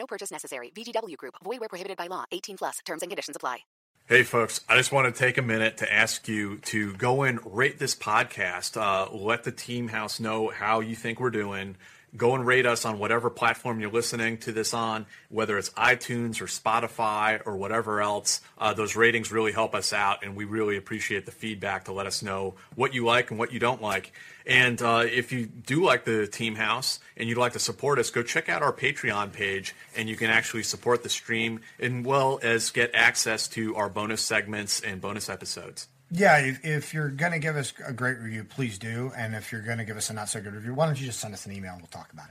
[0.00, 0.72] No purchase necessary.
[0.74, 1.34] VGW Group.
[1.44, 2.24] Void where prohibited by law.
[2.32, 2.78] 18 plus.
[2.86, 3.58] Terms and conditions apply.
[4.06, 7.38] Hey, folks, I just want to take a minute to ask you to go and
[7.44, 8.76] rate this podcast.
[8.76, 11.76] Uh, let the team house know how you think we're doing.
[12.16, 16.40] Go and rate us on whatever platform you're listening to this on, whether it's iTunes
[16.40, 18.40] or Spotify or whatever else.
[18.58, 22.06] Uh, those ratings really help us out, and we really appreciate the feedback to let
[22.06, 24.12] us know what you like and what you don't like.
[24.50, 28.10] And uh, if you do like the Team House and you'd like to support us,
[28.10, 32.40] go check out our Patreon page, and you can actually support the stream as well
[32.42, 35.86] as get access to our bonus segments and bonus episodes.
[36.10, 39.12] Yeah, if, if you're going to give us a great review, please do.
[39.16, 41.06] And if you're going to give us a not so good review, why don't you
[41.06, 42.26] just send us an email and we'll talk about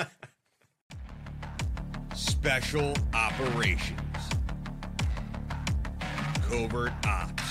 [0.00, 0.06] it.
[2.16, 4.00] Special Operations,
[6.48, 7.42] Covert Ops,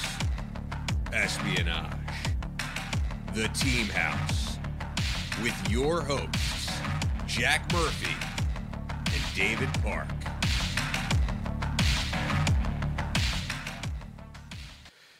[1.11, 2.02] Espionage,
[3.33, 4.59] The Team House,
[5.41, 6.69] with your hosts,
[7.25, 8.15] Jack Murphy
[9.07, 10.07] and David Park.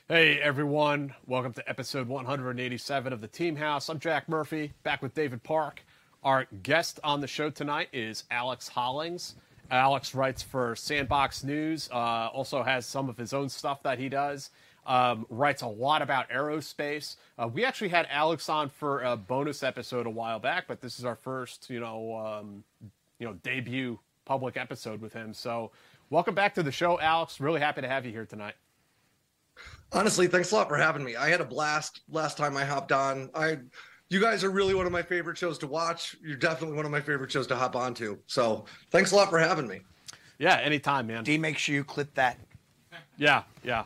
[0.08, 3.90] Hey everyone, welcome to episode 187 of the Team House.
[3.90, 5.84] I'm Jack Murphy, back with David Park.
[6.24, 9.34] Our guest on the show tonight is Alex Hollings.
[9.72, 14.08] Alex writes for Sandbox News, uh, also has some of his own stuff that he
[14.08, 14.52] does.
[14.86, 17.16] Um, writes a lot about aerospace.
[17.38, 21.00] Uh, we actually had Alex on for a bonus episode a while back, but this
[21.00, 22.64] is our first, you know, um,
[23.20, 25.34] you know, debut public episode with him.
[25.34, 25.72] So,
[26.10, 27.40] welcome back to the show, Alex.
[27.40, 28.56] Really happy to have you here tonight.
[29.92, 31.16] Honestly, thanks a lot for having me.
[31.16, 33.30] I had a blast last time I hopped on.
[33.34, 33.60] I
[34.10, 36.16] you guys are really one of my favorite shows to watch.
[36.24, 38.18] You're definitely one of my favorite shows to hop onto.
[38.28, 39.82] So thanks a lot for having me.
[40.40, 41.24] Yeah, anytime, man.
[41.24, 42.38] D, make sure you clip that.
[43.18, 43.86] Yeah, yeah.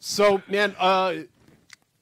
[0.00, 1.14] So, man, uh,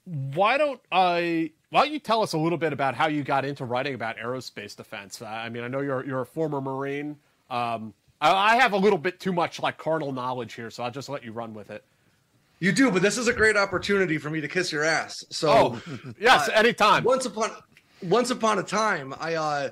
[0.05, 1.51] why don't I?
[1.71, 4.17] Why don't you tell us a little bit about how you got into writing about
[4.19, 5.21] aerospace defense?
[5.21, 7.17] I mean, I know you're you're a former Marine.
[7.51, 11.09] Um, I have a little bit too much like carnal knowledge here, so I'll just
[11.09, 11.85] let you run with it.
[12.61, 15.25] You do, but this is a great opportunity for me to kiss your ass.
[15.31, 15.83] So, oh,
[16.19, 17.05] yes, uh, anytime.
[17.05, 17.51] Once upon,
[18.03, 19.69] once upon a time, I, uh,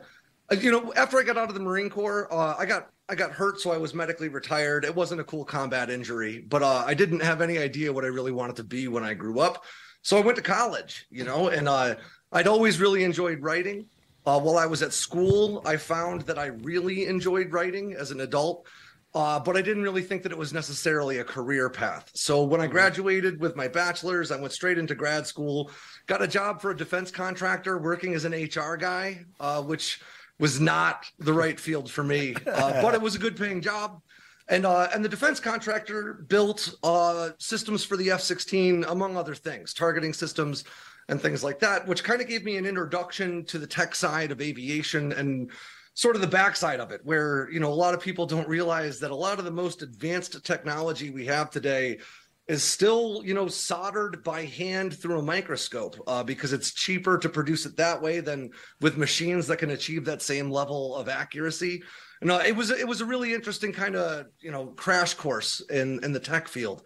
[0.61, 3.33] you know, after I got out of the Marine Corps, uh, I got I got
[3.33, 4.85] hurt, so I was medically retired.
[4.85, 8.09] It wasn't a cool combat injury, but uh, I didn't have any idea what I
[8.09, 9.65] really wanted to be when I grew up.
[10.01, 11.97] So I went to college, you know, and uh,
[12.33, 13.87] I'd always really enjoyed writing.
[14.25, 18.21] Uh, while I was at school, I found that I really enjoyed writing as an
[18.21, 18.67] adult,
[19.15, 22.11] uh, but I didn't really think that it was necessarily a career path.
[22.15, 25.71] So when I graduated with my bachelor's, I went straight into grad school,
[26.07, 30.01] got a job for a defense contractor working as an HR guy, uh, which
[30.39, 34.01] was not the right field for me, uh, but it was a good paying job.
[34.49, 39.73] And uh, and the defense contractor built uh, systems for the F-16, among other things,
[39.73, 40.65] targeting systems
[41.09, 44.31] and things like that, which kind of gave me an introduction to the tech side
[44.31, 45.51] of aviation and
[45.95, 49.01] sort of the backside of it, where you know a lot of people don't realize
[49.01, 51.99] that a lot of the most advanced technology we have today
[52.47, 57.29] is still you know soldered by hand through a microscope uh, because it's cheaper to
[57.29, 58.51] produce it that way than
[58.81, 61.83] with machines that can achieve that same level of accuracy.
[62.23, 66.03] No, it was it was a really interesting kind of you know crash course in
[66.05, 66.83] in the tech field.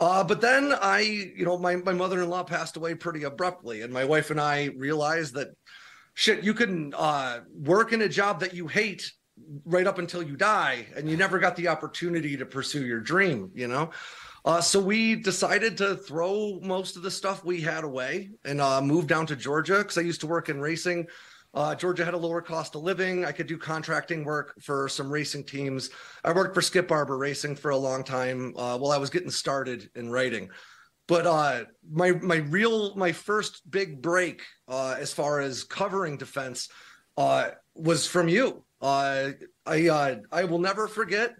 [0.00, 3.82] Uh, but then I, you know, my, my mother in law passed away pretty abruptly,
[3.82, 5.48] and my wife and I realized that
[6.14, 9.12] shit, you can uh, work in a job that you hate
[9.66, 13.50] right up until you die, and you never got the opportunity to pursue your dream,
[13.54, 13.90] you know?
[14.44, 18.80] Uh, so we decided to throw most of the stuff we had away and uh,
[18.80, 21.06] move down to Georgia because I used to work in racing.
[21.52, 23.24] Uh, Georgia had a lower cost of living.
[23.24, 25.90] I could do contracting work for some racing teams.
[26.24, 29.30] I worked for Skip Barber Racing for a long time uh, while I was getting
[29.30, 30.48] started in writing.
[31.08, 36.68] But uh, my my real my first big break uh, as far as covering defense
[37.16, 38.64] was from you.
[38.80, 39.34] I
[39.66, 41.34] I will never forget.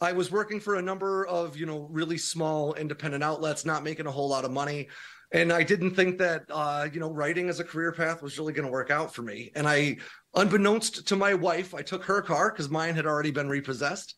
[0.00, 4.06] I was working for a number of you know really small independent outlets, not making
[4.06, 4.88] a whole lot of money
[5.32, 8.52] and I didn't think that uh, you know writing as a career path was really
[8.52, 9.50] going to work out for me.
[9.54, 9.96] And I,
[10.34, 14.14] unbeknownst to my wife, I took her car because mine had already been repossessed,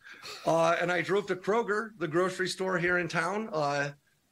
[0.46, 3.90] uh, and I drove to Kroger, the grocery store here in town, uh,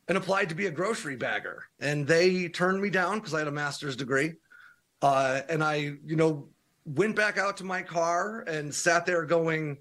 [0.08, 1.64] and applied to be a grocery bagger.
[1.80, 4.34] And they turned me down because I had a master's degree,
[5.00, 6.48] uh, and I, you know,
[6.84, 9.78] went back out to my car and sat there going,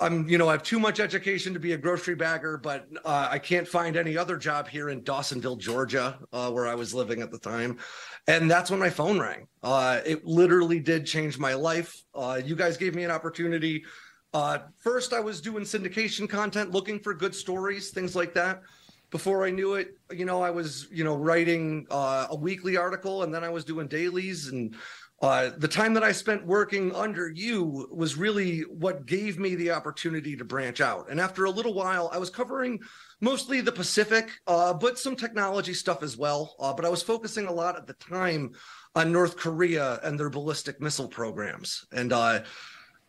[0.00, 3.28] I'm, you know, I have too much education to be a grocery bagger, but uh,
[3.30, 7.20] I can't find any other job here in Dawsonville, Georgia, uh, where I was living
[7.20, 7.78] at the time.
[8.26, 9.46] And that's when my phone rang.
[9.62, 11.94] Uh, it literally did change my life.
[12.14, 13.84] Uh, you guys gave me an opportunity.
[14.32, 18.62] Uh, first, I was doing syndication content, looking for good stories, things like that.
[19.10, 23.22] Before I knew it, you know, I was, you know, writing uh, a weekly article,
[23.22, 24.74] and then I was doing dailies and
[25.22, 29.70] uh, the time that I spent working under you was really what gave me the
[29.70, 31.10] opportunity to branch out.
[31.10, 32.80] And after a little while, I was covering
[33.20, 36.56] mostly the Pacific, uh, but some technology stuff as well.
[36.58, 38.52] Uh, but I was focusing a lot at the time
[38.94, 41.86] on North Korea and their ballistic missile programs.
[41.92, 42.42] And uh,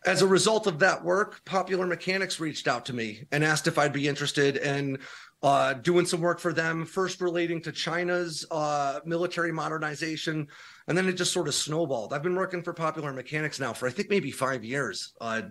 [0.06, 3.78] as a result of that work, Popular Mechanics reached out to me and asked if
[3.78, 4.98] I'd be interested in
[5.42, 10.48] uh, doing some work for them, first relating to China's uh, military modernization
[10.88, 12.12] and then it just sort of snowballed.
[12.12, 15.12] I've been working for Popular Mechanics now for I think maybe five years.
[15.20, 15.42] Uh,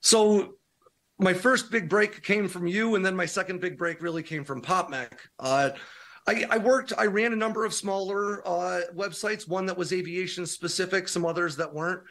[0.00, 0.54] so
[1.18, 4.44] my first big break came from you, and then my second big break really came
[4.44, 5.12] from PopMech.
[5.38, 5.70] Uh,
[6.26, 10.46] I, I, worked, I ran a number of smaller uh, websites, one that was aviation
[10.46, 12.02] specific, some others that weren't.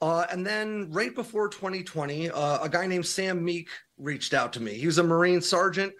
[0.00, 3.68] Uh, and then right before 2020, uh, a guy named Sam Meek
[3.98, 4.74] reached out to me.
[4.74, 5.92] He was a Marine sergeant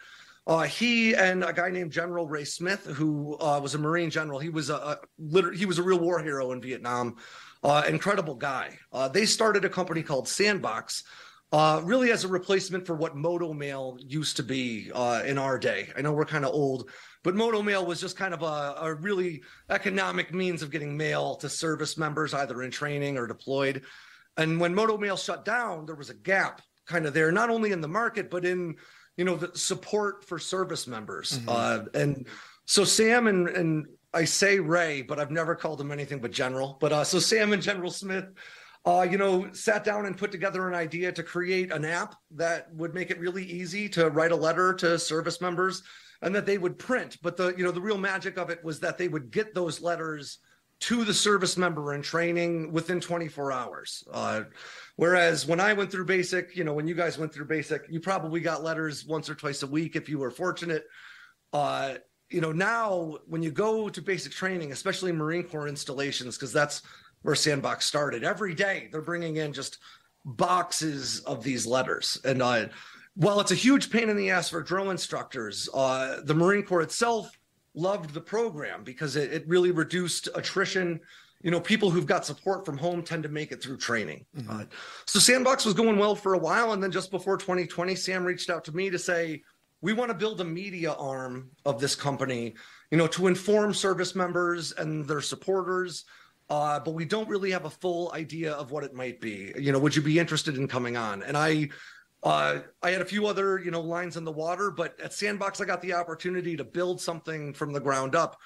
[0.46, 4.38] uh, he and a guy named General Ray Smith, who uh, was a Marine general,
[4.38, 7.16] he was a, a liter- he was a real war hero in Vietnam.
[7.64, 8.78] Uh, incredible guy.
[8.92, 11.02] Uh, they started a company called Sandbox,
[11.50, 15.58] uh, really as a replacement for what Moto Mail used to be uh, in our
[15.58, 15.88] day.
[15.96, 16.90] I know we're kind of old,
[17.24, 21.34] but Moto Mail was just kind of a, a really economic means of getting mail
[21.36, 23.82] to service members, either in training or deployed.
[24.36, 27.72] And when Moto Mail shut down, there was a gap kind of there, not only
[27.72, 28.76] in the market, but in
[29.16, 31.48] you know the support for service members mm-hmm.
[31.48, 32.26] uh, and
[32.64, 36.76] so sam and and i say ray but i've never called him anything but general
[36.80, 38.26] but uh, so sam and general smith
[38.86, 42.72] uh, you know, sat down and put together an idea to create an app that
[42.72, 45.82] would make it really easy to write a letter to service members
[46.22, 47.18] and that they would print.
[47.20, 49.82] But the, you know, the real magic of it was that they would get those
[49.82, 50.38] letters
[50.78, 54.04] to the service member in training within 24 hours.
[54.12, 54.42] Uh,
[54.96, 57.98] whereas when I went through basic, you know, when you guys went through basic, you
[57.98, 60.84] probably got letters once or twice a week if you were fortunate.
[61.52, 61.94] Uh,
[62.28, 66.82] you know, now when you go to basic training, especially Marine Corps installations, because that's
[67.22, 69.78] where Sandbox started, every day they're bringing in just
[70.24, 72.20] boxes of these letters.
[72.24, 72.66] And uh,
[73.14, 76.82] while it's a huge pain in the ass for drill instructors, uh, the Marine Corps
[76.82, 77.30] itself
[77.76, 81.00] loved the program because it, it really reduced attrition
[81.42, 84.24] you know, people who've got support from home tend to make it through training.
[84.36, 84.62] Mm-hmm.
[84.62, 84.64] Uh,
[85.06, 86.72] so Sandbox was going well for a while.
[86.72, 89.42] And then just before 2020, Sam reached out to me to say,
[89.80, 92.54] we want to build a media arm of this company,
[92.90, 96.04] you know, to inform service members and their supporters.
[96.48, 99.52] Uh, but we don't really have a full idea of what it might be.
[99.58, 101.22] You know, would you be interested in coming on?
[101.22, 101.68] And I
[102.26, 105.60] uh, I had a few other, you know, lines in the water, but at Sandbox,
[105.60, 108.36] I got the opportunity to build something from the ground up.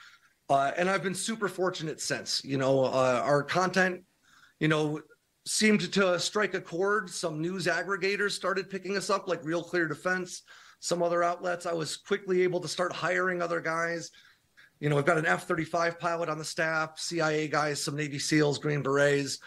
[0.50, 2.44] Uh, and I've been super fortunate since.
[2.44, 4.03] You know, uh, our content,
[4.59, 5.00] you know,
[5.47, 7.09] seemed to strike a chord.
[7.09, 10.43] Some news aggregators started picking us up, like Real Clear Defense,
[10.81, 11.65] some other outlets.
[11.65, 14.11] I was quickly able to start hiring other guys.
[14.79, 18.19] You know, we've got an F 35 pilot on the staff, CIA guys, some Navy
[18.19, 19.38] SEALs, Green Berets.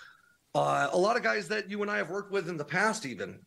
[0.56, 3.06] Uh, a lot of guys that you and I have worked with in the past,
[3.06, 3.40] even.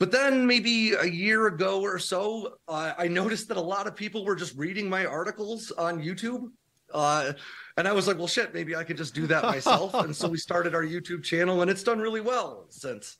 [0.00, 3.94] But then maybe a year ago or so, uh, I noticed that a lot of
[3.94, 6.50] people were just reading my articles on YouTube.
[6.92, 7.34] Uh,
[7.76, 9.92] and I was like, well, shit, maybe I could just do that myself.
[9.92, 13.18] and so we started our YouTube channel, and it's done really well since.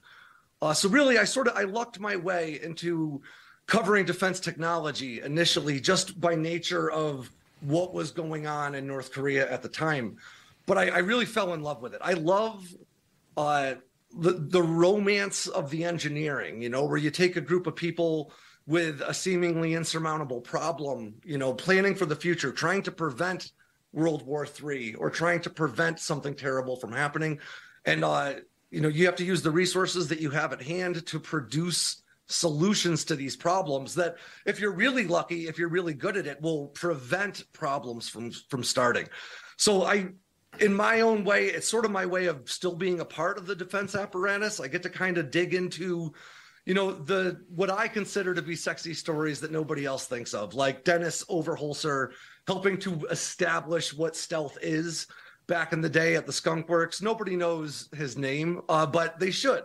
[0.63, 3.21] Uh, so really, I sort of I lucked my way into
[3.67, 9.51] covering defense technology initially, just by nature of what was going on in North Korea
[9.53, 10.17] at the time.
[10.65, 12.01] But I, I really fell in love with it.
[12.03, 12.67] I love
[13.37, 13.75] uh,
[14.19, 18.33] the the romance of the engineering, you know, where you take a group of people
[18.67, 23.53] with a seemingly insurmountable problem, you know, planning for the future, trying to prevent
[23.93, 27.39] World War III or trying to prevent something terrible from happening.
[27.85, 28.35] And uh,
[28.71, 32.03] you know, you have to use the resources that you have at hand to produce
[32.27, 36.41] solutions to these problems that if you're really lucky, if you're really good at it,
[36.41, 39.09] will prevent problems from from starting.
[39.57, 40.11] So I
[40.59, 43.47] in my own way, it's sort of my way of still being a part of
[43.47, 44.61] the defense apparatus.
[44.61, 46.13] I get to kind of dig into,
[46.67, 50.55] you know, the what I consider to be sexy stories that nobody else thinks of,
[50.55, 52.11] like Dennis Overholser
[52.47, 55.07] helping to establish what stealth is
[55.47, 57.01] back in the day at the Skunk Works.
[57.01, 59.63] Nobody knows his name, uh, but they should,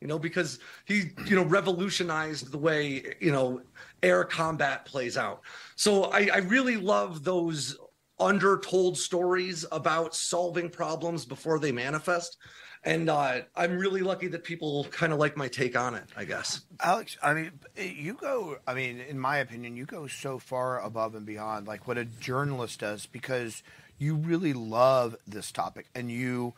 [0.00, 3.60] you know, because he, you know, revolutionized the way, you know,
[4.02, 5.42] air combat plays out.
[5.76, 7.76] So I, I really love those
[8.22, 12.38] undertold stories about solving problems before they manifest.
[12.84, 16.24] And uh, I'm really lucky that people kind of like my take on it, I
[16.24, 16.62] guess.
[16.80, 21.14] Alex, I mean, you go, I mean, in my opinion, you go so far above
[21.14, 23.62] and beyond like what a journalist does because
[23.98, 25.86] you really love this topic.
[25.94, 26.54] And you,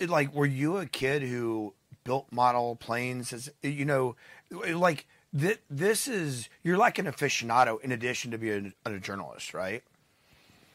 [0.00, 1.74] like, were you a kid who
[2.04, 3.32] built model planes?
[3.32, 4.14] As you know,
[4.50, 9.52] like, th- this is, you're like an aficionado in addition to being a, a journalist,
[9.52, 9.82] right?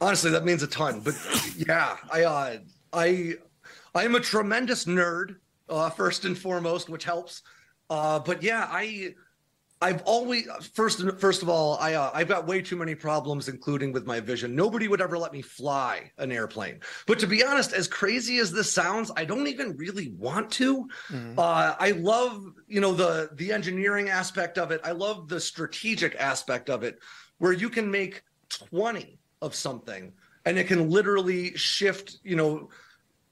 [0.03, 0.99] Honestly, that means a ton.
[0.99, 1.15] But
[1.55, 2.57] yeah, I, uh,
[2.91, 3.35] I,
[3.95, 5.37] I am a tremendous nerd,
[5.69, 7.41] uh, first and foremost, which helps.
[7.89, 9.15] Uh, but yeah, I
[9.81, 13.93] I've always first first of all, I uh, I've got way too many problems, including
[13.93, 14.55] with my vision.
[14.55, 16.79] Nobody would ever let me fly an airplane.
[17.07, 20.87] But to be honest, as crazy as this sounds, I don't even really want to.
[21.09, 21.39] Mm-hmm.
[21.39, 24.81] Uh, I love you know the the engineering aspect of it.
[24.83, 26.99] I love the strategic aspect of it,
[27.39, 30.13] where you can make twenty of something,
[30.45, 32.17] and it can literally shift.
[32.23, 32.69] You know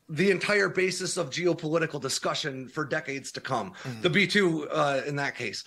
[0.10, 3.72] the entire basis of geopolitical discussion for decades to come.
[3.84, 4.01] Mm-hmm.
[4.01, 5.63] The B two uh, in that case.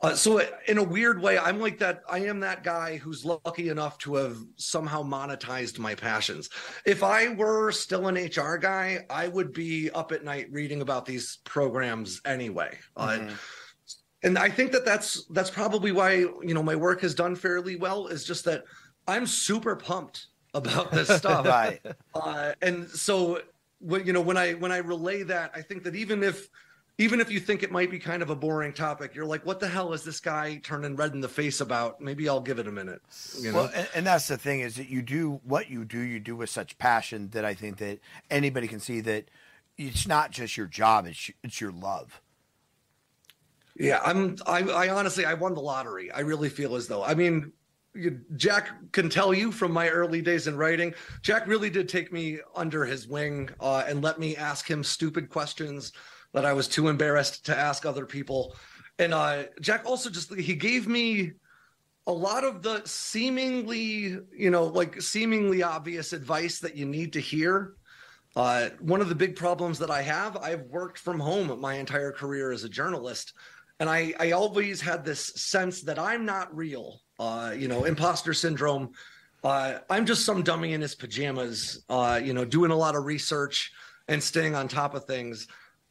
[0.00, 2.02] Uh, so in a weird way, I'm like that.
[2.10, 6.50] I am that guy who's lucky enough to have somehow monetized my passions.
[6.84, 11.06] If I were still an HR guy, I would be up at night reading about
[11.06, 12.76] these programs anyway.
[12.96, 13.28] Uh, mm-hmm.
[13.28, 13.34] Uh,
[14.24, 17.76] and I think that that's that's probably why you know my work has done fairly
[17.76, 18.08] well.
[18.08, 18.64] Is just that
[19.06, 21.46] I'm super pumped about this stuff.
[21.46, 21.80] right.
[22.14, 23.40] Uh, and so
[23.80, 26.48] you know when I when I relay that, I think that even if
[26.98, 29.58] even if you think it might be kind of a boring topic, you're like, what
[29.58, 32.00] the hell is this guy turning red in the face about?
[32.00, 33.02] Maybe I'll give it a minute.
[33.40, 33.58] You know?
[33.58, 36.36] Well, and, and, that's the thing is that you do what you do, you do
[36.36, 37.98] with such passion that I think that
[38.30, 39.24] anybody can see that
[39.76, 42.20] it's not just your job, it's, it's your love.
[43.76, 46.12] Yeah, I'm, I, I honestly, I won the lottery.
[46.12, 47.52] I really feel as though, I mean,
[48.36, 52.38] Jack can tell you from my early days in writing, Jack really did take me
[52.54, 55.92] under his wing uh, and let me ask him stupid questions
[56.32, 58.56] that I was too embarrassed to ask other people.
[58.98, 61.32] And uh, Jack also just he gave me
[62.06, 67.20] a lot of the seemingly, you know, like seemingly obvious advice that you need to
[67.20, 67.74] hear.
[68.36, 72.10] Uh, one of the big problems that I have, I've worked from home my entire
[72.10, 73.32] career as a journalist,
[73.78, 77.00] and I, I always had this sense that I'm not real.
[77.18, 78.90] Uh, you know, imposter syndrome.
[79.42, 81.84] Uh, I'm just some dummy in his pajamas.
[81.88, 83.72] Uh, you know, doing a lot of research
[84.08, 85.46] and staying on top of things.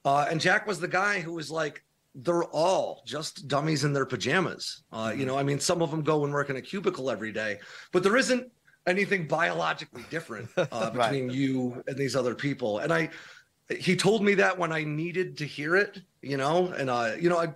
[0.05, 1.83] Uh, and Jack was the guy who was like,
[2.15, 4.83] they're all just dummies in their pajamas.
[4.91, 5.27] Uh, you mm-hmm.
[5.27, 7.59] know, I mean, some of them go and work in a cubicle every day,
[7.91, 8.51] but there isn't
[8.85, 11.35] anything biologically different uh, between right.
[11.35, 12.79] you and these other people.
[12.79, 13.09] And I,
[13.69, 17.29] he told me that when I needed to hear it, you know, and uh, you
[17.29, 17.47] know, I,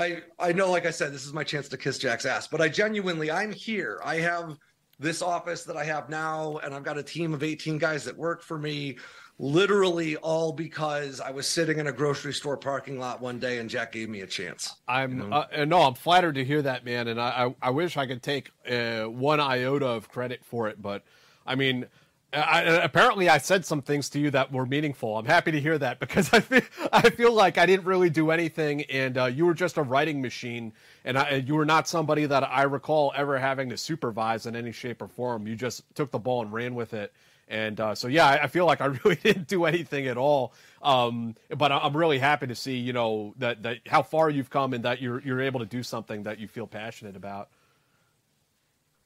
[0.00, 2.60] I, I know, like I said, this is my chance to kiss Jack's ass, but
[2.60, 4.00] I genuinely, I'm here.
[4.04, 4.56] I have
[4.98, 8.16] this office that I have now, and I've got a team of 18 guys that
[8.16, 8.98] work for me
[9.38, 13.70] literally all because I was sitting in a grocery store parking lot one day and
[13.70, 14.76] Jack gave me a chance.
[14.86, 15.46] I'm you know?
[15.56, 18.22] uh, no, I'm flattered to hear that, man, and I I, I wish I could
[18.22, 21.02] take uh, one iota of credit for it, but
[21.46, 21.86] I mean.
[22.32, 25.18] I, apparently, I said some things to you that were meaningful.
[25.18, 28.30] I'm happy to hear that because I feel I feel like I didn't really do
[28.30, 30.72] anything, and uh, you were just a writing machine,
[31.04, 34.72] and I, you were not somebody that I recall ever having to supervise in any
[34.72, 35.46] shape or form.
[35.46, 37.12] You just took the ball and ran with it,
[37.50, 40.54] and uh, so, yeah, I, I, feel like I really didn't do anything at all.
[40.82, 44.72] Um, but I'm really happy to see, you know, that, that how far you've come
[44.72, 47.48] and that you're you're able to do something that you feel passionate about.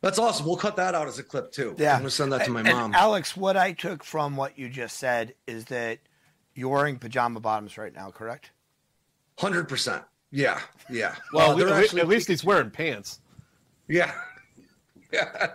[0.04, 0.44] That's awesome.
[0.44, 1.74] We'll cut that out as a clip too.
[1.78, 2.84] Yeah, I'm gonna send that to my and, mom.
[2.84, 5.98] And Alex, what I took from what you just said is that
[6.54, 8.50] you're wearing pajama bottoms right now, correct?
[9.38, 10.02] Hundred percent.
[10.30, 11.14] Yeah, yeah.
[11.32, 13.20] Well, uh, actually, at least he's wearing pants.
[13.88, 14.12] Yeah,
[15.12, 15.52] yeah.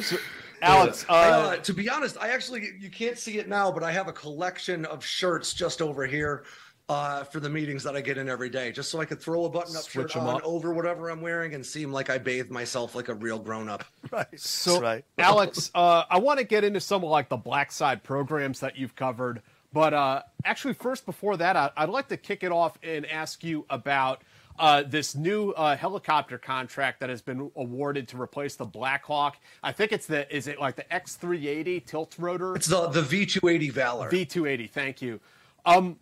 [0.00, 0.16] so,
[0.60, 3.92] Alex, uh, uh, to be honest, I actually you can't see it now, but I
[3.92, 6.42] have a collection of shirts just over here
[6.88, 9.44] uh, for the meetings that I get in every day, just so I could throw
[9.44, 10.42] a button-up shirt on up.
[10.44, 13.84] over whatever I'm wearing and seem like I bathe myself like a real grown-up.
[14.12, 14.38] Right.
[14.38, 15.04] So, right.
[15.18, 18.76] Alex, uh, I want to get into some of like the black side programs that
[18.76, 22.78] you've covered, but uh, actually, first before that, I, I'd like to kick it off
[22.84, 24.22] and ask you about
[24.58, 29.36] uh, this new uh, helicopter contract that has been awarded to replace the Blackhawk.
[29.62, 32.54] I think it's the is it like the X380 tilt rotor?
[32.54, 34.10] It's the the V280 Valor.
[34.10, 34.70] V280.
[34.70, 35.20] Thank you.
[35.66, 35.98] Um,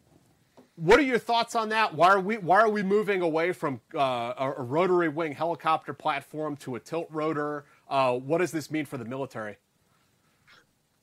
[0.77, 1.95] what are your thoughts on that?
[1.95, 6.57] Why are we why are we moving away from uh, a, rotary wing helicopter platform
[6.59, 7.65] to a tilt rotor?
[7.89, 9.57] Uh, what does this mean for the military?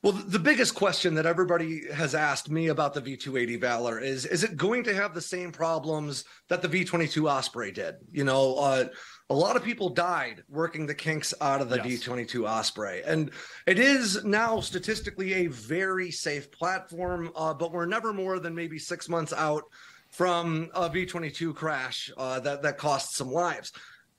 [0.02, 4.44] Well, the biggest question that everybody has asked me about the V280 Valor is is
[4.44, 7.94] it going to have the same problems that the V22 Osprey did?
[8.10, 8.84] You know, uh,
[9.32, 12.04] a lot of people died working the kinks out of the Yes.
[12.04, 13.02] V22 Osprey.
[13.02, 13.30] And
[13.66, 18.78] it is now statistically a very safe platform, uh, but we're never more than maybe
[18.78, 19.64] six months out
[20.10, 23.72] from a V22 crash uh, that, that cost some lives.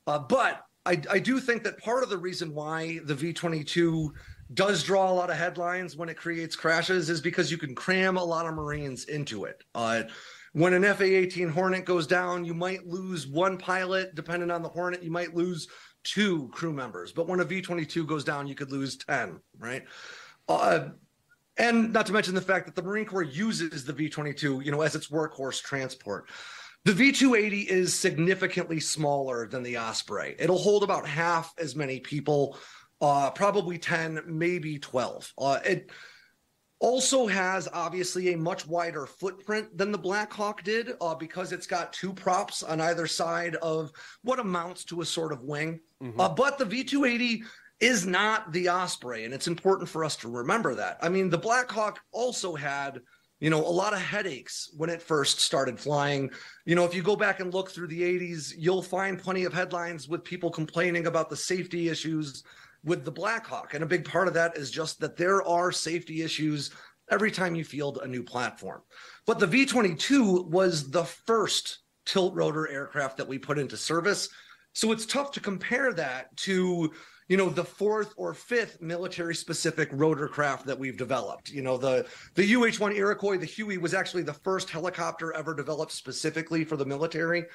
[0.07, 4.09] Uh, but I, I do think that part of the reason why the V22
[4.55, 8.17] does draw a lot of headlines when it creates crashes is because you can cram
[8.17, 9.63] a lot of Marines into it.
[9.75, 10.03] Uh,
[10.53, 14.15] when an FA 18 Hornet goes down, you might lose one pilot.
[14.15, 15.67] Depending on the Hornet, you might lose
[16.03, 17.11] two crew members.
[17.11, 19.83] But when a V 22 goes down, you could lose 10, right?
[20.47, 20.89] Uh,
[21.57, 24.71] and not to mention the fact that the Marine Corps uses the V 22, you
[24.71, 26.29] know, as its workhorse transport.
[26.85, 30.35] The V 280 is significantly smaller than the Osprey.
[30.37, 32.57] It'll hold about half as many people,
[33.01, 35.33] uh, probably 10, maybe 12.
[35.37, 35.91] Uh, it
[36.83, 41.65] also has obviously a much wider footprint than the Black Hawk did uh, because it's
[41.65, 45.79] got two props on either side of what amounts to a sort of wing.
[46.19, 47.43] Uh, but the V 280
[47.79, 50.97] is not the Osprey, and it's important for us to remember that.
[51.01, 52.99] I mean, the Black Hawk also had
[53.39, 56.31] you know, a lot of headaches when it first started flying.
[56.63, 59.53] You know, if you go back and look through the 80s, you'll find plenty of
[59.53, 62.43] headlines with people complaining about the safety issues
[62.83, 63.73] with the Black Hawk.
[63.73, 66.71] And a big part of that is just that there are safety issues
[67.09, 68.81] every time you field a new platform.
[69.25, 74.29] But the V 22 was the first tilt rotor aircraft that we put into service.
[74.73, 76.91] So it's tough to compare that to
[77.29, 82.05] you know the fourth or fifth military specific rotorcraft that we've developed you know the
[82.35, 86.85] the uh-1 iroquois the huey was actually the first helicopter ever developed specifically for the
[86.85, 87.45] military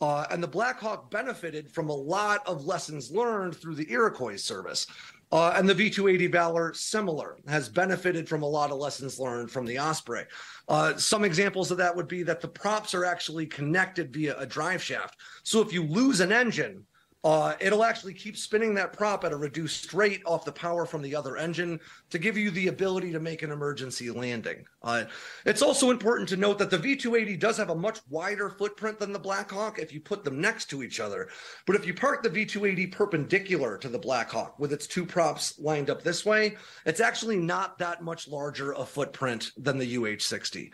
[0.00, 4.36] uh, and the black hawk benefited from a lot of lessons learned through the iroquois
[4.36, 4.86] service.
[5.32, 9.64] Uh, and the v280 valor similar has benefited from a lot of lessons learned from
[9.64, 10.24] the osprey.
[10.68, 14.46] Uh, some examples of that would be that the props are actually connected via a
[14.46, 15.16] drive shaft.
[15.44, 16.84] So if you lose an engine
[17.22, 21.02] uh, it'll actually keep spinning that prop at a reduced rate off the power from
[21.02, 24.64] the other engine to give you the ability to make an emergency landing.
[24.82, 25.04] Uh,
[25.44, 29.12] it's also important to note that the V280 does have a much wider footprint than
[29.12, 31.28] the Blackhawk if you put them next to each other.
[31.66, 35.90] But if you park the V280 perpendicular to the Blackhawk with its two props lined
[35.90, 40.70] up this way, it's actually not that much larger a footprint than the UH60.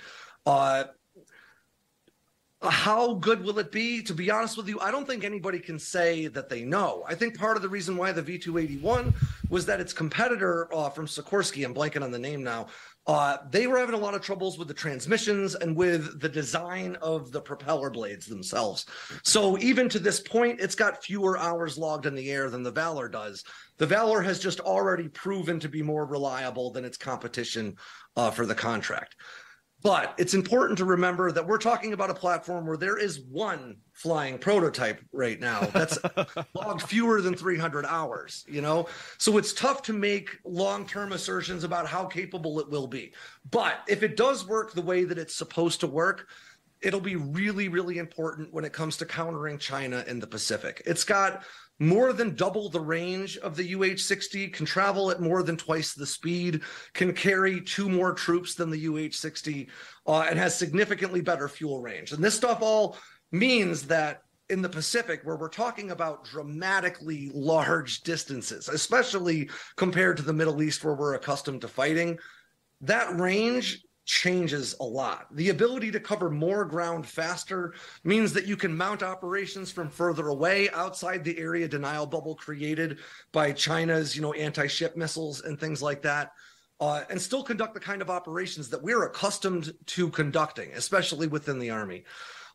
[0.47, 0.85] Uh,
[2.63, 4.03] how good will it be?
[4.03, 7.05] To be honest with you, I don't think anybody can say that they know.
[7.07, 9.15] I think part of the reason why the V281
[9.51, 12.69] was that its competitor uh, from Sikorsky, I'm blanking on the name now,
[13.07, 16.97] uh, they were having a lot of troubles with the transmissions and with the design
[17.03, 18.87] of the propeller blades themselves.
[19.23, 22.73] So even to this point, it's got fewer hours logged in the air than the
[22.73, 23.45] Valor does.
[23.79, 27.77] The Valor has just already proven to be more reliable than its competition
[28.17, 29.15] uh, for the contract.
[29.87, 33.77] But it's important to remember that we're talking about a platform where there is one
[33.93, 35.97] flying prototype right now that's
[36.55, 38.89] logged fewer than 300 hours, you know?
[39.19, 43.13] So it's tough to make long term assertions about how capable it will be.
[43.49, 46.27] But if it does work the way that it's supposed to work,
[46.81, 50.83] it'll be really, really important when it comes to countering China in the Pacific.
[50.85, 51.45] It's got
[51.79, 55.93] more than double the range of the UH 60, can travel at more than twice
[55.93, 56.63] the speed,
[56.95, 59.69] can carry two more troops than the UH 60,
[60.07, 62.13] uh, and has significantly better fuel range.
[62.13, 62.97] And this stuff all
[63.31, 70.23] means that in the Pacific, where we're talking about dramatically large distances, especially compared to
[70.23, 72.19] the Middle East, where we're accustomed to fighting,
[72.83, 75.27] that range changes a lot.
[75.37, 80.29] The ability to cover more ground faster means that you can mount operations from further
[80.29, 82.99] away outside the area denial bubble created
[83.33, 86.33] by China's, you know, anti-ship missiles and things like that.
[86.79, 91.59] Uh, and still conduct the kind of operations that we're accustomed to conducting, especially within
[91.59, 92.05] the Army.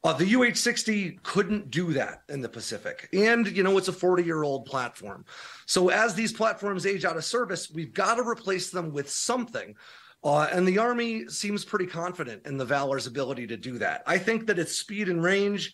[0.03, 3.09] Uh, the UH 60 couldn't do that in the Pacific.
[3.13, 5.25] And, you know, it's a 40 year old platform.
[5.65, 9.75] So as these platforms age out of service, we've got to replace them with something.
[10.23, 14.03] Uh, and the Army seems pretty confident in the Valor's ability to do that.
[14.05, 15.73] I think that its speed and range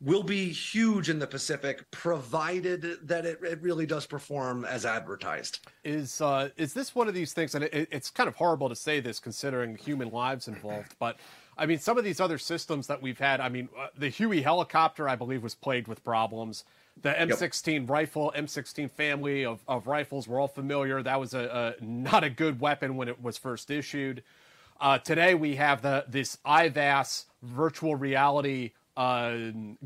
[0.00, 5.66] will be huge in the Pacific, provided that it, it really does perform as advertised.
[5.84, 7.54] Is uh, is this one of these things?
[7.54, 10.94] And it, it's kind of horrible to say this, considering human lives involved.
[10.98, 11.16] But
[11.58, 13.40] I mean, some of these other systems that we've had.
[13.40, 16.64] I mean, uh, the Huey helicopter, I believe, was plagued with problems.
[17.00, 21.02] The M16 rifle, M16 family of, of rifles, we're all familiar.
[21.02, 24.22] That was a, a not a good weapon when it was first issued.
[24.80, 29.36] Uh, today we have the this IVAS virtual reality uh,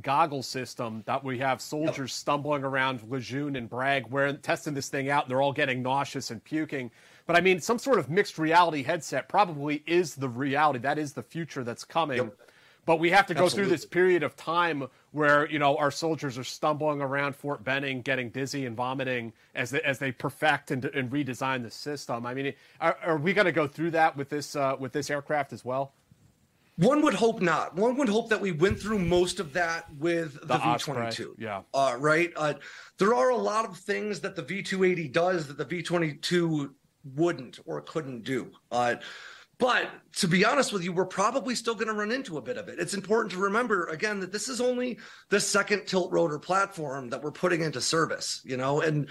[0.03, 5.11] goggle system that we have soldiers stumbling around Lejeune and Bragg, wearing testing this thing
[5.11, 6.91] out, and they're all getting nauseous and puking.
[7.31, 10.81] But I mean, some sort of mixed reality headset probably is the reality.
[10.81, 12.17] That is the future that's coming.
[12.17, 12.37] Yep.
[12.87, 16.37] But we have to go through this period of time where you know our soldiers
[16.39, 20.85] are stumbling around Fort Benning, getting dizzy and vomiting as they, as they perfect and,
[20.87, 22.27] and redesign the system.
[22.27, 25.09] I mean, are, are we going to go through that with this uh, with this
[25.09, 25.93] aircraft as well?
[26.79, 27.77] One would hope not.
[27.77, 31.13] One would hope that we went through most of that with the, The V twenty
[31.13, 31.37] two.
[31.39, 31.63] yeah.
[31.73, 32.33] Uh, right.
[32.35, 32.55] Uh,
[32.99, 35.83] there are a lot of things that the V two eighty does that the V
[35.83, 38.51] twenty two wouldn't or couldn't do.
[38.71, 38.97] Uh,
[39.59, 42.57] but to be honest with you, we're probably still going to run into a bit
[42.57, 42.79] of it.
[42.79, 47.23] It's important to remember again that this is only the second tilt rotor platform that
[47.23, 48.41] we're putting into service.
[48.45, 49.09] You know, and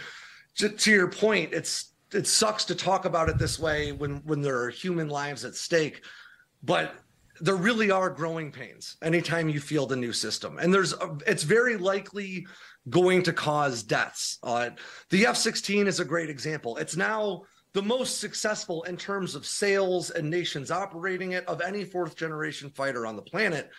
[0.55, 4.41] to, to your point, it's it sucks to talk about it this way when when
[4.41, 6.03] there are human lives at stake,
[6.63, 6.95] but
[7.41, 11.43] there really are growing pains anytime you feel the new system and there's a, it's
[11.43, 12.45] very likely
[12.89, 14.69] going to cause deaths uh,
[15.09, 20.09] the f-16 is a great example it's now the most successful in terms of sales
[20.09, 23.69] and nations operating it of any fourth generation fighter on the planet.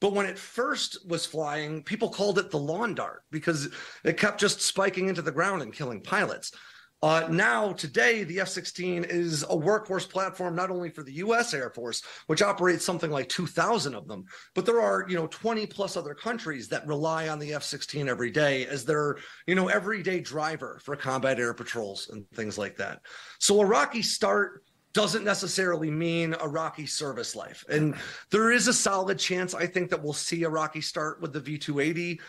[0.00, 3.68] But when it first was flying people called it the lawn dart because
[4.04, 6.52] it kept just spiking into the ground and killing pilots
[7.00, 11.54] uh, now, today, the F 16 is a workhorse platform not only for the U.S.
[11.54, 15.66] Air Force, which operates something like 2,000 of them, but there are, you know, 20
[15.66, 19.68] plus other countries that rely on the F 16 every day as their, you know,
[19.68, 23.00] everyday driver for combat air patrols and things like that.
[23.38, 27.64] So a rocky start doesn't necessarily mean a rocky service life.
[27.68, 27.94] And
[28.30, 31.38] there is a solid chance, I think, that we'll see a rocky start with the
[31.38, 32.20] V 280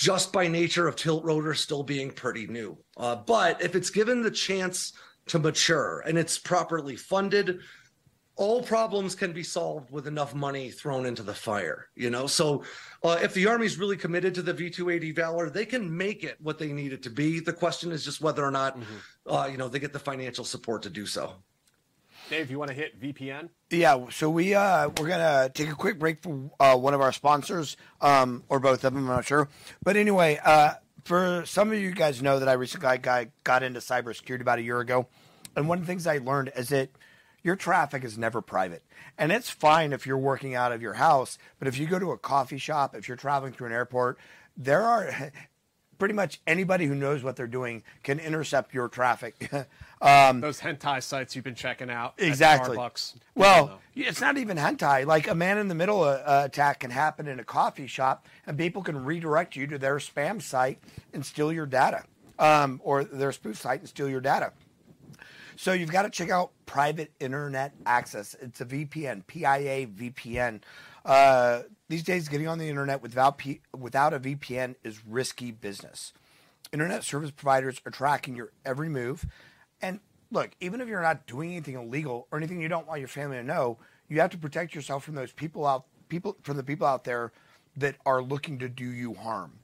[0.00, 2.74] just by nature of tilt rotor still being pretty new.
[2.96, 4.94] Uh, but if it's given the chance
[5.26, 7.60] to mature and it's properly funded,
[8.34, 11.90] all problems can be solved with enough money thrown into the fire.
[11.94, 12.64] You know, so
[13.04, 16.58] uh, if the Army's really committed to the V280 Valor, they can make it what
[16.58, 17.38] they need it to be.
[17.38, 18.78] The question is just whether or not,
[19.26, 21.34] uh, you know, they get the financial support to do so.
[22.30, 23.48] Dave, you want to hit VPN?
[23.70, 27.10] Yeah, so we uh, we're gonna take a quick break for uh, one of our
[27.10, 28.98] sponsors, um, or both of them.
[28.98, 29.48] I'm not sure,
[29.82, 33.80] but anyway, uh, for some of you guys know that I recently got, got into
[33.80, 35.08] cybersecurity about a year ago,
[35.56, 36.90] and one of the things I learned is that
[37.42, 38.84] your traffic is never private,
[39.18, 42.12] and it's fine if you're working out of your house, but if you go to
[42.12, 44.18] a coffee shop, if you're traveling through an airport,
[44.56, 45.32] there are
[46.00, 49.52] pretty much anybody who knows what they're doing can intercept your traffic.
[50.02, 52.14] um, Those hentai sites you've been checking out.
[52.18, 52.76] Exactly.
[53.36, 55.06] Well, it's not even hentai.
[55.06, 58.26] Like a man in the middle uh, uh, attack can happen in a coffee shop,
[58.46, 60.82] and people can redirect you to their spam site
[61.12, 62.02] and steal your data,
[62.40, 64.52] um, or their spoof site and steal your data.
[65.56, 68.34] So you've got to check out private internet access.
[68.40, 70.62] It's a VPN, PIA VPN.
[71.04, 76.12] Uh, these days, getting on the internet without P- without a VPN is risky business.
[76.72, 79.26] Internet service providers are tracking your every move,
[79.82, 83.08] and look, even if you're not doing anything illegal or anything you don't want your
[83.08, 86.62] family to know, you have to protect yourself from those people out people from the
[86.62, 87.32] people out there
[87.76, 89.58] that are looking to do you harm.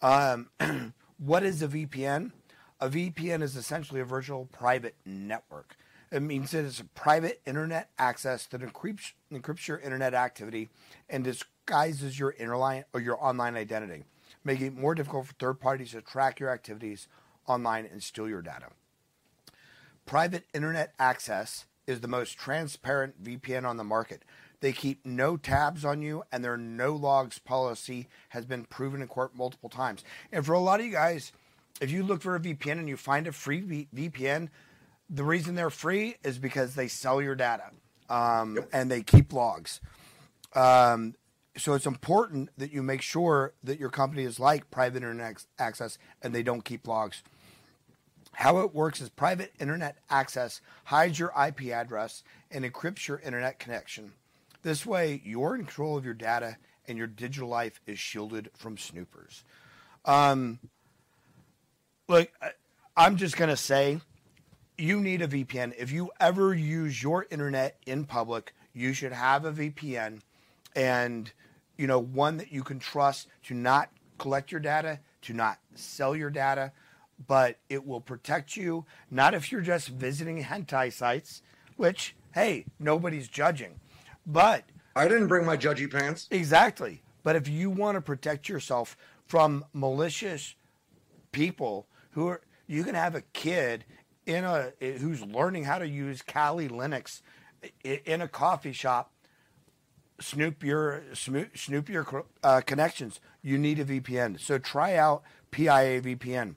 [0.00, 0.48] Um,
[1.18, 2.32] what is a VPN?
[2.80, 5.76] A VPN is essentially a virtual private network.
[6.12, 10.68] It means that it's a private internet access that encrypts, encrypts your internet activity
[11.08, 14.04] and disguises your interline or your online identity,
[14.44, 17.08] making it more difficult for third parties to track your activities
[17.46, 18.66] online and steal your data.
[20.04, 24.22] Private internet access is the most transparent VPN on the market.
[24.60, 29.08] They keep no tabs on you, and their no logs policy has been proven in
[29.08, 30.04] court multiple times.
[30.30, 31.32] And for a lot of you guys,
[31.80, 34.50] if you look for a VPN and you find a free v- VPN,
[35.12, 37.70] the reason they're free is because they sell your data
[38.08, 39.80] um, and they keep logs.
[40.54, 41.14] Um,
[41.56, 45.98] so it's important that you make sure that your company is like private internet access
[46.22, 47.22] and they don't keep logs.
[48.32, 53.58] How it works is private internet access hides your IP address and encrypts your internet
[53.58, 54.12] connection.
[54.62, 56.56] This way, you're in control of your data
[56.88, 59.44] and your digital life is shielded from snoopers.
[60.06, 60.58] Um,
[62.08, 62.30] look,
[62.96, 64.00] I'm just going to say
[64.78, 65.74] you need a VPN.
[65.78, 70.20] If you ever use your internet in public, you should have a VPN
[70.74, 71.30] and
[71.76, 76.16] you know one that you can trust to not collect your data, to not sell
[76.16, 76.72] your data,
[77.26, 81.42] but it will protect you not if you're just visiting hentai sites,
[81.76, 83.78] which hey, nobody's judging.
[84.26, 84.64] But
[84.96, 86.28] I didn't bring my judgy pants.
[86.30, 87.02] Exactly.
[87.22, 90.54] But if you want to protect yourself from malicious
[91.30, 93.84] people who are, you can have a kid
[94.26, 97.22] in a who's learning how to use Kali Linux
[97.84, 99.12] in a coffee shop.
[100.20, 103.20] Snoop your snoop, snoop your uh, connections.
[103.42, 104.38] You need a VPN.
[104.38, 106.54] So try out PIA VPN.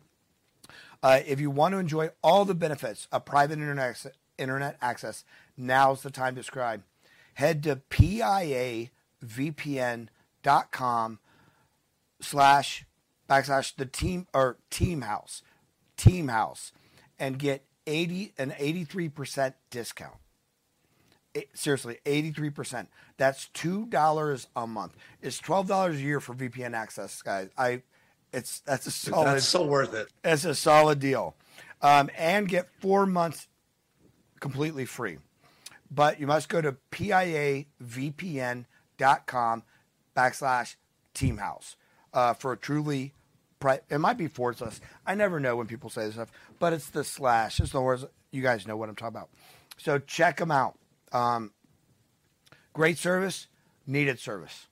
[1.01, 4.05] Uh, if you want to enjoy all the benefits of private internet,
[4.37, 5.23] internet access,
[5.57, 6.83] now's the time to subscribe.
[7.35, 8.89] Head to piavpn.com
[12.21, 12.85] slash
[13.29, 15.41] backslash the team or team house,
[15.97, 16.71] team house,
[17.19, 20.15] and get 80 an 83% discount.
[21.33, 22.87] It, seriously, 83%.
[23.17, 24.95] That's $2 a month.
[25.21, 27.49] It's $12 a year for VPN access, guys.
[27.57, 27.81] I
[28.31, 30.09] it's that's a solid That's so worth it.
[30.23, 31.35] it's a solid deal.
[31.81, 33.47] Um, and get 4 months
[34.39, 35.19] completely free.
[35.91, 37.65] But you must go to piavpn.com
[40.17, 40.75] backslash
[41.13, 41.75] teamhouse
[42.13, 43.13] uh, for a truly
[43.89, 44.79] it might be forward slash.
[45.05, 47.59] I never know when people say this stuff, but it's the slash.
[47.59, 48.05] It's the words.
[48.31, 49.29] You guys know what I'm talking about.
[49.77, 50.77] So check them out.
[51.11, 51.51] Um,
[52.73, 53.47] great service,
[53.87, 54.67] needed service.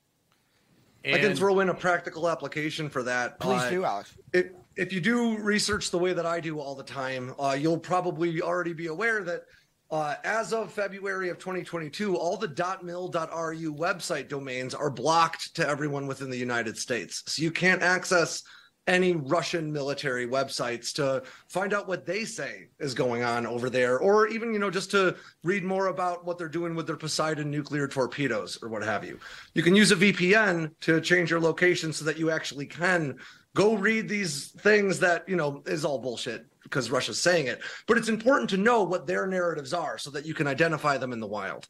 [1.04, 3.38] I can throw in a practical application for that.
[3.38, 4.14] Please Uh, do, Alex.
[4.32, 7.78] If, if you do research the way that I do all the time, uh, you'll
[7.78, 9.42] probably already be aware that
[9.90, 12.48] uh, as of February of 2022, all the
[12.82, 17.22] .mil.ru website domains are blocked to everyone within the United States.
[17.26, 18.42] So you can't access
[18.86, 23.98] any Russian military websites to find out what they say is going on over there,
[23.98, 27.50] or even, you know, just to read more about what they're doing with their Poseidon
[27.50, 29.18] nuclear torpedoes or what have you.
[29.54, 33.16] You can use a VPN to change your location so that you actually can
[33.54, 37.62] go read these things that, you know, is all bullshit because Russia's saying it.
[37.86, 41.12] But it's important to know what their narratives are so that you can identify them
[41.12, 41.68] in the wild.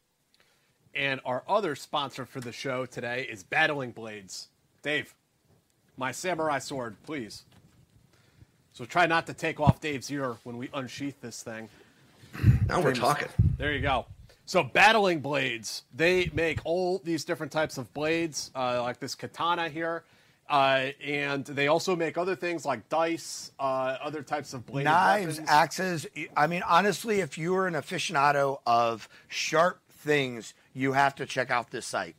[0.94, 4.48] And our other sponsor for the show today is Battling Blades.
[4.82, 5.14] Dave,
[5.96, 7.44] my samurai sword, please.
[8.72, 11.68] So try not to take off Dave's ear when we unsheath this thing.
[12.68, 13.28] Now we're talking.
[13.56, 14.06] There you go.
[14.46, 19.68] So Battling Blades, they make all these different types of blades, uh, like this katana
[19.68, 20.02] here.
[20.50, 25.26] Uh, and they also make other things like dice, uh, other types of blades, Knives,
[25.38, 25.48] weapons.
[25.48, 26.06] axes.
[26.36, 31.50] I mean, honestly, if you are an aficionado of sharp things, you have to check
[31.50, 32.16] out this site.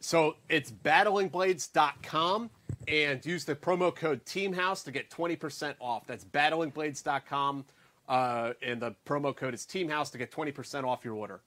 [0.00, 2.50] So it's battlingblades.com
[2.88, 6.06] and use the promo code TEAMHOUSE to get 20% off.
[6.06, 7.64] That's battlingblades.com
[8.08, 11.40] uh, and the promo code is TEAMHOUSE to get 20% off your order.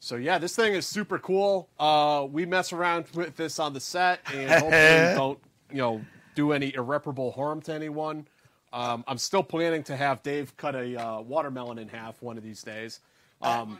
[0.00, 1.68] So yeah, this thing is super cool.
[1.78, 5.38] Uh, we mess around with this on the set and hopefully don't,
[5.70, 6.00] you know,
[6.34, 8.26] do any irreparable harm to anyone.
[8.72, 12.42] Um, I'm still planning to have Dave cut a uh, watermelon in half one of
[12.42, 13.00] these days.
[13.40, 13.78] Um,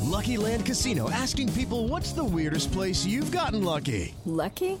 [0.00, 4.14] Lucky Land Casino asking people what's the weirdest place you've gotten lucky?
[4.24, 4.80] Lucky?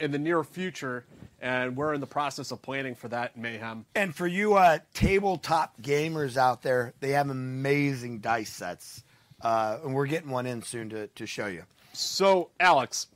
[0.00, 1.04] in the near future,
[1.40, 3.84] and we're in the process of planning for that mayhem.
[3.94, 9.04] And for you uh, tabletop gamers out there, they have amazing dice sets.
[9.40, 11.62] Uh, and we're getting one in soon to, to show you.
[11.92, 13.06] So, Alex,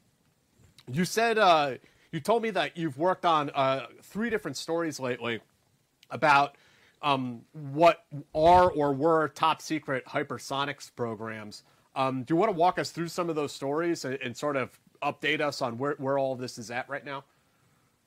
[0.90, 1.74] you said uh,
[2.12, 5.40] you told me that you've worked on uh, three different stories lately
[6.10, 6.56] about
[7.02, 11.64] um, what are or were top secret hypersonics programs.
[11.96, 14.56] Um, do you want to walk us through some of those stories and, and sort
[14.56, 17.24] of update us on where, where all this is at right now?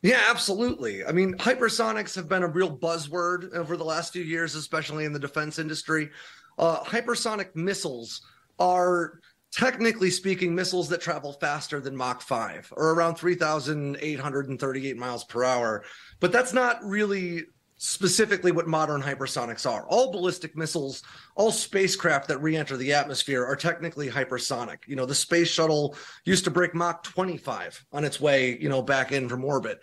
[0.01, 1.03] Yeah, absolutely.
[1.03, 5.13] I mean, hypersonics have been a real buzzword over the last few years, especially in
[5.13, 6.12] the defense industry.
[6.60, 8.21] Uh, hypersonic missiles
[8.60, 9.19] are
[9.51, 15.84] technically speaking missiles that travel faster than Mach 5 or around 3,838 miles per hour.
[16.19, 17.43] But that's not really
[17.78, 19.86] specifically what modern hypersonics are.
[19.88, 21.04] All ballistic missiles,
[21.36, 24.80] all spacecraft that re-enter the atmosphere are technically hypersonic.
[24.88, 28.82] You know, the space shuttle used to break Mach 25 on its way, you know,
[28.82, 29.80] back in from orbit.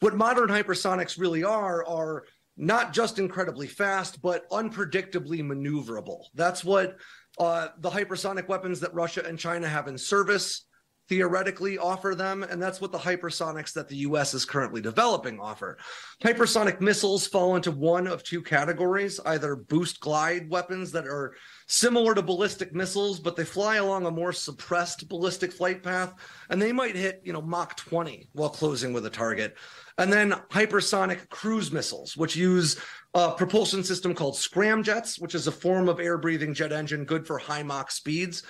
[0.00, 2.24] What modern hypersonics really are are
[2.56, 6.24] not just incredibly fast, but unpredictably maneuverable.
[6.34, 6.96] That's what
[7.38, 10.64] uh, the hypersonic weapons that Russia and China have in service
[11.08, 15.78] theoretically offer them, and that's what the hypersonics that the US is currently developing offer.
[16.22, 21.34] Hypersonic missiles fall into one of two categories either boost glide weapons that are
[21.68, 26.14] similar to ballistic missiles, but they fly along a more suppressed ballistic flight path,
[26.50, 29.56] and they might hit, you know, Mach 20 while closing with a target.
[29.98, 32.76] And then hypersonic cruise missiles, which use
[33.14, 37.26] a propulsion system called scramjets, which is a form of air breathing jet engine good
[37.26, 38.42] for high Mach speeds.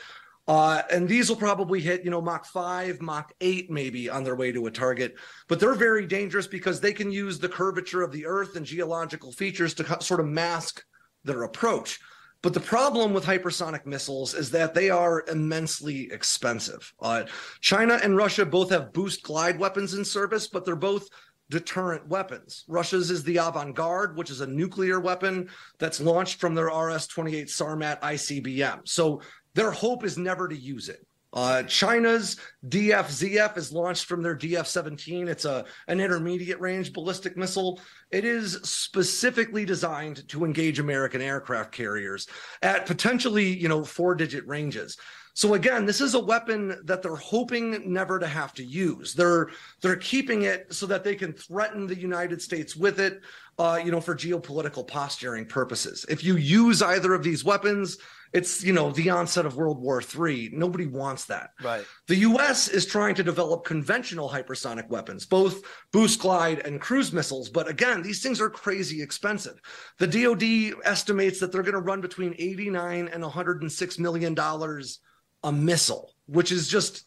[0.48, 4.36] Uh, and these will probably hit, you know, Mach 5, Mach 8, maybe on their
[4.36, 5.16] way to a target.
[5.48, 9.32] But they're very dangerous because they can use the curvature of the Earth and geological
[9.32, 10.84] features to sort of mask
[11.24, 11.98] their approach.
[12.42, 16.92] But the problem with hypersonic missiles is that they are immensely expensive.
[17.00, 17.24] Uh,
[17.60, 21.08] China and Russia both have boost glide weapons in service, but they're both
[21.50, 22.64] deterrent weapons.
[22.68, 27.48] Russia's is the Avangard, which is a nuclear weapon that's launched from their RS 28
[27.48, 28.86] Sarmat ICBM.
[28.86, 29.22] So
[29.56, 31.04] their hope is never to use it.
[31.32, 32.36] Uh, China's
[32.68, 35.28] DFZF is launched from their DF-17.
[35.28, 37.80] It's a an intermediate range ballistic missile.
[38.10, 42.26] It is specifically designed to engage American aircraft carriers
[42.62, 44.96] at potentially, you know, four digit ranges.
[45.34, 49.12] So again, this is a weapon that they're hoping never to have to use.
[49.12, 49.50] They're
[49.82, 53.20] they're keeping it so that they can threaten the United States with it,
[53.58, 56.06] uh, you know, for geopolitical posturing purposes.
[56.08, 57.98] If you use either of these weapons,
[58.32, 60.50] it's you know the onset of World War III.
[60.52, 61.50] Nobody wants that.
[61.62, 61.84] Right.
[62.08, 62.68] The U.S.
[62.68, 65.62] is trying to develop conventional hypersonic weapons, both
[65.92, 67.48] boost glide and cruise missiles.
[67.48, 69.60] But again, these things are crazy expensive.
[69.98, 75.00] The DoD estimates that they're going to run between 89 and 106 million dollars
[75.42, 77.04] a missile, which is just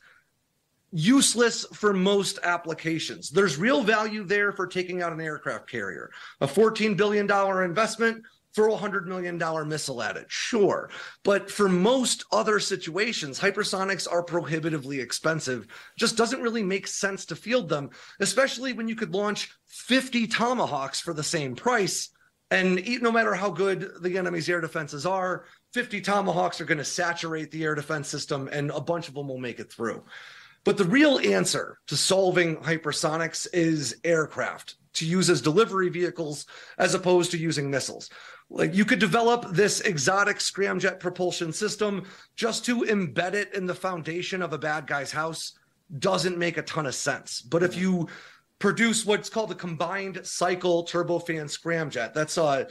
[0.91, 3.29] useless for most applications.
[3.29, 6.11] There's real value there for taking out an aircraft carrier.
[6.41, 7.29] A $14 billion
[7.63, 8.23] investment,
[8.55, 10.89] throw a $100 million missile at it, sure.
[11.23, 15.67] But for most other situations, hypersonics are prohibitively expensive.
[15.97, 20.99] Just doesn't really make sense to field them, especially when you could launch 50 Tomahawks
[20.99, 22.09] for the same price.
[22.51, 26.83] And no matter how good the enemy's air defenses are, 50 Tomahawks are going to
[26.83, 30.03] saturate the air defense system and a bunch of them will make it through.
[30.63, 36.45] But the real answer to solving hypersonics is aircraft to use as delivery vehicles
[36.77, 38.09] as opposed to using missiles.
[38.49, 43.75] Like you could develop this exotic scramjet propulsion system just to embed it in the
[43.75, 45.57] foundation of a bad guy's house
[45.99, 47.41] doesn't make a ton of sense.
[47.41, 48.07] But if you
[48.59, 52.67] produce what's called a combined cycle turbofan scramjet, that's a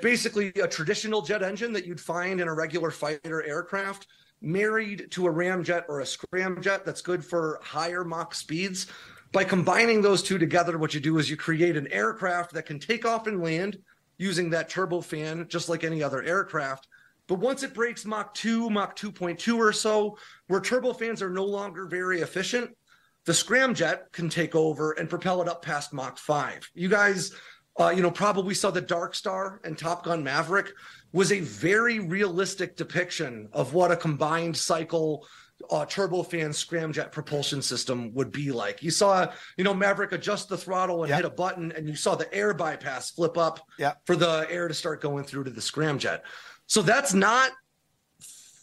[0.00, 4.06] basically a traditional jet engine that you'd find in a regular fighter aircraft
[4.40, 8.86] married to a ramjet or a scramjet that's good for higher Mach speeds.
[9.34, 12.78] By combining those two together, what you do is you create an aircraft that can
[12.78, 13.76] take off and land
[14.16, 16.86] using that turbofan, just like any other aircraft.
[17.26, 20.16] But once it breaks Mach 2, Mach 2.2 or so,
[20.46, 22.76] where turbofans are no longer very efficient,
[23.24, 26.70] the scramjet can take over and propel it up past Mach 5.
[26.74, 27.32] You guys
[27.80, 30.70] uh, you know, probably saw the Dark Star and Top Gun Maverick
[31.12, 35.26] was a very realistic depiction of what a combined cycle
[35.70, 38.82] uh, turbofan scramjet propulsion system would be like.
[38.82, 41.16] You saw, you know, Maverick adjust the throttle and Yep.
[41.16, 44.00] hit a button, and you saw the air bypass flip up Yep.
[44.04, 46.20] for the air to start going through to the scramjet.
[46.66, 47.52] So that's not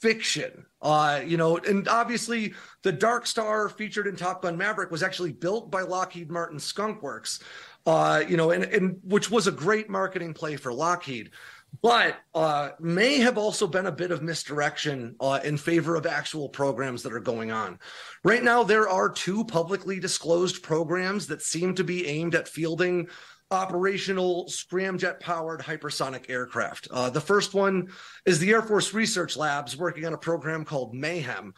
[0.01, 0.65] fiction.
[0.82, 5.32] Uh, you know, and obviously the Dark Star featured in Top Gun Maverick was actually
[5.32, 7.39] built by Lockheed Martin Skunk Works.
[7.86, 11.32] Uh, you know, and, and which was a great marketing play for Lockheed,
[11.81, 16.49] but uh, may have also been a bit of misdirection uh, in favor of actual
[16.49, 17.79] programs that are going on.
[18.23, 23.07] Right now, there are two publicly disclosed programs that seem to be aimed at fielding
[23.49, 26.88] operational scramjet powered hypersonic aircraft.
[26.91, 27.89] Uh, the first one
[28.25, 31.53] is the Air Force Research Labs working on a program called Mayhem.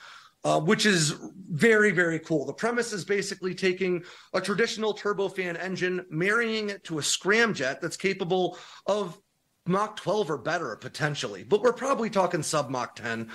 [0.45, 1.15] Uh, which is
[1.52, 2.45] very, very cool.
[2.45, 7.95] The premise is basically taking a traditional turbofan engine, marrying it to a scramjet that's
[7.95, 9.17] capable of
[9.65, 13.30] Mach 12 or better potentially, but we're probably talking sub Mach 10,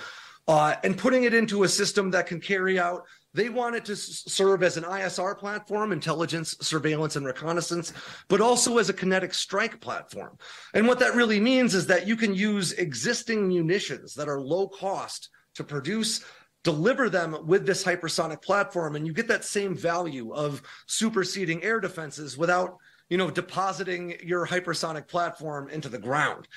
[0.47, 3.03] uh, and putting it into a system that can carry out.
[3.33, 7.93] They want it to s- serve as an ISR platform, intelligence, surveillance, and reconnaissance,
[8.27, 10.37] but also as a kinetic strike platform.
[10.73, 14.67] And what that really means is that you can use existing munitions that are low
[14.67, 16.23] cost to produce
[16.63, 21.79] deliver them with this hypersonic platform and you get that same value of superseding air
[21.79, 22.75] defenses without
[23.09, 26.47] you know depositing your hypersonic platform into the ground.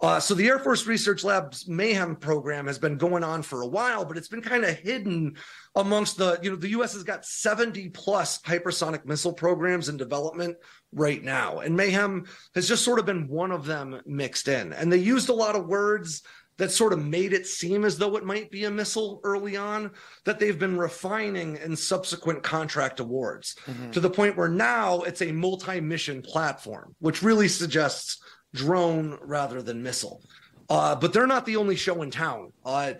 [0.00, 3.66] Uh, so the air force research labs mayhem program has been going on for a
[3.66, 5.34] while but it's been kind of hidden
[5.74, 10.56] amongst the you know the us has got 70 plus hypersonic missile programs in development
[10.92, 11.58] right now.
[11.58, 14.72] And mayhem has just sort of been one of them mixed in.
[14.72, 16.22] And they used a lot of words
[16.58, 19.90] that sort of made it seem as though it might be a missile early on
[20.24, 23.56] that they've been refining in subsequent contract awards
[23.92, 28.20] to the point where now it's a multi-mission platform which really suggests
[28.54, 30.22] drone rather than missile
[30.68, 32.92] uh, but they're not the only show in town uh,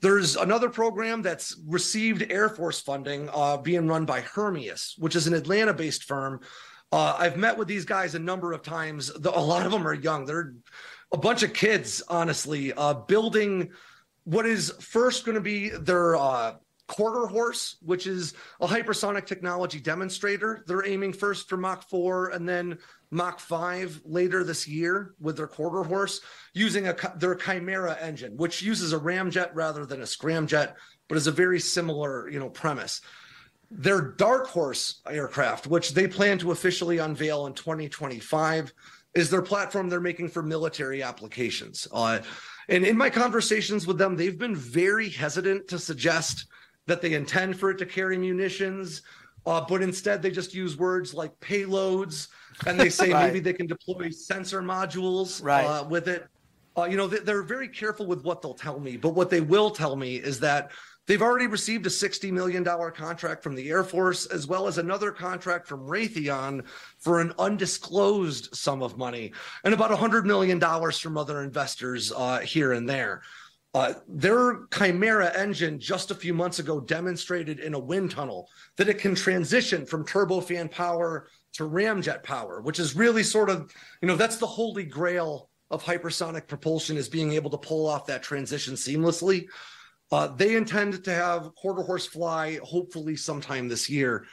[0.00, 5.26] there's another program that's received air force funding uh, being run by hermeus which is
[5.26, 6.40] an atlanta-based firm
[6.92, 9.12] uh, I've met with these guys a number of times.
[9.12, 10.24] The, a lot of them are young.
[10.24, 10.54] They're
[11.12, 13.70] a bunch of kids, honestly, uh, building
[14.24, 16.54] what is first going to be their uh,
[16.88, 20.64] quarter horse, which is a hypersonic technology demonstrator.
[20.66, 22.78] They're aiming first for Mach 4 and then
[23.10, 26.20] Mach 5 later this year with their quarter horse
[26.54, 30.74] using a, their Chimera engine, which uses a ramjet rather than a scramjet,
[31.08, 33.00] but is a very similar, you know, premise.
[33.70, 38.72] Their Dark Horse aircraft, which they plan to officially unveil in 2025,
[39.16, 41.88] is their platform they're making for military applications.
[41.90, 42.18] Uh,
[42.68, 46.46] and in my conversations with them, they've been very hesitant to suggest
[46.86, 49.02] that they intend for it to carry munitions,
[49.46, 52.28] uh, but instead they just use words like payloads,
[52.66, 53.26] and they say Right.
[53.26, 55.64] maybe they can deploy sensor modules Right.
[55.64, 56.26] uh, with it.
[56.76, 59.40] Uh, you know, they- they're very careful with what they'll tell me, but what they
[59.40, 60.72] will tell me is that
[61.06, 65.10] they've already received a $60 million contract from the Air Force, as well as another
[65.10, 66.66] contract from Raytheon
[66.98, 69.32] for an undisclosed sum of money,
[69.64, 73.22] and about $100 million from other investors uh, here and there.
[73.74, 78.88] Uh, their Chimera engine just a few months ago demonstrated in a wind tunnel that
[78.88, 84.08] it can transition from turbofan power to ramjet power, which is really sort of, you
[84.08, 88.22] know, that's the holy grail of hypersonic propulsion is being able to pull off that
[88.22, 89.46] transition seamlessly.
[90.12, 94.24] Uh, they intend to have quarter horse fly hopefully sometime this year.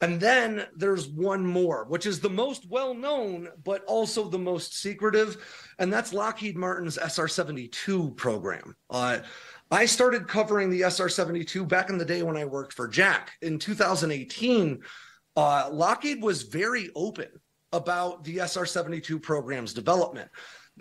[0.00, 4.80] And then there's one more, which is the most well known, but also the most
[4.80, 5.36] secretive,
[5.78, 8.74] and that's Lockheed Martin's SR 72 program.
[8.90, 9.20] Uh,
[9.70, 13.30] I started covering the SR 72 back in the day when I worked for Jack.
[13.42, 14.80] In 2018,
[15.36, 17.28] uh, Lockheed was very open
[17.72, 20.30] about the SR 72 program's development.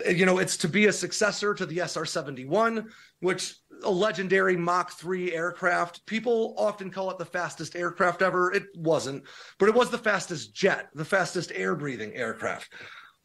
[0.10, 4.92] You know, it's to be a successor to the SR 71, which a legendary Mach
[4.92, 6.06] 3 aircraft.
[6.06, 8.52] People often call it the fastest aircraft ever.
[8.54, 9.24] It wasn't,
[9.60, 12.74] but it was the fastest jet, the fastest air breathing aircraft.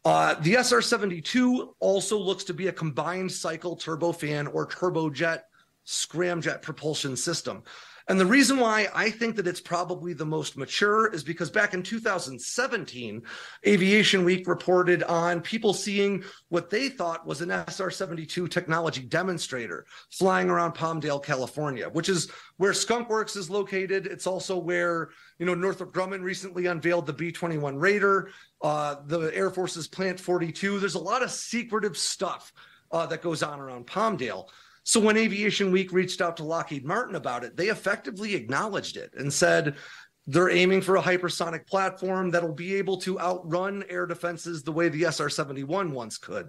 [0.05, 5.41] Uh, the SR 72 also looks to be a combined cycle turbofan or turbojet
[5.85, 7.63] scramjet propulsion system.
[8.09, 11.73] And the reason why I think that it's probably the most mature is because back
[11.73, 13.21] in 2017,
[13.65, 19.85] Aviation Week reported on people seeing what they thought was an SR 72 technology demonstrator
[20.09, 24.07] flying around Palmdale, California, which is where Skunkworks is located.
[24.07, 28.29] It's also where, you know, Northrop Grumman recently unveiled the B 21 Raider,
[28.61, 30.79] uh, the Air Force's Plant 42.
[30.79, 32.53] There's a lot of secretive stuff
[32.89, 34.47] uh, that goes on around Palmdale.
[34.87, 39.11] So when Aviation Week reached out to Lockheed Martin about it, they effectively acknowledged it
[39.17, 39.75] and said
[40.27, 44.87] they're aiming for a hypersonic platform that'll be able to outrun air defenses the way
[44.87, 46.47] the SR 71 once could.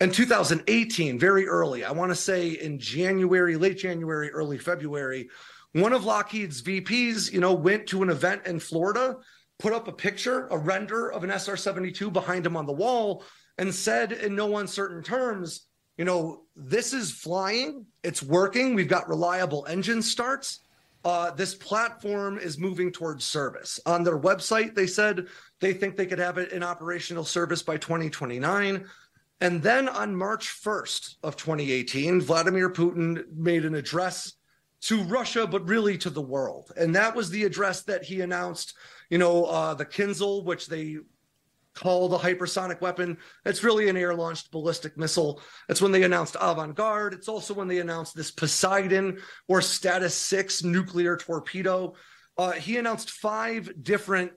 [0.00, 5.28] In 2018, very early, I want to say in January, late January, early February,
[5.72, 9.16] one of Lockheed's VPs, you know, went to an event in Florida,
[9.60, 13.22] put up a picture, a render of an SR 72 behind him on the wall,
[13.58, 15.68] and said in no uncertain terms,
[16.00, 20.60] you know, this is flying, it's working, we've got reliable engine starts.
[21.04, 23.78] Uh, this platform is moving towards service.
[23.84, 25.26] On their website, they said
[25.60, 28.86] they think they could have it in operational service by 2029.
[29.42, 34.32] And then on March 1st of 2018, Vladimir Putin made an address
[34.84, 36.72] to Russia, but really to the world.
[36.78, 38.72] And that was the address that he announced,
[39.10, 40.96] you know, uh, the Kinzhal, which they
[41.80, 43.16] call the hypersonic weapon.
[43.44, 45.40] It's really an air launched ballistic missile.
[45.68, 47.14] It's when they announced Avant Garde.
[47.14, 49.18] It's also when they announced this Poseidon
[49.48, 51.94] or Status 6 nuclear torpedo.
[52.36, 54.32] Uh, he announced five different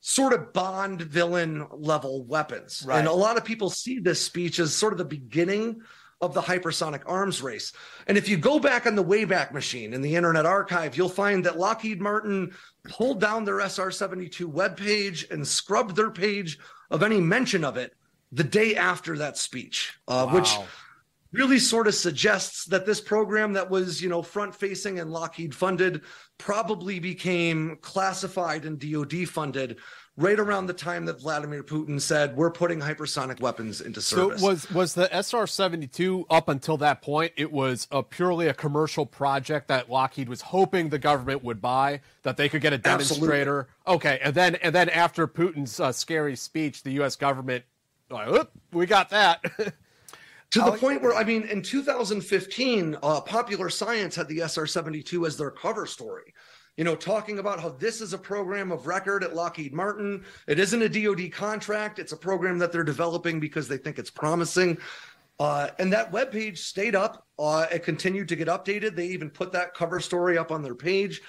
[0.00, 2.84] sort of Bond villain level weapons.
[2.86, 2.98] Right.
[2.98, 5.80] And a lot of people see this speech as sort of the beginning
[6.20, 7.72] of the hypersonic arms race.
[8.08, 11.44] And if you go back on the Wayback Machine in the Internet Archive, you'll find
[11.44, 12.52] that Lockheed Martin
[12.88, 16.58] pulled down their SR 72 webpage and scrubbed their page
[16.90, 17.94] of any mention of it
[18.32, 20.54] the day after that speech, uh, which
[21.32, 25.54] really sort of suggests that this program that was, you know, front facing and Lockheed
[25.54, 26.02] funded
[26.38, 29.78] probably became classified and DoD funded
[30.18, 34.40] right around the time that Vladimir Putin said, we're putting hypersonic weapons into service.
[34.40, 37.32] So was was the SR seventy two up until that point?
[37.36, 42.00] It was a purely a commercial project that Lockheed was hoping the government would buy,
[42.24, 43.68] that they could get a demonstrator.
[43.86, 47.16] Okay, and then and then after Putin's uh, scary speech, the U.S.
[47.16, 47.64] government
[48.10, 49.42] like, "Oop, we got that.
[50.50, 55.36] to the point where I mean, in 2015, uh, Popular Science had the SR-72 as
[55.36, 56.34] their cover story.
[56.78, 60.24] You know, talking about how this is a program of record at Lockheed Martin.
[60.46, 61.98] It isn't a DoD contract.
[61.98, 64.78] It's a program that they're developing because they think it's promising.
[65.40, 67.26] Uh, and that webpage stayed up.
[67.36, 68.94] Uh, it continued to get updated.
[68.94, 71.20] They even put that cover story up on their page.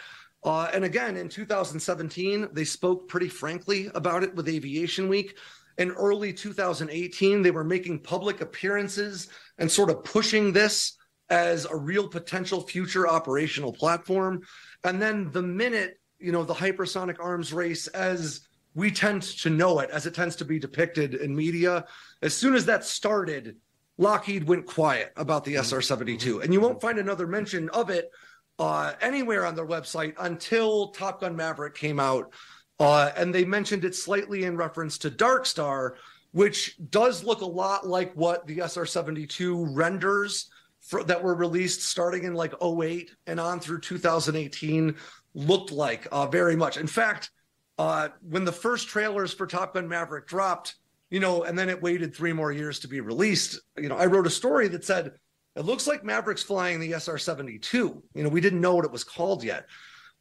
[0.43, 5.35] Uh, and again, in 2017, they spoke pretty frankly about it with Aviation Week.
[5.79, 10.98] In early 2018, they were making public appearances and sort of pushing this
[11.29, 14.41] as a real potential future operational platform.
[14.83, 18.41] And then the minute, you know, the hypersonic arms race as
[18.73, 21.85] we tend to know it, as it tends to be depicted in media,
[22.21, 23.57] as soon as that started,
[23.97, 26.41] Lockheed went quiet about the SR 72.
[26.41, 28.09] And you won't find another mention of it
[28.57, 32.33] uh, anywhere on their website until Top Gun Maverick came out.
[32.79, 35.97] Uh, and they mentioned it slightly in reference to Dark Star,
[36.31, 40.49] which does look a lot like what the SR 72 renders
[40.89, 44.95] for, that were released starting in like 08 and on through 2018
[45.35, 46.77] looked like uh, very much.
[46.77, 47.29] In fact,
[47.77, 50.75] uh, when the first trailers for Top Gun Maverick dropped,
[51.11, 54.07] you know, and then it waited three more years to be released, you know, I
[54.07, 55.11] wrote a story that said,
[55.55, 58.03] it looks like Maverick's flying the SR 72.
[58.15, 59.67] You know, we didn't know what it was called yet.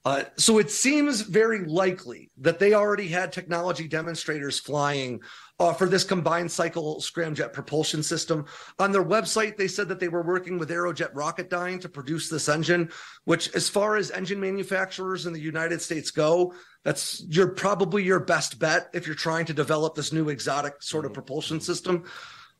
[0.04, 5.20] Uh, so it seems very likely that they already had technology demonstrators flying
[5.60, 8.44] uh, for this combined cycle scramjet propulsion system.
[8.78, 12.48] On their website, they said that they were working with Aerojet Rocketdyne to produce this
[12.48, 12.90] engine,
[13.24, 16.54] which, as far as engine manufacturers in the United States go,
[16.84, 21.04] that's your probably your best bet if you're trying to develop this new exotic sort
[21.04, 22.04] of propulsion system.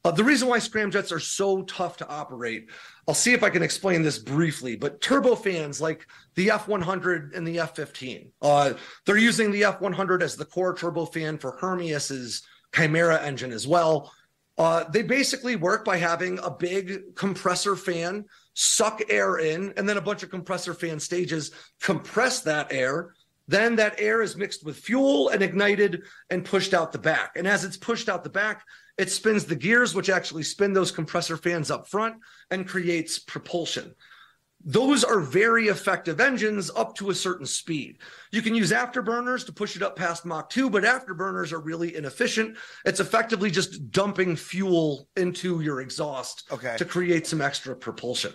[0.04, 2.70] Uh, the reason why scramjets are so tough to operate,
[3.06, 7.46] I'll see if I can explain this briefly, but turbofans like the F 100 and
[7.46, 8.74] the F 15, uh,
[9.04, 12.42] they're using the F 100 as the core turbofan for Hermeus's
[12.74, 14.12] Chimera engine as well.
[14.56, 19.98] Uh, they basically work by having a big compressor fan suck air in, and then
[19.98, 23.14] a bunch of compressor fan stages compress that air.
[23.46, 27.32] Then that air is mixed with fuel and ignited and pushed out the back.
[27.36, 28.64] And as it's pushed out the back,
[28.98, 32.16] it spins the gears, which actually spin those compressor fans up front
[32.50, 33.94] and creates propulsion.
[34.64, 37.98] Those are very effective engines up to a certain speed.
[38.32, 41.94] You can use afterburners to push it up past Mach 2, but afterburners are really
[41.94, 42.56] inefficient.
[42.84, 46.76] It's effectively just dumping fuel into your exhaust Okay.
[46.76, 48.34] to create some extra propulsion.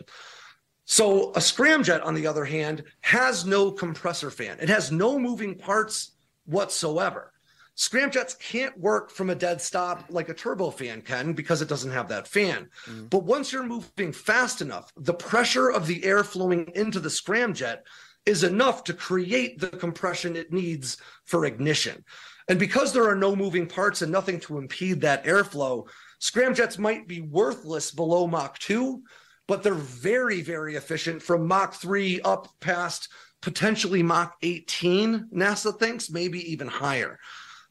[0.86, 4.58] So a scramjet, on the other hand, has no compressor fan.
[4.62, 6.12] It has no moving parts
[6.46, 7.33] whatsoever.
[7.76, 12.08] Scramjets can't work from a dead stop like a turbofan can because it doesn't have
[12.10, 12.70] that fan.
[12.86, 13.10] Mm.
[13.10, 17.80] But once you're moving fast enough, the pressure of the air flowing into the scramjet
[18.26, 22.04] is enough to create the compression it needs for ignition.
[22.48, 25.88] And because there are no moving parts and nothing to impede that airflow,
[26.22, 29.02] scramjets might be worthless below Mach 2,
[29.48, 33.10] but they're very, very efficient from Mach 3 up past
[33.42, 37.20] potentially Mach 18, NASA thinks, maybe even higher.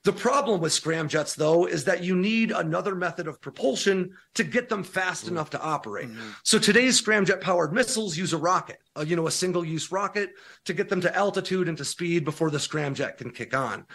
[0.04, 4.68] The problem with scramjets, though, is that you need another method of propulsion to get
[4.68, 6.08] them fast enough to operate.
[6.42, 10.30] So today's scramjet-powered missiles use a rocket, uh, you know, a single-use rocket,
[10.64, 13.86] to get them to altitude and to speed before the scramjet can kick on.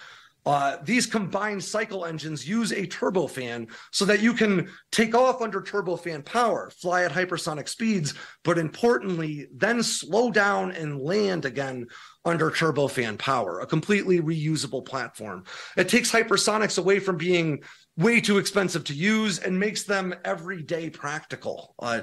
[0.48, 5.60] Uh, these combined cycle engines use a turbofan so that you can take off under
[5.60, 8.14] turbofan power, fly at hypersonic speeds,
[8.46, 11.86] but importantly, then slow down and land again
[12.24, 15.44] under turbofan power, a completely reusable platform.
[15.76, 17.64] It takes hypersonics away from being
[17.98, 21.74] way too expensive to use and makes them everyday practical.
[21.80, 22.02] Uh,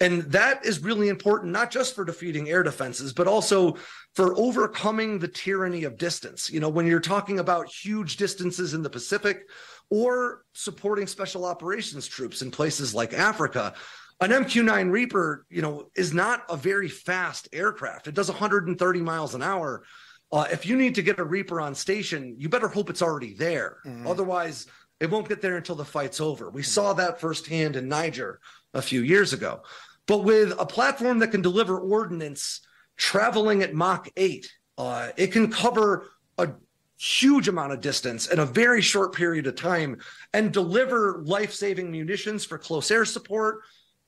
[0.00, 3.76] and that is really important, not just for defeating air defenses, but also
[4.14, 6.50] for overcoming the tyranny of distance.
[6.50, 9.48] You know, when you're talking about huge distances in the Pacific
[9.88, 13.74] or supporting special operations troops in places like Africa,
[14.20, 18.08] an MQ-9 Reaper, you know, is not a very fast aircraft.
[18.08, 19.84] It does 130 miles an hour.
[20.32, 23.34] Uh, if you need to get a Reaper on station, you better hope it's already
[23.34, 23.76] there.
[24.06, 24.66] Otherwise,
[25.00, 26.50] it won't get there until the fight's over.
[26.50, 28.40] We saw that firsthand in Niger
[28.74, 29.62] a few years ago.
[30.06, 32.60] But with a platform that can deliver ordnance
[32.96, 36.50] traveling at Mach 8, uh, it can cover a
[36.98, 39.98] huge amount of distance in a very short period of time
[40.32, 43.62] and deliver life saving munitions for close air support,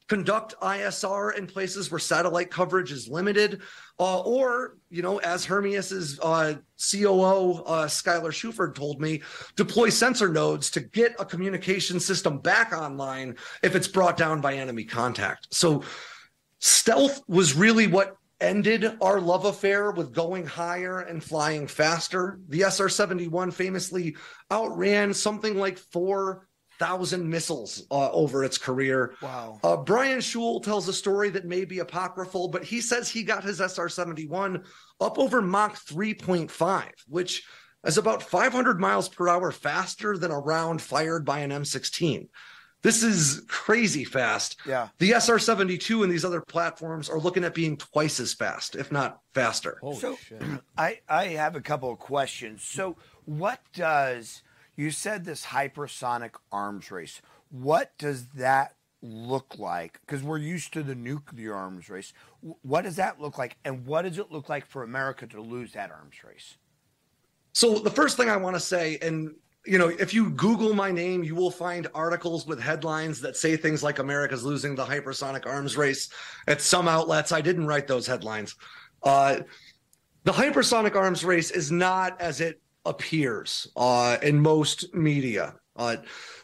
[0.09, 3.61] conduct ISR in places where satellite coverage is limited,
[4.01, 6.55] uh, or, you know, as Hermeus's uh,
[6.91, 9.23] COO, uh, Skyler Shuford told me,
[9.55, 14.55] deploy sensor nodes to get a communication system back online if it's brought down by
[14.55, 15.49] enemy contact.
[15.51, 15.83] So
[16.59, 22.39] stealth was really what ended our love affair with going higher and flying faster.
[22.49, 24.17] The SR 71 famously
[24.51, 25.79] outran something like
[26.79, 29.15] 4,000 missiles uh, over its career.
[29.21, 29.59] Wow.
[29.63, 33.45] Uh, Brian Shul tells a story that may be apocryphal, but he says he got
[33.45, 34.65] his SR 71
[35.01, 37.45] up over Mach 3.5, which
[37.85, 42.29] is about 500 miles per hour faster than a round fired by an M16.
[42.81, 44.61] This is crazy fast.
[44.65, 44.89] Yeah.
[44.99, 48.93] The SR 72 and these other platforms are looking at being twice as fast, if
[48.93, 49.79] not faster.
[49.99, 50.17] so,
[50.79, 52.63] I, I have a couple of questions.
[52.63, 54.43] So, what does
[54.79, 57.21] you said this hypersonic arms race?
[57.51, 60.01] What does that look like?
[60.07, 62.13] Because we're used to the nuclear arms race.
[62.63, 63.57] What does that look like?
[63.65, 66.57] And what does it look like for America to lose that arms race?
[67.55, 69.35] So the first thing I want to say, and
[69.67, 73.57] you know, if you Google my name, you will find articles with headlines that say
[73.57, 76.09] things like America's losing the hypersonic arms race.
[76.47, 78.55] At some outlets, I didn't write those headlines.
[79.03, 79.41] Uh,
[80.23, 85.55] the hypersonic arms race is not as it appears uh, in most media.
[85.77, 85.97] Uh,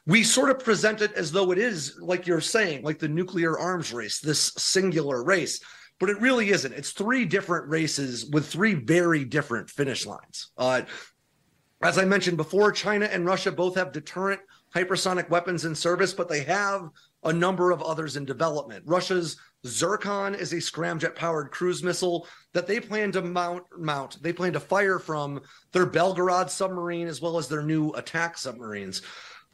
[0.06, 3.58] we sort of present it as though it is, like you're saying, like the nuclear
[3.58, 5.60] arms race, this singular race.
[5.98, 6.72] But it really isn't.
[6.72, 10.50] It's three different races with three very different finish lines.
[10.56, 10.82] Uh,
[11.82, 14.40] as I mentioned before, China and Russia both have deterrent
[14.74, 16.88] hypersonic weapons in service, but they have
[17.22, 18.84] a number of others in development.
[18.86, 19.36] Russia's
[19.66, 24.22] Zircon is a scramjet powered cruise missile that they plan to mount mount.
[24.22, 25.40] They plan to fire from
[25.72, 29.02] their Belgorod submarine as well as their new attack submarines.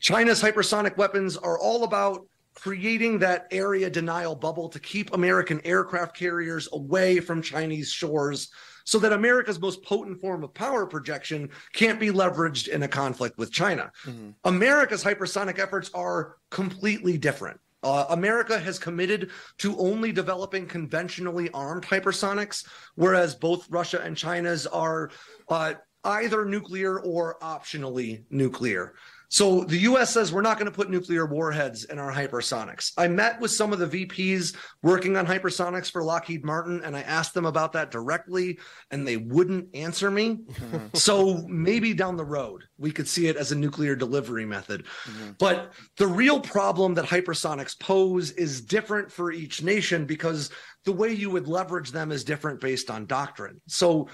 [0.01, 6.17] China's hypersonic weapons are all about creating that area denial bubble to keep American aircraft
[6.17, 8.51] carriers away from Chinese shores
[8.85, 13.39] so that America's most potent form of power projection can't be leveraged in a conflict
[13.39, 13.93] with China.
[14.05, 14.31] Mm-hmm.
[14.45, 17.61] America's hypersonic efforts are completely different.
[17.83, 24.67] Uh, America has committed to only developing conventionally armed hypersonics, whereas both Russia and China's
[24.67, 25.11] are
[25.49, 25.75] uh,
[26.05, 28.95] either nuclear or optionally nuclear.
[29.31, 32.93] So the US says we're not going to put nuclear warheads in our hypersonics.
[32.99, 37.03] I met with some of the VPs working on hypersonics for Lockheed Martin and I
[37.03, 38.59] asked them about that directly
[38.91, 40.41] and they wouldn't answer me.
[40.51, 40.87] Mm-hmm.
[40.95, 44.87] so maybe down the road we could see it as a nuclear delivery method.
[45.05, 45.31] Mm-hmm.
[45.39, 50.51] But the real problem that hypersonics pose is different for each nation because
[50.85, 53.61] the way you would leverage them is different based on doctrine.
[53.69, 54.09] So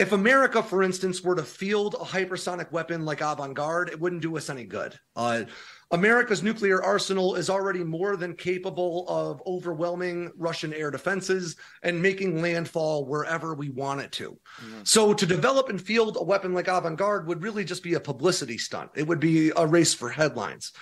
[0.00, 4.22] if America, for instance, were to field a hypersonic weapon like Avant Garde, it wouldn't
[4.22, 4.98] do us any good.
[5.14, 5.42] Uh,
[5.90, 12.40] America's nuclear arsenal is already more than capable of overwhelming Russian air defenses and making
[12.40, 14.38] landfall wherever we want it to.
[14.64, 14.80] Mm-hmm.
[14.84, 18.00] So, to develop and field a weapon like Avant Garde would really just be a
[18.00, 18.92] publicity stunt.
[18.96, 20.72] It would be a race for headlines.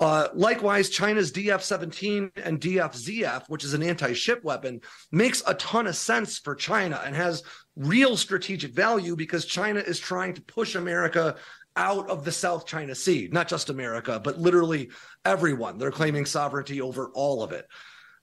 [0.00, 4.80] Uh, likewise, China's DF 17 and DF ZF, which is an anti ship weapon,
[5.12, 7.42] makes a ton of sense for China and has
[7.76, 11.36] real strategic value because China is trying to push America
[11.76, 14.90] out of the South China Sea, not just America, but literally
[15.24, 15.78] everyone.
[15.78, 17.66] They're claiming sovereignty over all of it.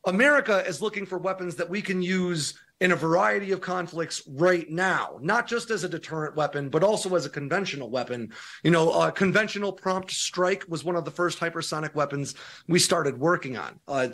[0.06, 4.68] America is looking for weapons that we can use in a variety of conflicts right
[4.68, 8.32] now, not just as a deterrent weapon, but also as a conventional weapon.
[8.64, 12.34] You know, uh, conventional prompt strike was one of the first hypersonic weapons
[12.68, 13.80] we started working on.
[13.88, 14.08] Uh,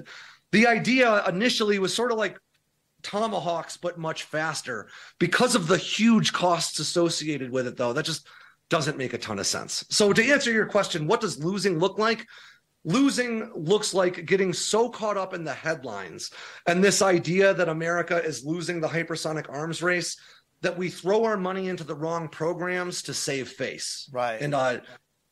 [0.51, 2.37] the idea initially was sort of like
[3.03, 4.89] tomahawks, but much faster.
[5.19, 8.27] Because of the huge costs associated with it, though, that just
[8.69, 9.85] doesn't make a ton of sense.
[9.89, 12.25] So, to answer your question, what does losing look like?
[12.87, 16.31] losing looks like getting so caught up in the headlines
[16.67, 20.17] and this idea that America is losing the hypersonic arms race
[20.61, 24.09] that we throw our money into the wrong programs to save face.
[24.11, 24.41] Right.
[24.41, 24.79] And uh,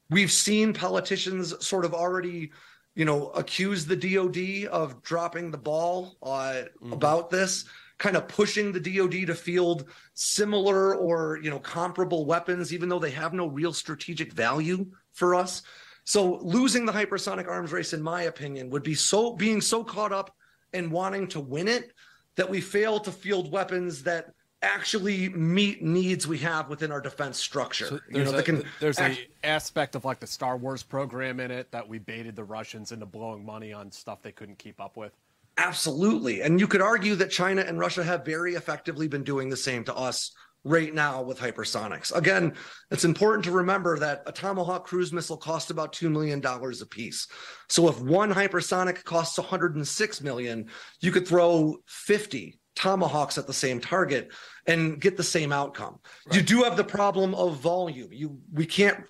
[0.09, 2.51] we've seen politicians sort of already,
[2.95, 6.93] you know, accuse the DoD of dropping the ball uh, mm-hmm.
[6.93, 7.65] about this,
[7.97, 12.99] kind of pushing the DoD to field similar or you know comparable weapons, even though
[12.99, 15.61] they have no real strategic value for us.
[16.05, 20.13] So losing the hypersonic arms race, in my opinion, would be so being so caught
[20.13, 20.35] up
[20.73, 21.93] in wanting to win it
[22.35, 27.37] that we fail to field weapons that actually meet needs we have within our defense
[27.37, 27.85] structure.
[27.85, 30.83] So there's, you know, a, can there's act- a aspect of like the Star Wars
[30.83, 34.57] program in it that we baited the Russians into blowing money on stuff they couldn't
[34.57, 35.13] keep up with.
[35.57, 36.41] Absolutely.
[36.41, 39.83] And you could argue that China and Russia have very effectively been doing the same
[39.85, 40.31] to us
[40.65, 42.13] right now with hypersonics.
[42.13, 42.53] Again,
[42.91, 47.27] it's important to remember that a Tomahawk cruise missile costs about $2 million a piece.
[47.69, 50.67] So if one hypersonic costs 106 million,
[50.99, 54.31] you could throw 50 Tomahawks at the same target
[54.67, 55.99] and get the same outcome.
[56.27, 56.35] Right.
[56.35, 58.09] You do have the problem of volume.
[58.11, 59.03] You we can't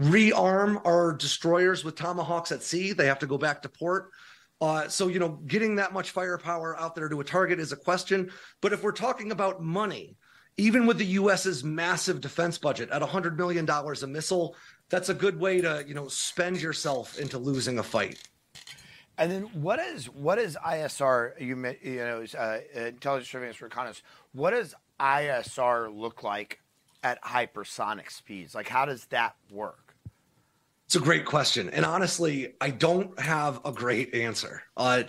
[0.00, 2.92] rearm our destroyers with Tomahawks at sea.
[2.92, 4.10] They have to go back to port.
[4.60, 7.76] Uh, so, you know, getting that much firepower out there to a target is a
[7.76, 8.30] question.
[8.62, 10.16] But if we're talking about money,
[10.56, 14.56] even with the US's massive defense budget at $100 million a missile,
[14.88, 18.18] that's a good way to, you know, spend yourself into losing a fight.
[19.18, 21.40] And then what is what is ISR?
[21.40, 24.02] You you know, uh, intelligence surveillance reconnaissance.
[24.32, 26.60] What does ISR look like
[27.02, 28.54] at hypersonic speeds?
[28.54, 29.94] Like, how does that work?
[30.86, 34.62] It's a great question, and honestly, I don't have a great answer.
[34.76, 35.02] Uh,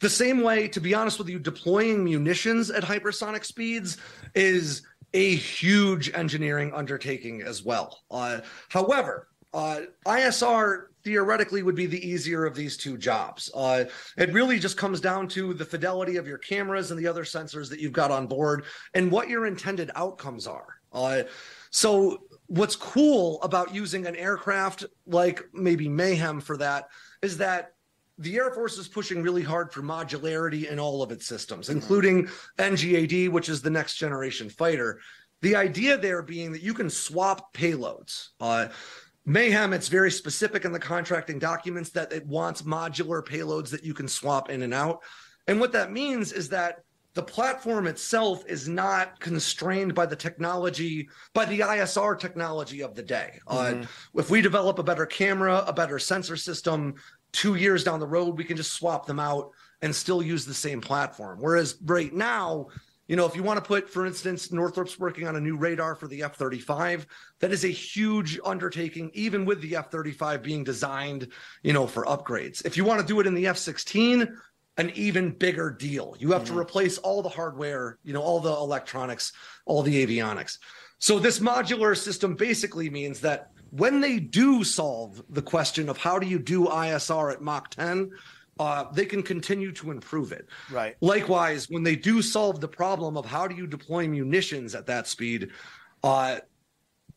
[0.00, 3.96] the same way, to be honest with you, deploying munitions at hypersonic speeds
[4.34, 4.82] is
[5.14, 8.02] a huge engineering undertaking as well.
[8.10, 13.50] Uh, however, uh, ISR theoretically would be the easier of these two jobs.
[13.54, 13.84] Uh,
[14.16, 17.68] it really just comes down to the fidelity of your cameras and the other sensors
[17.70, 20.76] that you've got on board and what your intended outcomes are.
[20.92, 21.22] Uh,
[21.70, 26.88] so, what's cool about using an aircraft like maybe Mayhem for that
[27.22, 27.72] is that
[28.18, 32.28] the Air Force is pushing really hard for modularity in all of its systems, including
[32.58, 35.00] NGAD, which is the next generation fighter.
[35.40, 38.28] The idea there being that you can swap payloads.
[38.38, 38.68] Uh,
[39.24, 43.94] Mayhem, it's very specific in the contracting documents that it wants modular payloads that you
[43.94, 45.02] can swap in and out.
[45.46, 46.78] And what that means is that
[47.14, 53.02] the platform itself is not constrained by the technology, by the ISR technology of the
[53.02, 53.38] day.
[53.46, 53.82] Mm-hmm.
[53.82, 53.86] Uh,
[54.20, 56.94] if we develop a better camera, a better sensor system,
[57.32, 59.50] two years down the road, we can just swap them out
[59.82, 61.38] and still use the same platform.
[61.40, 62.68] Whereas right now,
[63.08, 65.94] you know, if you want to put, for instance, Northrop's working on a new radar
[65.94, 67.06] for the F 35,
[67.40, 71.28] that is a huge undertaking, even with the F 35 being designed,
[71.62, 72.64] you know, for upgrades.
[72.64, 74.28] If you want to do it in the F 16,
[74.78, 76.16] an even bigger deal.
[76.18, 76.54] You have mm-hmm.
[76.54, 79.32] to replace all the hardware, you know, all the electronics,
[79.66, 80.58] all the avionics.
[80.98, 86.18] So this modular system basically means that when they do solve the question of how
[86.18, 88.10] do you do ISR at Mach 10,
[88.58, 90.46] uh, they can continue to improve it.
[90.70, 90.96] Right.
[91.00, 95.06] Likewise, when they do solve the problem of how do you deploy munitions at that
[95.06, 95.50] speed,
[96.02, 96.38] uh,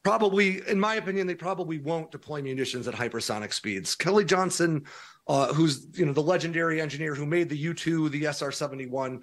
[0.04, 3.96] probably, in my opinion, they probably won't deploy munitions at hypersonic speeds.
[3.96, 4.86] Kelly Johnson,
[5.28, 8.86] uh, who's you know the legendary engineer who made the U two, the SR seventy
[8.86, 9.22] one,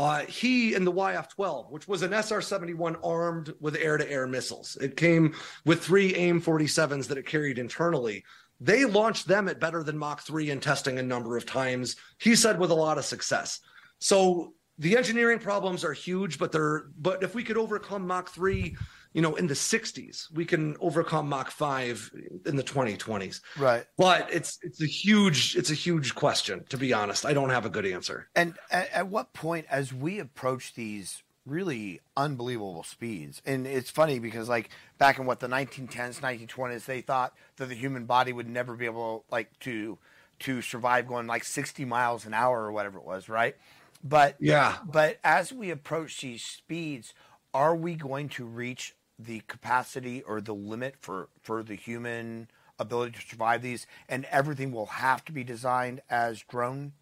[0.00, 4.76] uh, he and the YF-12, which was an SR-71 armed with air-to-air missiles.
[4.80, 5.34] It came
[5.64, 8.24] with three AIM-47s that it carried internally.
[8.60, 11.96] They launched them at better than Mach 3 in testing a number of times.
[12.18, 13.60] He said with a lot of success.
[14.00, 18.76] So the engineering problems are huge, but they're but if we could overcome Mach 3
[19.14, 22.10] you know, in the 60s, we can overcome Mach 5
[22.46, 23.40] in the 2020s.
[23.58, 23.84] Right.
[23.96, 27.24] But it's it's a huge it's a huge question to be honest.
[27.24, 28.28] I don't have a good answer.
[28.34, 33.42] And at, at what point as we approach these really unbelievable speeds.
[33.44, 37.74] And it's funny because like back in what the 1910s, 1920s, they thought that the
[37.74, 39.98] human body would never be able like to
[40.40, 43.56] to survive going like 60 miles an hour or whatever it was, right?
[44.04, 47.12] But yeah, but as we approach these speeds,
[47.52, 53.18] are we going to reach the capacity or the limit for, for the human ability
[53.18, 56.92] to survive these, and everything will have to be designed as drone?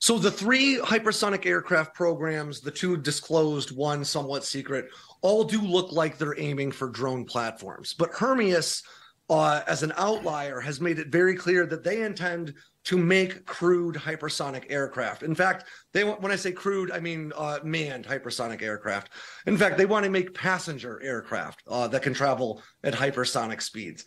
[0.00, 4.88] So the three hypersonic aircraft programs, the two disclosed, one somewhat secret,
[5.22, 7.94] all do look like they're aiming for drone platforms.
[7.94, 8.82] But Hermeus,
[9.28, 13.96] uh, as an outlier, has made it very clear that they intend to make crewed
[13.96, 15.22] hypersonic aircraft.
[15.22, 19.10] In fact, they when I say crewed, I mean uh, manned hypersonic aircraft.
[19.46, 24.04] In fact, they want to make passenger aircraft uh, that can travel at hypersonic speeds.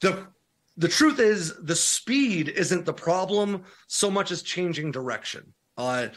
[0.00, 0.28] The
[0.76, 5.52] the truth is, the speed isn't the problem so much as changing direction.
[5.76, 6.08] Uh,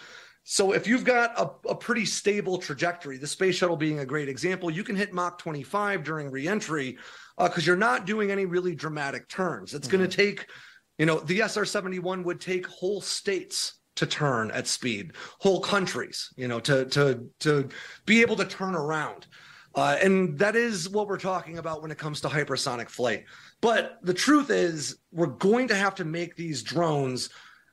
[0.43, 4.27] so if you've got a, a, pretty stable trajectory, the space shuttle being a great
[4.27, 6.97] example, you can hit Mach 25 during reentry
[7.37, 9.73] because uh, you're not doing any really dramatic turns.
[9.73, 9.97] It's mm-hmm.
[9.97, 10.47] going to take
[10.97, 16.29] you know, the SR 71 would take whole states to turn at speed, whole countries,
[16.35, 17.69] you know, to to to
[18.05, 19.27] be able to turn around.
[19.75, 23.25] Uh, and that is what we're talking about when it comes to hypersonic flight.
[23.63, 27.29] But the truth is, we're going to have to make these drones,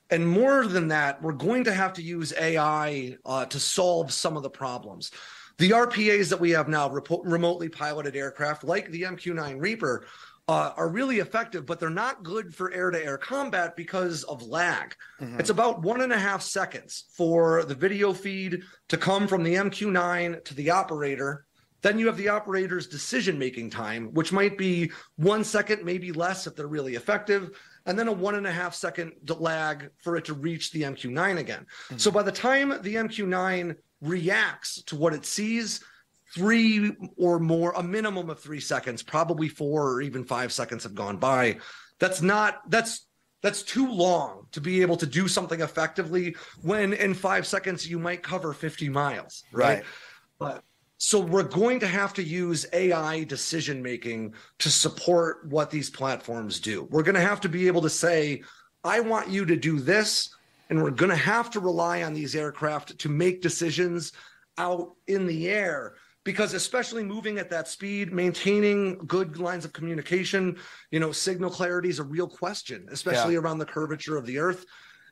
[0.09, 4.37] and more than that, we're going to have to use AI uh, to solve some
[4.37, 5.11] of the problems.
[5.59, 10.07] The RPAs that we have now, remotely piloted aircraft like the MQ 9 Reaper,
[10.47, 14.45] uh, are really effective, but they're not good for air to air combat because of
[14.45, 14.95] lag.
[15.21, 15.41] Mm-hmm.
[15.41, 19.57] It's about one and a half seconds for the video feed to come from the
[19.57, 21.47] MQ9 to the operator.
[21.83, 26.47] Then you have the operator's decision making time, which might be one second, maybe less
[26.47, 27.51] if they're really effective,
[27.87, 31.39] and then a one and a half second lag for it to reach the MQ9
[31.39, 31.67] again.
[31.87, 31.99] Mm-hmm.
[31.99, 35.81] So by the time the MQ9 reacts to what it sees,
[36.35, 40.95] three or more, a minimum of three seconds, probably four or even five seconds have
[40.95, 41.57] gone by.
[41.99, 43.07] That's not, that's,
[43.43, 47.99] that's too long to be able to do something effectively when in five seconds you
[47.99, 49.45] might cover 50 miles.
[49.51, 49.77] Right.
[49.77, 49.85] right.
[50.39, 50.65] But
[51.03, 56.61] so we're going to have to use AI decision making to support what these platforms
[56.61, 56.87] do.
[56.91, 58.43] We're going to have to be able to say,
[58.85, 60.29] I want you to do this.
[60.69, 64.13] And we're going to have to rely on these aircraft to make decisions
[64.59, 70.59] out in the air because especially moving at that speed maintaining good lines of communication
[70.91, 73.41] you know signal clarity is a real question especially yeah.
[73.41, 74.67] around the curvature of the earth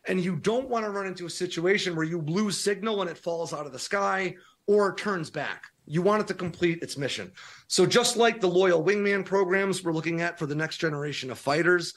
[0.06, 3.16] and you don't want to run into a situation where you lose signal and it
[3.16, 4.34] falls out of the sky
[4.66, 7.32] or turns back you want it to complete its mission
[7.66, 11.38] so just like the loyal wingman programs we're looking at for the next generation of
[11.38, 11.94] fighters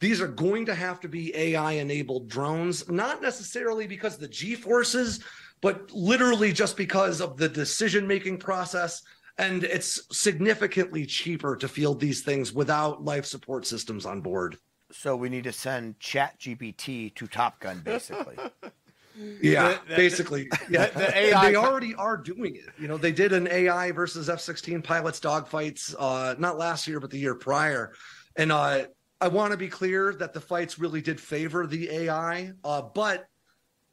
[0.00, 4.28] these are going to have to be AI enabled drones, not necessarily because of the
[4.28, 5.22] G forces,
[5.60, 9.02] but literally just because of the decision making process.
[9.36, 14.56] And it's significantly cheaper to field these things without life support systems on board.
[14.90, 18.36] So we need to send Chat GPT to Top Gun, basically.
[19.16, 20.50] Yeah, The- the- basically.
[20.68, 22.68] Yeah, the And AI they already are doing it.
[22.78, 27.10] You know, they did an AI versus F-16 pilots dogfights, uh, not last year, but
[27.10, 27.94] the year prior.
[28.36, 28.86] And uh,
[29.20, 33.26] I want to be clear that the fights really did favor the AI, uh, but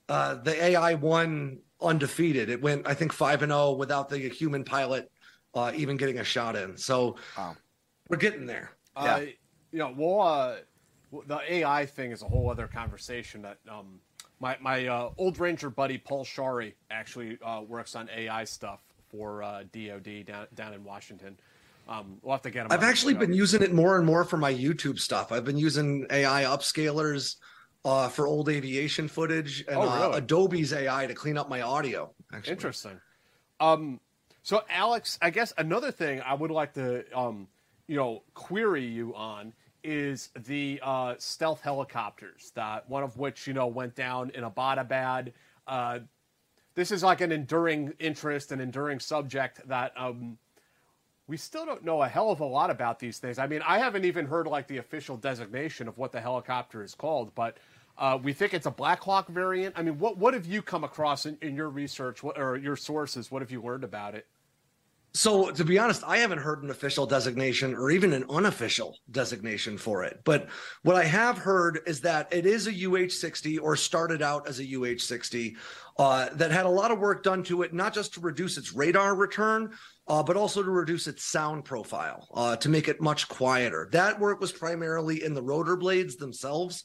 [0.10, 2.50] uh, the AI won undefeated.
[2.50, 5.12] It went, I think, five and zero without the human pilot
[5.54, 6.78] uh, even getting a shot in.
[6.78, 7.18] So
[8.10, 8.72] we're getting there.
[8.96, 9.22] Uh,
[9.72, 10.56] you know, we'll, uh,
[11.28, 13.42] the AI thing is a whole other conversation.
[13.42, 14.00] That um,
[14.40, 19.44] my my uh, old Ranger buddy Paul Scharre actually uh, works on AI stuff for
[19.44, 21.38] uh, DoD down down in Washington.
[21.88, 22.72] Um, we'll have to get him.
[22.72, 25.32] I've actually been using it more and more for my YouTube stuff.
[25.32, 27.38] I've been using AI upscalers
[27.86, 30.18] uh, for old aviation footage and Oh, uh, really?
[30.18, 32.12] Adobe's AI to clean up my audio.
[32.34, 32.52] Actually.
[32.52, 33.00] Interesting.
[33.62, 34.02] Um,
[34.44, 37.48] so Alex, I guess another thing I would like to, um,
[37.88, 39.54] you know, query you on
[39.88, 42.52] is the uh, stealth helicopters.
[42.56, 45.32] That one of which you know went down in Abbottabad.
[45.66, 46.00] Uh,
[46.76, 50.38] this is like an enduring interest, an enduring subject that um,
[51.28, 53.40] we still don't know a hell of a lot about these things.
[53.40, 56.94] I mean, I haven't even heard like the official designation of what the helicopter is
[56.94, 57.58] called, but
[57.98, 59.74] uh, we think it's a Black Hawk variant.
[59.78, 62.76] I mean, what what have you come across in, in your research what, or your
[62.76, 63.32] sources?
[63.32, 64.28] What have you learned about it?
[65.18, 69.76] So, to be honest, I haven't heard an official designation or even an unofficial designation
[69.76, 70.22] for it.
[70.24, 70.48] But
[70.84, 74.60] what I have heard is that it is a UH 60 or started out as
[74.60, 75.56] a UH 60
[75.98, 78.74] uh, that had a lot of work done to it, not just to reduce its
[78.74, 79.72] radar return,
[80.08, 83.90] uh, but also to reduce its sound profile, uh, to make it much quieter.
[83.94, 86.84] That work was primarily in the rotor blades themselves.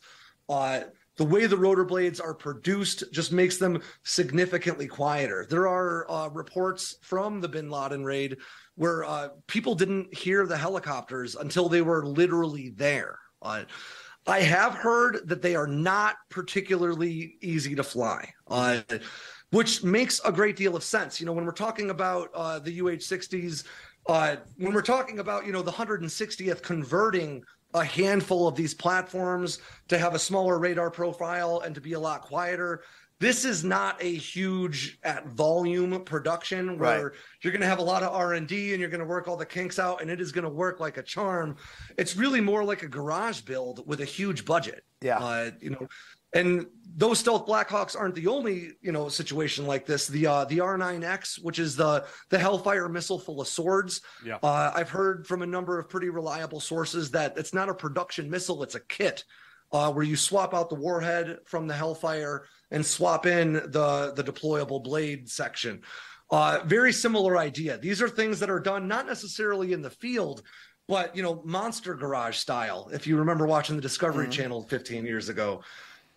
[1.18, 5.46] The way the rotor blades are produced just makes them significantly quieter.
[5.48, 8.38] There are uh, reports from the Bin Laden raid
[8.76, 13.18] where uh, people didn't hear the helicopters until they were literally there.
[13.42, 13.64] Uh,
[14.26, 18.80] I have heard that they are not particularly easy to fly, uh,
[19.50, 21.20] which makes a great deal of sense.
[21.20, 23.64] You know, when we're talking about uh, the UH 60s,
[24.06, 27.42] uh, when we're talking about, you know, the 160th converting
[27.74, 32.00] a handful of these platforms to have a smaller radar profile and to be a
[32.00, 32.82] lot quieter.
[33.18, 37.12] This is not a huge at volume production where Right.
[37.40, 39.46] you're going to have a lot of R&D and you're going to work all the
[39.46, 41.56] kinks out and it is going to work like a charm.
[41.96, 44.84] It's really more like a garage build with a huge budget.
[45.00, 45.18] Yeah.
[45.18, 45.86] Uh, you know,
[46.32, 50.06] and those stealth Blackhawks aren't the only, you know, situation like this.
[50.06, 54.02] The uh, the R9X, which is the the Hellfire missile full of swords.
[54.24, 54.38] Yeah.
[54.42, 58.28] Uh, I've heard from a number of pretty reliable sources that it's not a production
[58.28, 59.24] missile; it's a kit
[59.72, 64.24] uh, where you swap out the warhead from the Hellfire and swap in the the
[64.24, 65.80] deployable blade section.
[66.30, 67.76] Uh, very similar idea.
[67.76, 70.42] These are things that are done not necessarily in the field,
[70.88, 72.90] but you know, Monster Garage style.
[72.92, 75.62] If you remember watching the Discovery Channel 15 years ago.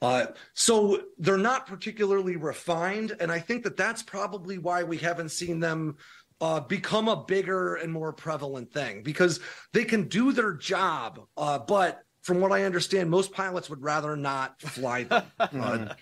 [0.02, 5.30] Uh, so they're not particularly refined, and I think that that's probably why we haven't
[5.30, 5.98] seen them
[6.41, 9.39] uh, become a bigger and more prevalent thing because
[9.74, 14.16] they can do their job, uh, but from what I understand, most pilots would rather
[14.16, 15.24] not fly them.
[15.39, 15.93] Uh,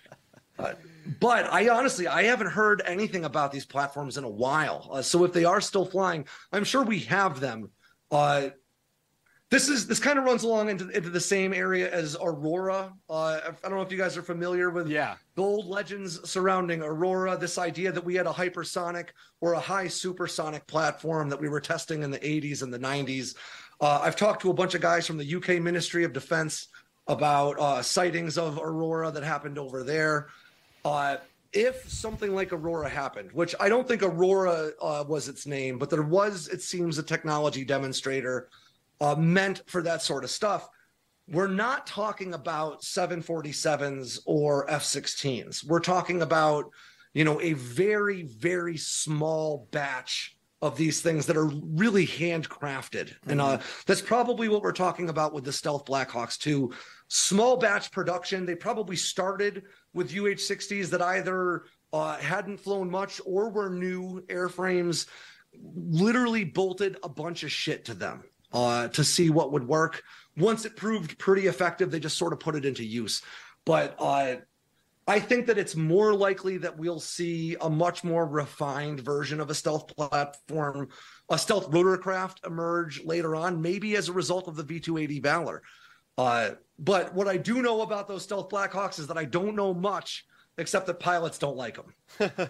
[0.60, 0.74] uh,
[1.20, 4.88] but I honestly, I haven't heard anything about these platforms in a while.
[4.92, 7.72] Uh, so if they are still flying, I'm sure we have them.
[8.12, 8.50] Uh,
[9.54, 12.92] this is this kind of runs along into, into the same area as Aurora.
[13.08, 15.16] Uh, I don't know if you guys are familiar with Yeah.
[15.36, 17.38] the old legends surrounding Aurora.
[17.38, 19.10] This idea that we had a hypersonic
[19.42, 23.36] or a high supersonic platform that we were testing in the 80s and the 90s.
[23.80, 26.70] Uh, I've talked to a bunch of guys from the UK Ministry of Defense
[27.06, 30.30] about uh, sightings of Aurora that happened over there.
[30.84, 31.18] Uh,
[31.52, 35.92] if something like Aurora happened, which I don't think Aurora uh, was its name, but
[35.92, 38.50] there was, it seems, a technology demonstrator
[39.02, 40.68] uh, meant for that sort of stuff.
[41.28, 45.66] We're not talking about 747s or F 16s.
[45.66, 46.66] We're talking about,
[47.14, 53.14] you know, a very, very small batch of these things that are really handcrafted.
[53.28, 56.74] And uh, that's probably what we're talking about with the Stealth Blackhawks, too.
[57.10, 58.46] Small batch production.
[58.46, 59.64] They probably started
[59.94, 65.06] with UH 60s that either uh, hadn't flown much or were new airframes,
[65.76, 68.24] literally bolted a bunch of shit to them
[68.54, 70.04] uh, to see what would work.
[70.38, 73.22] Once it proved pretty effective, they just sort of put it into use.
[73.66, 74.36] But uh,
[75.08, 79.50] I think that it's more likely that we'll see a much more refined version of
[79.50, 80.90] a stealth platform,
[81.30, 85.62] a stealth rotorcraft emerge later on, maybe as a result of the V 280 Valor.
[86.18, 89.74] Uh, but what I do know about those stealth Blackhawks is that I don't know
[89.74, 90.26] much
[90.58, 91.78] except that pilots don't like
[92.20, 92.50] them.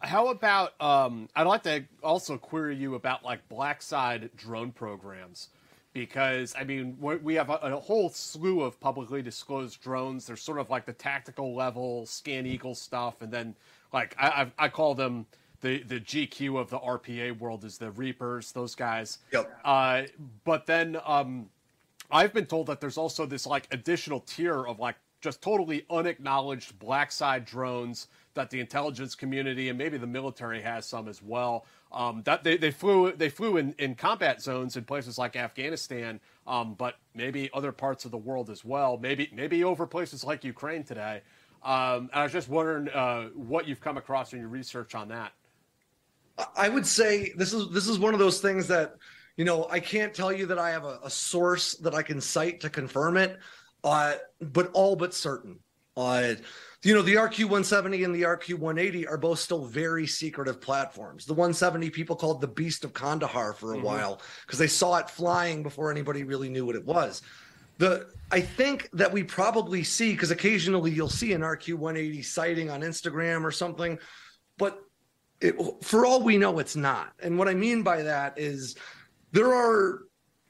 [0.00, 5.48] How about um, I'd like to also query you about like black side drone programs
[5.94, 10.26] because I mean we have a, a, whole slew of publicly disclosed drones.
[10.26, 13.54] They're sort of like the tactical level scan eagle stuff, and then
[13.94, 14.28] like I,
[14.58, 15.24] I, I call them
[15.62, 19.18] the the GQ of the RPA world is the Reapers, those guys.
[19.32, 19.60] Yep.
[19.64, 20.02] Uh,
[20.44, 21.48] but then um,
[22.10, 26.78] I've been told that there's also this like additional tier of like just totally unacknowledged
[26.78, 31.66] black side drones that the intelligence community and maybe the military has some as well.
[31.92, 36.20] Um, that they, they flew they flew in, in combat zones in places like Afghanistan,
[36.46, 38.96] um, but maybe other parts of the world as well.
[38.96, 41.22] Maybe maybe over places like Ukraine today.
[41.62, 45.32] Um, I was just wondering uh, what you've come across in your research on that.
[46.56, 48.96] I would say this is this is one of those things that
[49.36, 52.20] you know I can't tell you that I have a, a source that I can
[52.20, 53.38] cite to confirm it,
[53.84, 55.58] uh, but all but certain.
[55.96, 56.34] Uh,
[56.86, 61.26] you know, the RQ 170 and the RQ 180 are both still very secretive platforms.
[61.26, 63.84] The 170 people called the Beast of Kandahar for a mm-hmm.
[63.84, 67.22] while because they saw it flying before anybody really knew what it was.
[67.78, 72.70] The I think that we probably see because occasionally you'll see an RQ 180 sighting
[72.70, 73.98] on Instagram or something,
[74.56, 74.78] but
[75.40, 77.12] it, for all we know, it's not.
[77.18, 78.76] And what I mean by that is
[79.32, 80.02] there are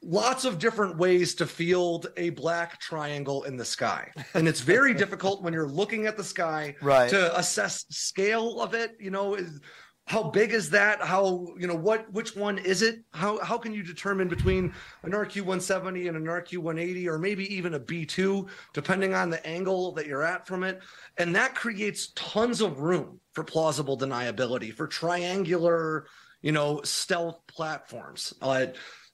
[0.06, 4.10] lots of different ways to field a black triangle in the sky.
[4.34, 7.10] And it's very difficult when you're looking at the sky right.
[7.10, 8.96] to assess scale of it.
[9.00, 9.60] You know is
[10.06, 11.00] how big is that?
[11.00, 13.02] How you know what which one is it?
[13.12, 17.80] How how can you determine between an rq170 and an rq180 or maybe even a
[17.80, 20.80] b2 depending on the angle that you're at from it?
[21.18, 26.06] And that creates tons of room for plausible deniability for triangular
[26.40, 28.32] you know stealth platforms.
[28.40, 28.66] Uh,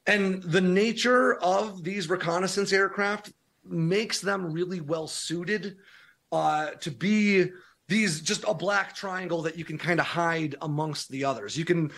[0.07, 3.33] and the nature of these reconnaissance aircraft
[3.65, 5.77] makes them really well suited
[6.33, 7.51] uh, to be
[7.89, 11.57] these just a black triangle that you can kind of hide amongst the others.
[11.57, 11.93] You can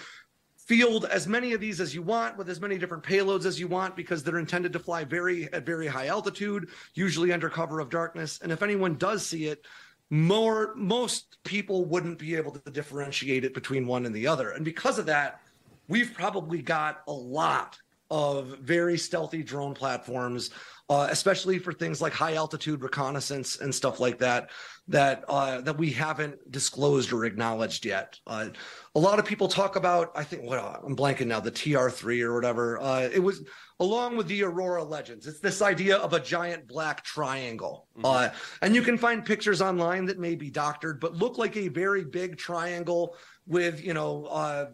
[0.56, 3.68] field as many of these as you want with as many different payloads as you
[3.68, 7.90] want because they're intended to fly very at very high altitude, usually under cover of
[7.90, 8.40] darkness.
[8.42, 9.64] And if anyone does see it,
[10.10, 14.50] more most people wouldn't be able to differentiate it between one and the other.
[14.50, 15.40] And because of that,
[15.88, 17.78] we've probably got a lot
[18.10, 20.50] of very stealthy drone platforms,
[20.90, 24.50] uh, especially for things like high altitude reconnaissance and stuff like that,
[24.86, 28.18] that uh, that we haven't disclosed or acknowledged yet.
[28.26, 28.48] Uh,
[28.94, 32.22] a lot of people talk about, I think, what well, I'm blanking now, the TR3
[32.22, 32.78] or whatever.
[32.78, 33.42] Uh, it was
[33.80, 35.26] along with the Aurora Legends.
[35.26, 38.04] It's this idea of a giant black triangle, mm-hmm.
[38.04, 38.28] Uh,
[38.60, 42.04] and you can find pictures online that may be doctored, but look like a very
[42.04, 44.66] big triangle with you know uh,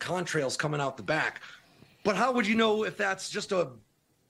[0.00, 1.42] contrails coming out the back
[2.04, 3.70] but how would you know if that's just a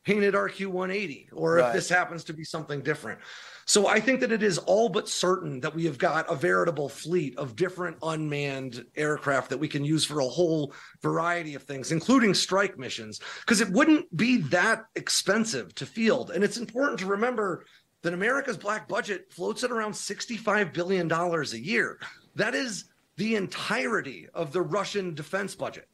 [0.04, 1.68] painted RQ180 or right.
[1.68, 3.20] if this happens to be something different?
[3.68, 6.88] So I think that it is all but certain that we have got a veritable
[6.88, 11.92] fleet of different unmanned aircraft that we can use for a whole variety of things,
[11.92, 16.30] including strike missions, because it wouldn't be that expensive to field.
[16.30, 17.66] And it's important to remember
[18.00, 22.00] that America's black budget floats at around $65 billion a year.
[22.36, 25.88] That is the entirety of the Russian defense budget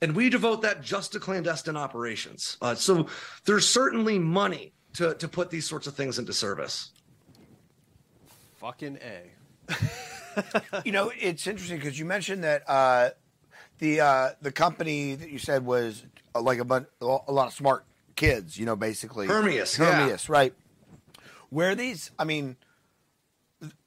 [0.00, 2.56] and we devote that just to clandestine operations.
[2.60, 3.06] Uh, so
[3.44, 6.92] there's certainly money to to put these sorts of things into service.
[8.56, 9.30] Fucking a.
[10.84, 13.10] you know, it's interesting because you mentioned that uh,
[13.78, 17.52] the uh, the company that you said was uh, like a, bunch, a lot of
[17.52, 17.84] smart
[18.16, 18.58] kids.
[18.58, 19.76] You know, basically Hermeus.
[19.76, 20.32] Hermeus, yeah.
[20.32, 20.54] right?
[21.50, 22.10] Where these?
[22.18, 22.56] I mean,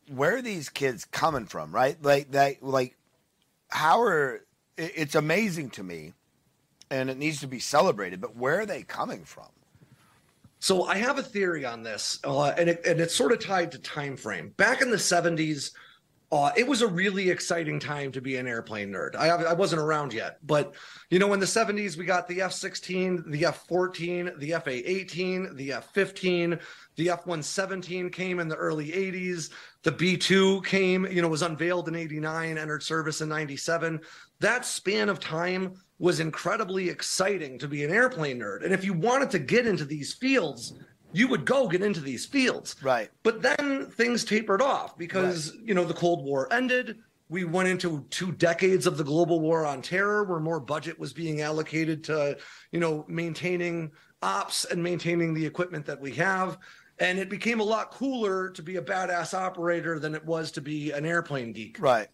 [0.07, 1.71] where are these kids coming from?
[1.71, 2.01] Right?
[2.01, 2.63] Like that?
[2.63, 2.95] Like
[3.69, 4.41] how are
[4.79, 6.13] it's amazing to me,
[6.89, 8.21] and it needs to be celebrated.
[8.21, 9.49] But where are they coming from?
[10.59, 13.71] So I have a theory on this, uh, and it, and it's sort of tied
[13.71, 14.49] to time frame.
[14.57, 15.71] Back in the '70s,
[16.31, 19.15] uh, it was a really exciting time to be an airplane nerd.
[19.15, 20.75] I, I wasn't around yet, but
[21.09, 24.67] you know, in the 70s, we got the F 16, the F 14, the F
[24.67, 26.59] 18, the F 15,
[26.97, 29.49] the F 117 came in the early 80s.
[29.81, 33.99] The B 2 came, you know, was unveiled in 89, entered service in 97
[34.39, 38.63] that span of time was incredibly exciting to be an airplane nerd.
[38.63, 40.73] And if you wanted to get into these fields,
[41.11, 42.75] you would go get into these fields.
[42.81, 43.09] Right.
[43.23, 45.67] But then things tapered off because, right.
[45.67, 46.99] you know, the Cold War ended.
[47.27, 51.13] We went into two decades of the global war on terror where more budget was
[51.13, 52.37] being allocated to,
[52.71, 56.57] you know, maintaining ops and maintaining the equipment that we have.
[56.97, 60.61] And it became a lot cooler to be a badass operator than it was to
[60.61, 61.77] be an airplane geek.
[61.79, 62.07] Right.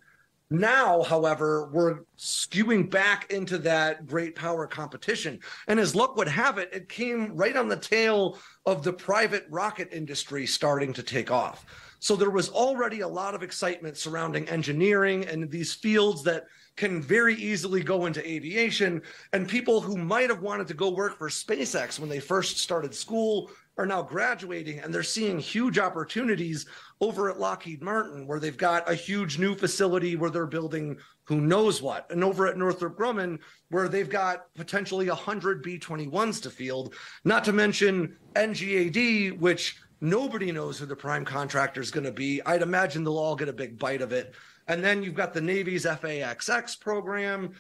[0.52, 5.40] Now, however, we're skewing back into that great power competition.
[5.68, 9.46] And as luck would have it, it came right on the tail of the private
[9.50, 11.66] rocket industry starting to take off.
[12.00, 16.44] So there was already a lot of excitement surrounding engineering and these fields that
[16.76, 19.02] can very easily go into aviation.
[19.34, 22.94] And people who might have wanted to go work for SpaceX when they first started
[22.94, 26.68] school are now graduating and they're seeing huge opportunities
[27.02, 31.42] over at Lockheed Martin, where they've got a huge new facility where they're building who
[31.42, 32.10] knows what.
[32.12, 33.40] And over at Northrop Grumman,
[33.70, 36.94] where they've got potentially 100 B 21s to field,
[37.24, 42.42] not to mention NGAD, which nobody knows who the prime contractor is going to be.
[42.46, 44.34] I'd imagine they'll all get a big bite of it.
[44.68, 47.52] And then you've got the Navy's FAXX program.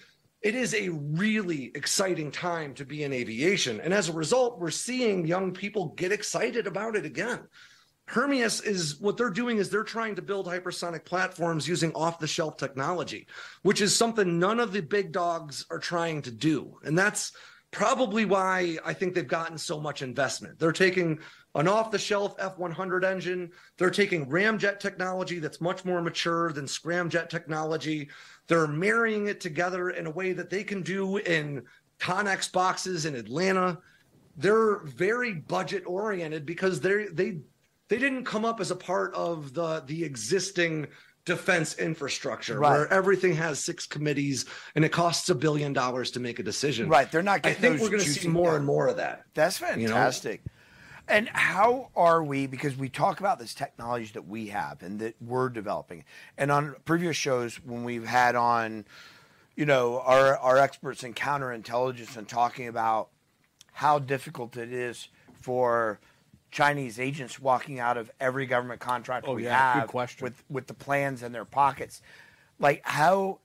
[0.42, 3.82] It is a really exciting time to be in aviation.
[3.82, 7.40] And as a result, we're seeing young people get excited about it again.
[8.08, 12.28] Hermeus is what they're doing is they're trying to build hypersonic platforms using off the
[12.28, 13.28] shelf technology,
[13.64, 16.78] which is something none of the big dogs are trying to do.
[16.84, 17.32] And that's
[17.72, 20.60] probably why I think they've gotten so much investment.
[20.60, 21.20] They're taking
[21.56, 26.52] an off the shelf F 100 engine, they're taking ramjet technology that's much more mature
[26.52, 28.10] than scramjet technology.
[28.48, 31.64] They're marrying it together in a way that they can do in
[32.00, 33.80] Connex boxes in Atlanta.
[34.38, 37.40] They're very budget oriented because they they
[37.88, 40.88] they didn't come up as a part of the the existing
[41.26, 42.72] defense infrastructure Right.
[42.72, 46.88] where everything has six committees and it costs a billion dollars to make a decision.
[46.88, 49.26] Right, they're not I think we're going to see more and more of that.
[49.34, 49.88] That's you know?
[49.88, 50.44] fantastic.
[51.08, 52.48] And how are we?
[52.48, 56.04] Because we talk about this technology that we have and that we're developing.
[56.38, 58.86] And on previous shows, when we've had on,
[59.56, 63.10] you know, our our experts in counterintelligence and talking about
[63.72, 66.00] how difficult it is for
[66.56, 70.24] Chinese agents walking out of every government contract Oh, we yeah, good have question.
[70.24, 72.02] with with the plans in their pockets,
[72.60, 73.40] like how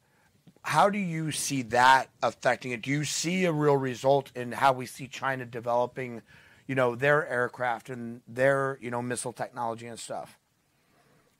[0.63, 2.83] how do you see that affecting it?
[2.83, 6.23] Do you see a real result in how we see China developing,
[6.69, 10.39] you know, their aircraft and their, you know, missile technology and stuff?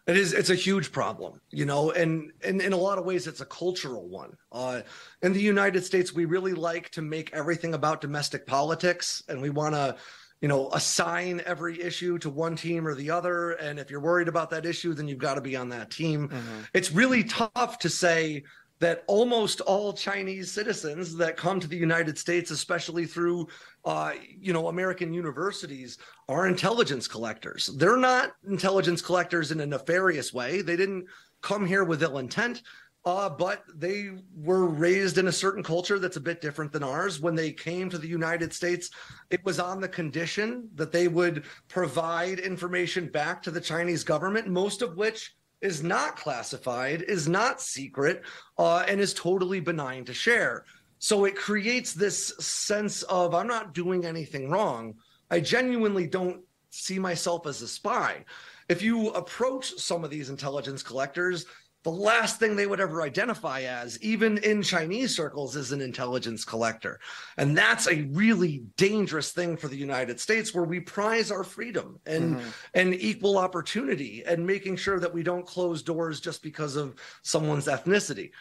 [0.07, 0.33] It is.
[0.33, 3.47] It's a huge problem, you know, and, and in a lot of ways, it's a
[3.47, 4.37] cultural one.
[4.51, 4.81] Uh,
[5.23, 9.51] in the United States, we really like to make everything about domestic politics, and we
[9.51, 9.95] want to,
[10.41, 13.53] you know, assign every issue to one team or the other.
[13.53, 16.31] And if you're worried about that issue, then you've got to be on that team.
[16.73, 18.45] It's really tough to say
[18.81, 23.47] that almost all Chinese citizens that come to the United States, especially through,
[23.85, 25.99] uh, you know, American universities,
[26.31, 27.67] are intelligence collectors.
[27.77, 30.63] They're not intelligence collectors in a nefarious way.
[30.63, 31.05] They didn't
[31.43, 32.63] come here with ill intent.
[33.07, 37.19] Uh, but they were raised in a certain culture that's a bit different than ours.
[37.19, 38.91] When they came to the United States,
[39.31, 44.49] it was on the condition that they would provide information back to the Chinese government,
[44.49, 48.23] most of which is not classified, is not secret,
[48.59, 50.65] uh, and is totally benign to share.
[50.99, 54.95] So it creates this sense of I'm not doing anything wrong.
[55.31, 58.25] I genuinely don't see myself as a spy.
[58.69, 61.47] If you approach some of these intelligence collectors,
[61.83, 66.45] the last thing they would ever identify as, even in Chinese circles, is an intelligence
[66.45, 67.01] collector.
[67.39, 71.99] And that's a really dangerous thing for the United States where we prize our freedom
[72.05, 72.41] and,
[72.75, 77.67] and equal opportunity and making sure that we don't close doors just because of someone's
[77.67, 78.33] ethnicity.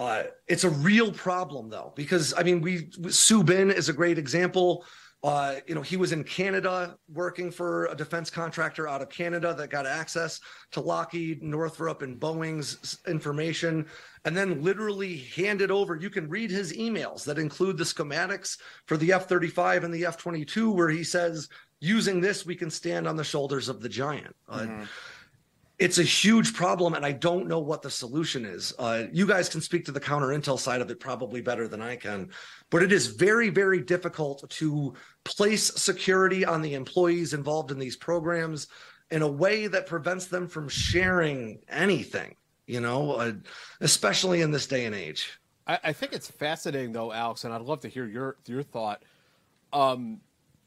[0.00, 4.18] Uh, it's a real problem though, because I mean, we Su Bin is a great
[4.18, 4.84] example.
[5.22, 9.52] Uh, you know, he was in Canada working for a defense contractor out of Canada
[9.52, 10.40] that got access
[10.70, 13.86] to Lockheed, Northrop, and Boeing's information,
[14.24, 15.94] and then literally handed over.
[15.94, 18.56] You can read his emails that include the schematics
[18.86, 21.48] for the F 35 and the F 22, where he says,
[21.80, 24.34] using this, we can stand on the shoulders of the giant.
[24.48, 24.66] Uh,
[25.80, 29.48] it's a huge problem and i don't know what the solution is uh, you guys
[29.48, 32.28] can speak to the counter intel side of it probably better than i can
[32.70, 37.96] but it is very very difficult to place security on the employees involved in these
[37.96, 38.68] programs
[39.10, 42.36] in a way that prevents them from sharing anything
[42.66, 43.32] you know uh,
[43.80, 47.60] especially in this day and age I, I think it's fascinating though, Alex, and I'd
[47.60, 49.04] love to hear your your thought.
[49.72, 50.20] Um,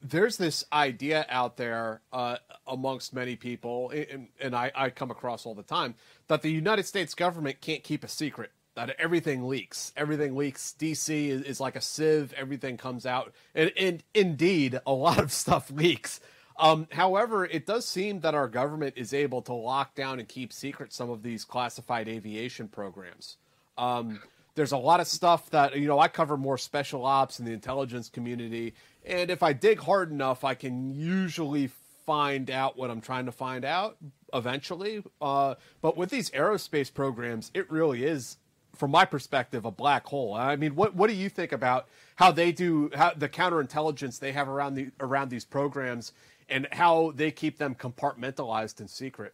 [0.03, 5.45] there's this idea out there uh, amongst many people, and, and I, I come across
[5.45, 5.95] all the time,
[6.27, 8.51] that the United States government can't keep a secret.
[8.75, 9.93] That everything leaks.
[9.95, 10.75] Everything leaks.
[10.77, 12.33] DC is, is like a sieve.
[12.33, 16.19] Everything comes out, and, and indeed, a lot of stuff leaks.
[16.57, 20.53] Um, however, it does seem that our government is able to lock down and keep
[20.53, 23.37] secret some of these classified aviation programs.
[23.77, 24.21] Um,
[24.55, 27.51] there's a lot of stuff that you know I cover more special ops in the
[27.51, 28.73] intelligence community,
[29.05, 31.69] and if I dig hard enough, I can usually
[32.05, 33.97] find out what I'm trying to find out.
[34.33, 35.03] eventually.
[35.21, 38.37] Uh, but with these aerospace programs, it really is,
[38.75, 40.33] from my perspective, a black hole.
[40.33, 44.31] I mean, what what do you think about how they do how the counterintelligence they
[44.31, 46.13] have around the around these programs
[46.49, 49.33] and how they keep them compartmentalized and secret?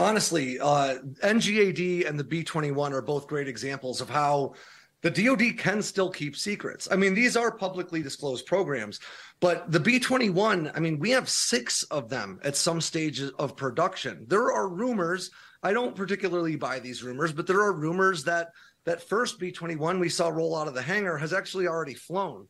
[0.00, 4.54] honestly, uh, NGAD and the B 21 are both great examples of how
[5.02, 6.88] the DoD can still keep secrets.
[6.90, 9.00] I mean, these are publicly disclosed programs,
[9.40, 13.56] but the B 21, I mean, we have six of them at some stages of
[13.56, 14.26] production.
[14.28, 15.30] There are rumors.
[15.62, 18.50] I don't particularly buy these rumors, but there are rumors that
[18.84, 22.48] that first B 21 we saw roll out of the hangar has actually already flown.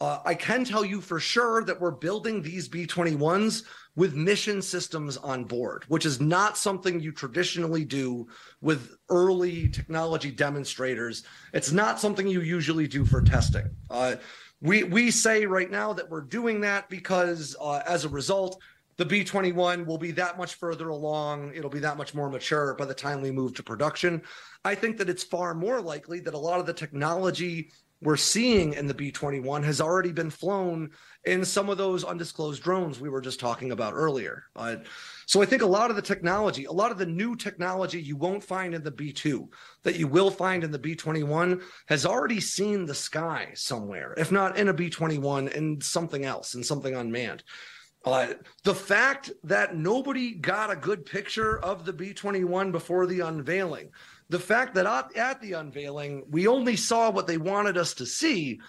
[0.00, 3.62] Uh, I can tell you for sure that we're building these B 21s
[3.96, 8.26] with mission systems on board, which is not something you traditionally do
[8.60, 11.22] with early technology demonstrators.
[11.52, 13.70] It's not something you usually do for testing.
[13.88, 14.16] Uh,
[14.60, 18.60] we, we say right now that we're doing that because uh, as a result,
[18.96, 21.52] the B 21 will be that much further along.
[21.54, 24.22] It'll be that much more mature by the time we move to production.
[24.64, 27.72] I think that it's far more likely that a lot of the technology
[28.04, 30.90] we're seeing in the B 21 has already been flown
[31.24, 34.44] in some of those undisclosed drones we were just talking about earlier.
[34.54, 34.76] Uh,
[35.26, 38.16] so I think a lot of the technology, a lot of the new technology you
[38.16, 39.48] won't find in the B 2
[39.84, 44.30] that you will find in the B 21 has already seen the sky somewhere, if
[44.30, 47.42] not in a B 21, in something else, in something unmanned.
[48.04, 53.20] Uh, the fact that nobody got a good picture of the B 21 before the
[53.20, 53.90] unveiling
[54.28, 54.86] the fact that
[55.16, 58.60] at, the unveiling we only saw what they wanted us to see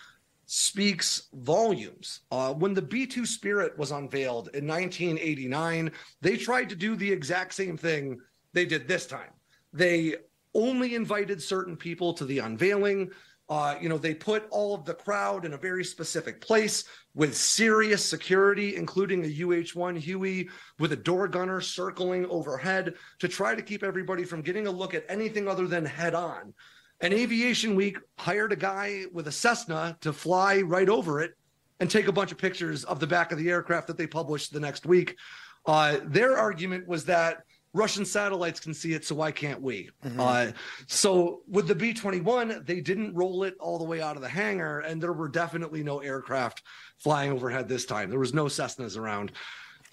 [0.48, 2.22] speaks volumes.
[2.32, 5.92] Uh, when the B 2 Spirit was unveiled in 1989,
[6.22, 8.20] they tried to do the exact same thing
[8.54, 9.32] they did this time.
[9.74, 10.16] They
[10.54, 13.12] only invited certain people to the unveiling.
[13.50, 17.36] Uh, you know, they put all of the crowd in a very specific place with
[17.36, 23.56] serious security, including a UH 1 Huey with a door gunner circling overhead to try
[23.56, 26.54] to keep everybody from getting a look at anything other than head on.
[27.02, 31.32] And Aviation Week hired a guy with a Cessna to fly right over it
[31.80, 34.54] and take a bunch of pictures of the back of the aircraft that they published
[34.54, 35.16] the next week.
[35.66, 37.44] Uh, their argument was that
[37.76, 39.90] Russian satellites can see it, so why can't we?
[40.06, 40.20] Mm-hmm.
[40.20, 40.48] Uh,
[40.88, 44.30] so with the B 21, they didn't roll it all the way out of the
[44.30, 46.64] hangar, and there were definitely no aircraft
[47.00, 48.10] flying overhead this time.
[48.10, 49.34] There was no Cessnas around.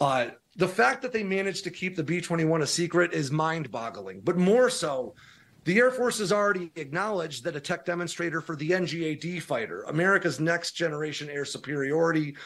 [0.01, 3.71] Uh, the fact that they managed to keep the B 21 a secret is mind
[3.73, 5.15] boggling, but more so,
[5.65, 10.41] the Air Force has already acknowledged that a tech demonstrator for the NGAD fighter, America's
[10.41, 12.37] next generation air superiority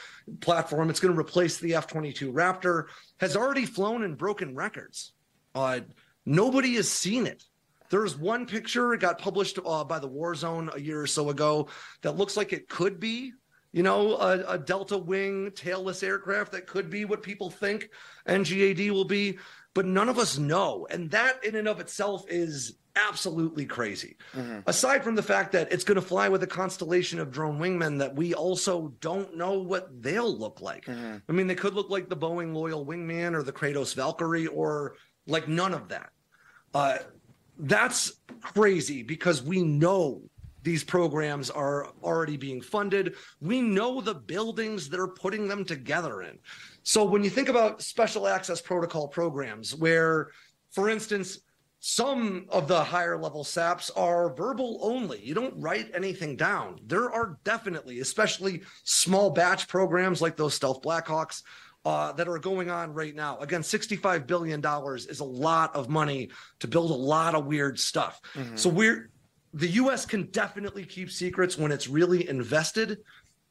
[0.41, 2.85] platform, it's going to replace the F 22 Raptor,
[3.21, 5.13] has already flown and broken records.
[5.57, 5.81] Uh,
[6.27, 7.43] nobody has seen it.
[7.89, 11.31] There's one picture it got published uh, by the War Zone a year or so
[11.31, 11.69] ago
[12.03, 13.33] that looks like it could be,
[13.73, 17.89] you know, a, a Delta Wing tailless aircraft that could be what people think
[18.28, 19.39] NGAD will be,
[19.73, 24.16] but none of us know, and that in and of itself is absolutely crazy.
[24.35, 24.61] Mm-hmm.
[24.66, 27.99] Aside from the fact that it's going to fly with a constellation of drone wingmen
[27.99, 30.87] that we also don't know what they'll look like.
[30.87, 31.16] Mm-hmm.
[31.28, 34.97] I mean, they could look like the Boeing Loyal Wingman or the Kratos Valkyrie or
[35.27, 36.11] like none of that.
[36.74, 36.98] Uh,
[37.59, 40.23] that's crazy because we know
[40.62, 43.15] these programs are already being funded.
[43.40, 46.39] We know the buildings that are putting them together in.
[46.82, 50.32] So when you think about special access protocol programs, where,
[50.73, 51.39] for instance,
[51.78, 55.20] some of the higher level SAPs are verbal only.
[55.24, 56.81] You don't write anything down.
[56.85, 61.43] There are definitely, especially small batch programs like those Stealth Blackhawks,
[61.87, 63.39] uh, that are going on right now.
[63.39, 64.61] Again, $65 billion
[65.09, 68.21] is a lot of money to build a lot of weird stuff.
[68.35, 68.57] Mm-hmm.
[68.57, 69.11] So we're
[69.55, 72.99] the US can definitely keep secrets when it's really invested.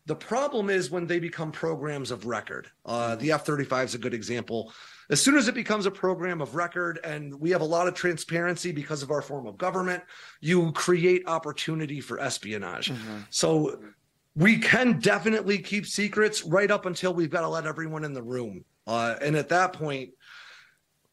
[0.06, 2.68] The problem is when they become programs of record.
[2.86, 4.74] Uh, the F 35 is a good example.
[5.10, 7.94] As soon as it becomes a program of record and we have a lot of
[7.94, 10.03] transparency because of our form of government,
[10.41, 12.91] you create opportunity for espionage.
[12.91, 13.20] Mm-hmm.
[13.30, 13.80] So
[14.36, 18.24] we can definitely keep secrets right up until we've got to let everyone in the
[18.24, 18.66] room.
[18.86, 20.12] Uh, and at that point,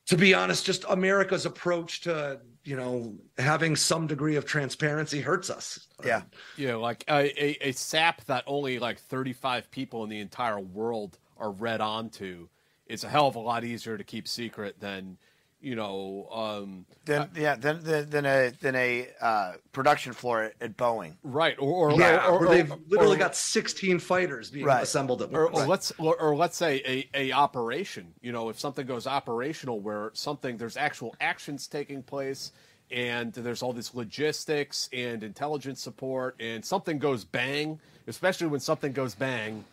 [0.07, 5.51] to be honest, just America's approach to you know having some degree of transparency hurts
[5.51, 5.87] us.
[6.05, 6.23] Yeah,
[6.57, 10.59] yeah, like a, a, a SAP that only like thirty five people in the entire
[10.59, 12.49] world are read onto.
[12.87, 15.17] It's a hell of a lot easier to keep secret than
[15.63, 20.77] you know, um, then yeah, then then a than a uh, production floor at, at,
[20.77, 21.57] Boeing, right?
[21.59, 24.83] Or, or yeah, or, or, they've literally got sixteen fighters being right.
[24.83, 28.13] assembled at or, or let's or, let's say a, a operation.
[28.21, 32.53] You know, if something goes operational where something there's actual actions taking place.
[32.91, 38.93] And there's all this logistics and intelligence support, and something goes bang, especially when something
[38.93, 39.65] goes bang,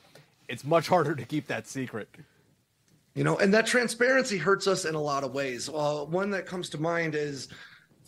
[0.48, 2.08] it's much harder to keep that secret.
[3.16, 5.68] You know, and that transparency hurts us in a lot of ways.
[5.68, 7.50] Uh, one that comes to mind is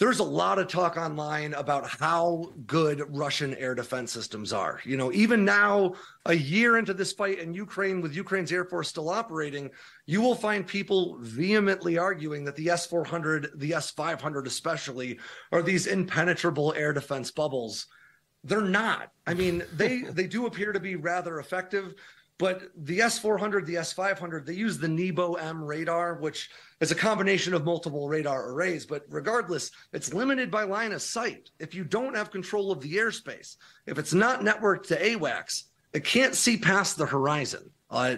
[0.01, 4.79] there's a lot of talk online about how good Russian air defense systems are.
[4.83, 5.93] You know, even now,
[6.25, 9.69] a year into this fight in Ukraine, with Ukraine's Air Force still operating,
[10.07, 15.19] you will find people vehemently arguing that the S 400, the S 500 especially,
[15.51, 17.85] are these impenetrable air defense bubbles.
[18.43, 19.11] They're not.
[19.27, 21.93] I mean, they they do appear to be rather effective,
[22.41, 26.49] but the S 400, the S 500, they use the Nebo M radar, which
[26.80, 28.84] is a combination of multiple radar arrays.
[28.84, 31.51] But regardless, it's limited by line of sight.
[31.59, 36.03] If you don't have control of the airspace, if it's not networked to AWACS, it
[36.03, 37.69] can't see past the horizon.
[37.91, 38.15] Uh,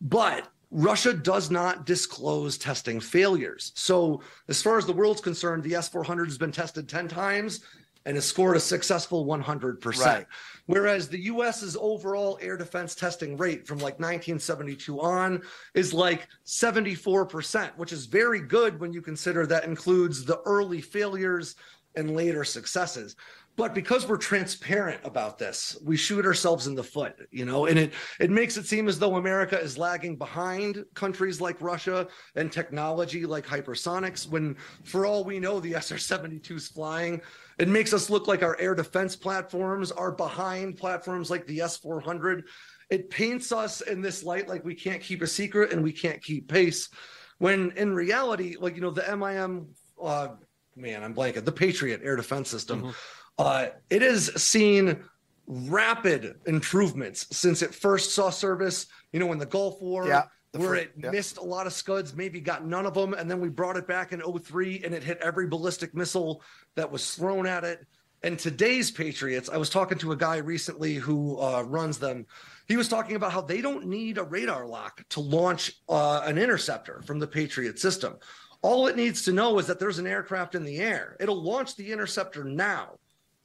[0.00, 3.70] but Russia does not disclose testing failures.
[3.76, 7.60] So, as far as the world's concerned, the S 400 has been tested 10 times
[8.04, 10.04] and has scored a successful 100%.
[10.04, 10.26] Right.
[10.66, 15.42] Whereas the US's overall air defense testing rate from like 1972 on
[15.74, 21.56] is like 74%, which is very good when you consider that includes the early failures
[21.96, 23.16] and later successes.
[23.56, 27.78] But because we're transparent about this, we shoot ourselves in the foot, you know, and
[27.78, 32.50] it it makes it seem as though America is lagging behind countries like Russia and
[32.50, 37.20] technology like hypersonics when for all we know the SR-72 is flying
[37.60, 41.76] it makes us look like our air defense platforms are behind platforms like the S
[41.76, 42.46] 400.
[42.88, 46.22] It paints us in this light like we can't keep a secret and we can't
[46.22, 46.88] keep pace.
[47.36, 49.68] When in reality, like, you know, the MIM,
[50.02, 50.28] uh,
[50.74, 52.90] man, I'm blanking, the Patriot air defense system, mm-hmm.
[53.38, 55.04] uh, it has seen
[55.46, 60.08] rapid improvements since it first saw service, you know, in the Gulf War.
[60.08, 60.22] Yeah
[60.52, 61.10] where it yeah.
[61.10, 63.86] missed a lot of scuds, maybe got none of them, and then we brought it
[63.86, 66.42] back in 03 and it hit every ballistic missile
[66.74, 67.86] that was thrown at it.
[68.22, 72.26] And today's Patriots, I was talking to a guy recently who uh, runs them.
[72.68, 76.36] He was talking about how they don't need a radar lock to launch uh, an
[76.36, 78.16] interceptor from the Patriot system.
[78.62, 81.16] All it needs to know is that there's an aircraft in the air.
[81.18, 82.98] It'll launch the interceptor now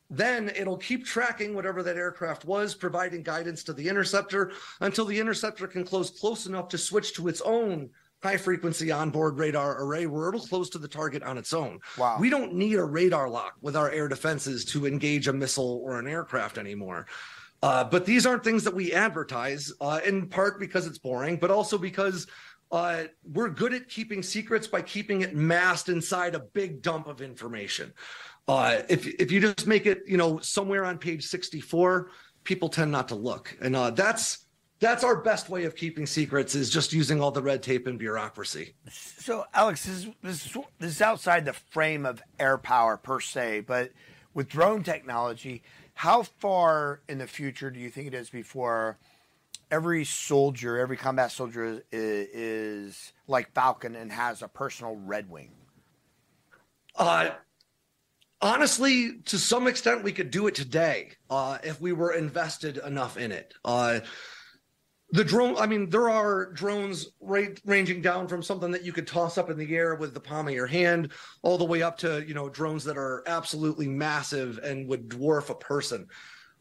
[0.09, 4.51] then it'll keep tracking whatever that aircraft was, providing guidance to the interceptor
[4.81, 7.89] until the interceptor can close close enough to switch to its own
[8.23, 11.79] high frequency onboard radar array where it'll close to the target on its own.
[11.97, 12.17] Wow.
[12.19, 15.99] We don't need a radar lock with our air defenses to engage a missile or
[15.99, 17.05] an aircraft anymore.
[17.61, 21.51] Uh, but these aren't things that we advertise, uh, in part because it's boring, but
[21.51, 22.27] also because
[22.71, 27.21] uh, we're good at keeping secrets by keeping it masked inside a big dump of
[27.21, 27.93] information.
[28.47, 32.11] Uh, if if you just make it, you know, somewhere on page 64,
[32.43, 34.45] people tend not to look, and uh, that's
[34.79, 37.97] that's our best way of keeping secrets is just using all the red tape and
[37.97, 38.75] bureaucracy.
[38.89, 43.19] So, Alex, this is, this is, this is outside the frame of air power per
[43.19, 43.91] se, but
[44.33, 45.63] with drone technology,
[45.93, 48.97] how far in the future do you think it is before
[49.71, 55.49] every soldier, every combat soldier is, is like Falcon and has a personal Redwing?
[56.97, 57.31] Uh,
[58.41, 63.17] honestly, to some extent, we could do it today uh, if we were invested enough
[63.17, 63.53] in it.
[63.63, 63.99] Uh,
[65.11, 69.07] the drone, I mean, there are drones right, ranging down from something that you could
[69.07, 71.11] toss up in the air with the palm of your hand,
[71.43, 75.49] all the way up to you know drones that are absolutely massive and would dwarf
[75.49, 76.07] a person.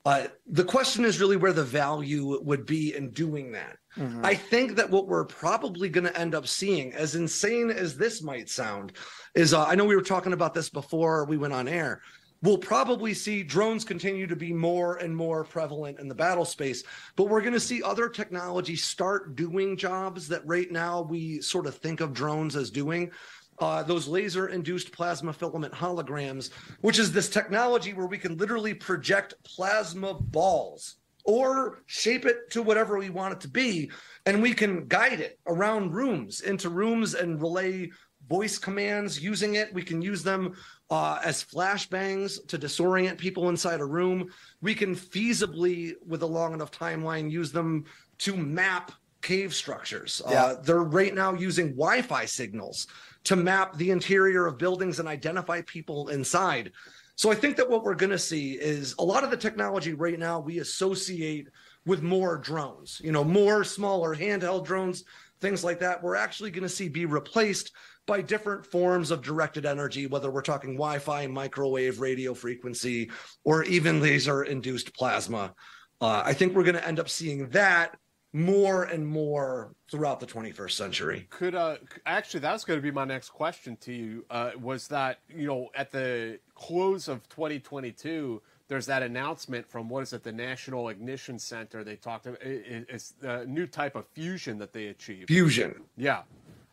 [0.04, 3.78] Uh, the question is really where the value would be in doing that.
[3.96, 4.24] Mm-hmm.
[4.24, 8.22] I think that what we're probably going to end up seeing, as insane as this
[8.22, 8.92] might sound,
[9.34, 12.02] is uh, I know we were talking about this before we went on air.
[12.42, 16.82] We'll probably see drones continue to be more and more prevalent in the battle space,
[17.16, 21.66] but we're going to see other technology start doing jobs that right now we sort
[21.66, 23.10] of think of drones as doing.
[23.58, 26.50] Uh, those laser induced plasma filament holograms,
[26.80, 32.62] which is this technology where we can literally project plasma balls or shape it to
[32.62, 33.90] whatever we want it to be.
[34.26, 37.90] And we can guide it around rooms, into rooms, and relay
[38.28, 39.72] voice commands using it.
[39.72, 40.54] We can use them
[40.90, 44.28] uh, as flashbangs to disorient people inside a room.
[44.60, 47.84] We can feasibly, with a long enough timeline, use them
[48.18, 50.20] to map cave structures.
[50.28, 50.44] Yeah.
[50.44, 52.86] Uh, they're right now using Wi Fi signals
[53.24, 56.72] to map the interior of buildings and identify people inside.
[57.16, 59.94] So I think that what we're going to see is a lot of the technology
[59.94, 61.48] right now we associate
[61.86, 65.04] with more drones, you know, more smaller handheld drones,
[65.40, 66.02] things like that.
[66.02, 67.72] We're actually going to see be replaced
[68.06, 73.10] by different forms of directed energy, whether we're talking Wi Fi, microwave, radio frequency,
[73.44, 75.54] or even laser induced plasma.
[76.00, 77.96] Uh, I think we're going to end up seeing that
[78.34, 81.26] more and more throughout the 21st century.
[81.30, 85.20] Could uh actually that's going to be my next question to you uh, was that
[85.34, 90.32] you know at the close of 2022 there's that announcement from what is it, the
[90.32, 91.84] National Ignition Center?
[91.84, 95.28] They talked about it, it's a new type of fusion that they achieved.
[95.28, 95.82] Fusion.
[95.96, 96.22] Yeah.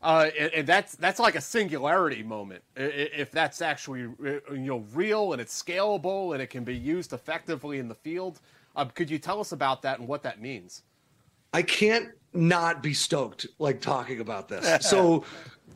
[0.02, 2.64] Uh, and, and, that's that's like a singularity moment.
[2.76, 7.14] If that's actually uh, you know real and it's scalable and it can be used
[7.14, 8.40] effectively in the field,
[8.76, 10.82] uh, could you tell us about that and what that means?
[11.54, 14.86] I can't not be stoked like talking about this.
[14.90, 15.26] so,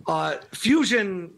[0.07, 1.33] uh, fusion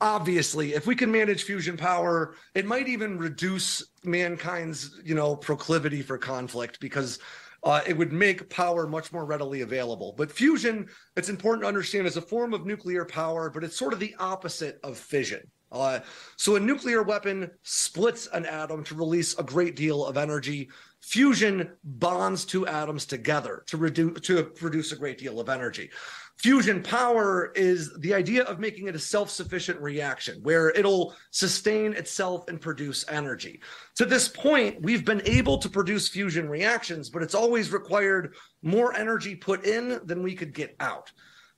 [0.00, 6.02] obviously if we can manage fusion power it might even reduce mankind's you know proclivity
[6.02, 7.20] for conflict because
[7.64, 10.14] uh, it would make power much more readily available.
[10.16, 10.86] But fusion,
[11.16, 14.14] it's important to understand, is a form of nuclear power, but it's sort of the
[14.18, 15.40] opposite of fission.
[15.72, 16.00] Uh,
[16.36, 20.68] so a nuclear weapon splits an atom to release a great deal of energy.
[21.04, 25.90] Fusion bonds two atoms together to reduce to produce a great deal of energy.
[26.38, 31.92] Fusion power is the idea of making it a self sufficient reaction where it'll sustain
[31.92, 33.60] itself and produce energy.
[33.96, 38.94] To this point, we've been able to produce fusion reactions, but it's always required more
[38.94, 41.12] energy put in than we could get out.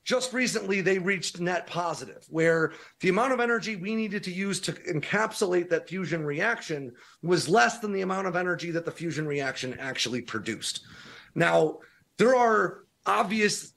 [0.06, 4.60] Just recently, they reached net positive, where the amount of energy we needed to use
[4.60, 6.92] to encapsulate that fusion reaction
[7.22, 10.86] was less than the amount of energy that the fusion reaction actually produced.
[11.34, 11.80] Now,
[12.18, 13.72] there are obvious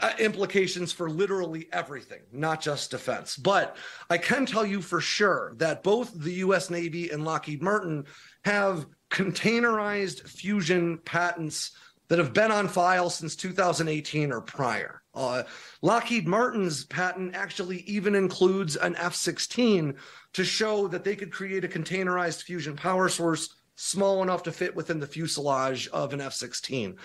[0.00, 3.36] uh, implications for literally everything, not just defense.
[3.36, 3.76] But
[4.08, 8.04] I can tell you for sure that both the US Navy and Lockheed Martin
[8.44, 11.72] have containerized fusion patents
[12.08, 15.00] that have been on file since 2018 or prior.
[15.14, 15.44] Uh,
[15.82, 19.94] Lockheed Martin's patent actually even includes an F 16
[20.32, 24.74] to show that they could create a containerized fusion power source small enough to fit
[24.74, 26.96] within the fuselage of an F 16.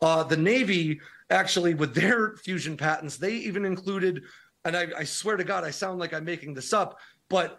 [0.00, 1.00] Uh, the Navy
[1.30, 4.22] actually, with their fusion patents, they even included,
[4.64, 7.58] and I, I swear to God, I sound like I'm making this up, but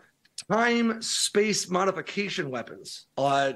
[0.52, 3.08] time space modification weapons.
[3.18, 3.54] Uh,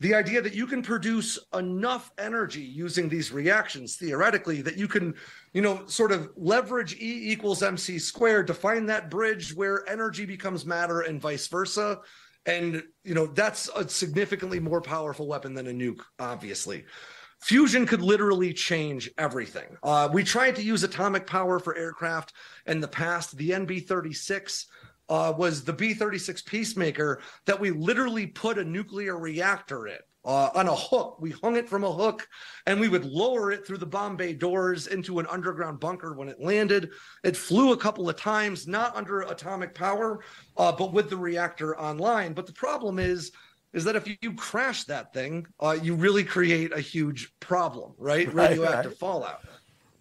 [0.00, 5.14] the idea that you can produce enough energy using these reactions theoretically that you can
[5.52, 10.24] you know sort of leverage e equals mc squared to find that bridge where energy
[10.24, 12.00] becomes matter and vice versa.
[12.46, 16.84] And you know that's a significantly more powerful weapon than a nuke obviously.
[17.40, 19.76] Fusion could literally change everything.
[19.84, 22.32] Uh, we tried to use atomic power for aircraft
[22.66, 23.36] in the past.
[23.36, 24.64] The nb36
[25.08, 29.98] uh, was the B 36 Peacemaker that we literally put a nuclear reactor in.
[30.24, 31.16] Uh, on a hook.
[31.20, 32.28] We hung it from a hook
[32.66, 36.28] and we would lower it through the bomb bay doors into an underground bunker when
[36.28, 36.90] it landed.
[37.24, 40.20] It flew a couple of times, not under atomic power,
[40.58, 42.34] uh, but with the reactor online.
[42.34, 43.32] But the problem is,
[43.72, 48.32] is that if you crash that thing, uh, you really create a huge problem, right?
[48.32, 48.98] Radioactive right.
[48.98, 49.40] fallout.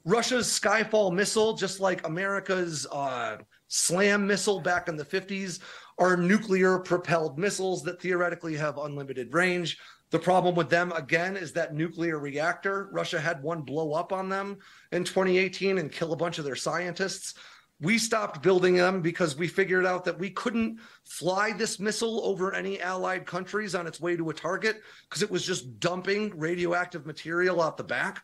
[0.06, 3.38] Russia's Skyfall missile, just like America's uh,
[3.68, 5.60] SLAM missile back in the 50s
[5.98, 9.78] are nuclear propelled missiles that theoretically have unlimited range.
[10.10, 12.90] The problem with them, again, is that nuclear reactor.
[12.92, 14.58] Russia had one blow up on them
[14.92, 17.34] in 2018 and kill a bunch of their scientists.
[17.80, 22.54] We stopped building them because we figured out that we couldn't fly this missile over
[22.54, 27.06] any allied countries on its way to a target because it was just dumping radioactive
[27.06, 28.24] material out the back.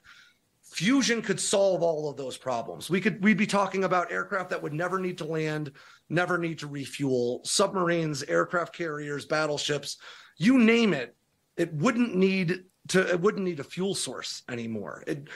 [0.74, 2.90] Fusion could solve all of those problems.
[2.90, 5.72] We could we'd be talking about aircraft that would never need to land,
[6.10, 9.98] never need to refuel, submarines, aircraft carriers, battleships,
[10.38, 11.16] you name it.
[11.58, 15.04] It wouldn't need to it wouldn't need a fuel source anymore.
[15.06, 15.28] It,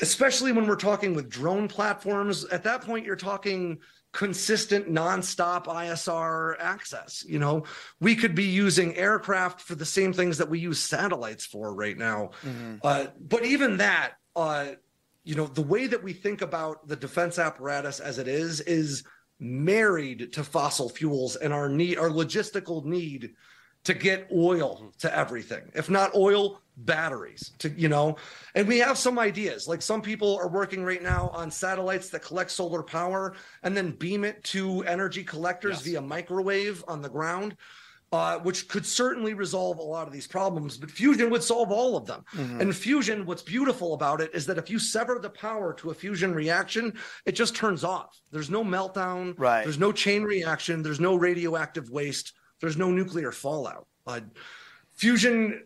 [0.00, 3.78] especially when we're talking with drone platforms, at that point you're talking
[4.12, 7.24] consistent nonstop ISR access.
[7.28, 7.64] You know,
[8.00, 11.96] we could be using aircraft for the same things that we use satellites for right
[11.96, 12.30] now.
[12.42, 12.76] Mm-hmm.
[12.82, 14.66] Uh, but even that, uh,
[15.24, 19.02] you know, the way that we think about the defense apparatus as it is is
[19.40, 23.34] married to fossil fuels and our need, our logistical need
[23.84, 25.70] to get oil to everything.
[25.74, 28.16] If not oil, batteries to you know
[28.54, 32.20] and we have some ideas like some people are working right now on satellites that
[32.20, 35.82] collect solar power and then beam it to energy collectors yes.
[35.82, 37.56] via microwave on the ground
[38.12, 40.76] uh, which could certainly resolve a lot of these problems.
[40.76, 42.24] But fusion would solve all of them.
[42.34, 42.60] Mm-hmm.
[42.60, 45.94] And fusion, what's beautiful about it is that if you sever the power to a
[45.94, 48.20] fusion reaction, it just turns off.
[48.30, 49.34] There's no meltdown.
[49.38, 49.64] Right.
[49.64, 50.82] There's no chain reaction.
[50.82, 52.32] There's no radioactive waste.
[52.60, 53.86] There's no nuclear fallout.
[54.06, 54.20] Uh,
[54.94, 55.64] fusion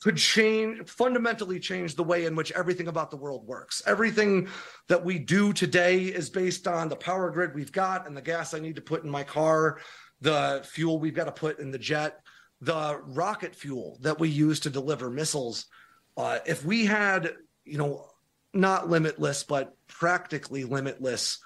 [0.00, 3.82] could change fundamentally change the way in which everything about the world works.
[3.86, 4.48] Everything
[4.88, 8.54] that we do today is based on the power grid we've got and the gas
[8.54, 9.78] I need to put in my car
[10.20, 12.20] the fuel we've got to put in the jet,
[12.60, 15.66] the rocket fuel that we use to deliver missiles.
[16.16, 17.32] Uh, if we had,
[17.64, 18.06] you know,
[18.52, 21.38] not limitless, but practically limitless,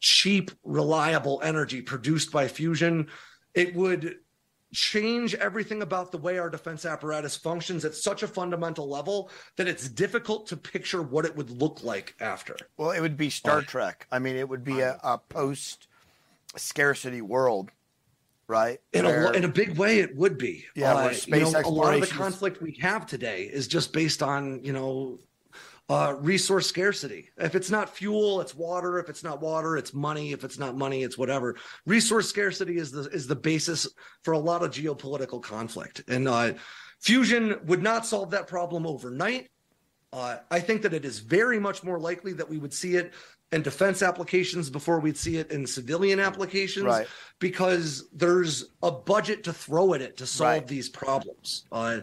[0.00, 3.08] cheap, reliable energy produced by fusion,
[3.54, 4.16] it would
[4.72, 9.66] change everything about the way our defense apparatus functions at such a fundamental level that
[9.66, 12.56] it's difficult to picture what it would look like after.
[12.76, 14.06] Well, it would be Star Trek.
[14.12, 15.88] I mean, it would be a, a post
[16.56, 17.70] scarcity world,
[18.50, 18.80] right?
[18.92, 20.66] In Where- a, in a big way, it would be.
[20.74, 23.92] Yeah, Uh, space you know, a lot of the conflict we have today is just
[23.92, 25.20] based on you know
[25.88, 27.30] uh, resource scarcity.
[27.38, 28.98] If it's not fuel, it's water.
[28.98, 30.32] If it's not water, it's money.
[30.32, 31.56] If it's not money, it's whatever.
[31.86, 33.88] Resource scarcity is the is the basis
[34.24, 36.52] for a lot of geopolitical conflict, and uh,
[37.00, 39.48] fusion would not solve that problem overnight.
[40.12, 43.14] Uh, I think that it is very much more likely that we would see it
[43.52, 47.06] in defense applications before we'd see it in civilian applications Right.
[47.40, 50.66] because there's a budget to throw at it to solve Right.
[50.66, 51.64] these problems.
[51.72, 52.00] Uh,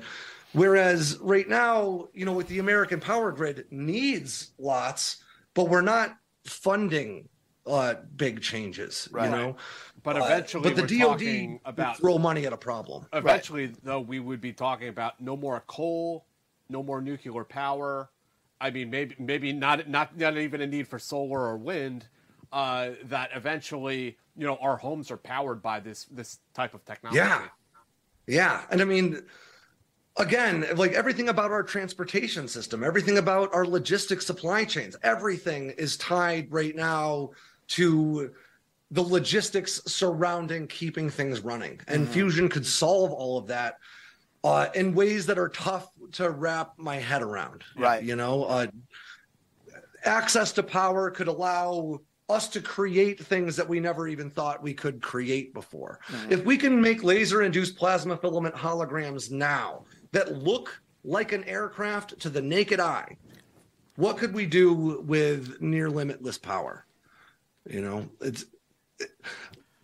[0.54, 6.18] whereas right now, you know, with the American power grid needs lots, but we're not
[6.46, 7.30] funding
[7.66, 9.26] uh, big changes, Right.
[9.26, 9.58] you know.
[10.02, 13.06] But Uh, eventually but the we're DoD talking about- throw money at a problem.
[13.12, 16.26] Eventually, though, we would be talking about no more coal,
[16.70, 18.10] no more nuclear power.
[18.60, 22.08] I mean, maybe maybe not not not even a need for solar or wind.
[22.52, 27.18] Uh, that eventually, you know, our homes are powered by this this type of technology.
[27.18, 27.48] Yeah.
[28.26, 28.62] Yeah.
[28.72, 29.22] And I mean,
[30.16, 35.98] again, like everything about our transportation system, everything about our logistics supply chains, everything is
[35.98, 37.32] tied right now
[37.70, 38.34] to
[38.92, 41.82] the logistics surrounding keeping things running.
[41.88, 42.12] And Mhm.
[42.12, 43.78] Fusion could solve all of that
[44.48, 47.66] uh, in ways that are tough to wrap my head around.
[47.76, 48.02] Right.
[48.02, 48.68] You know, uh,
[50.06, 52.00] access to power could allow
[52.30, 56.00] us to create things that we never even thought we could create before.
[56.30, 59.84] If we can make laser induced plasma filament holograms now
[60.14, 63.18] that look like an aircraft to the naked eye,
[63.98, 66.86] what could we do with near limitless power?
[67.70, 68.46] You know, it's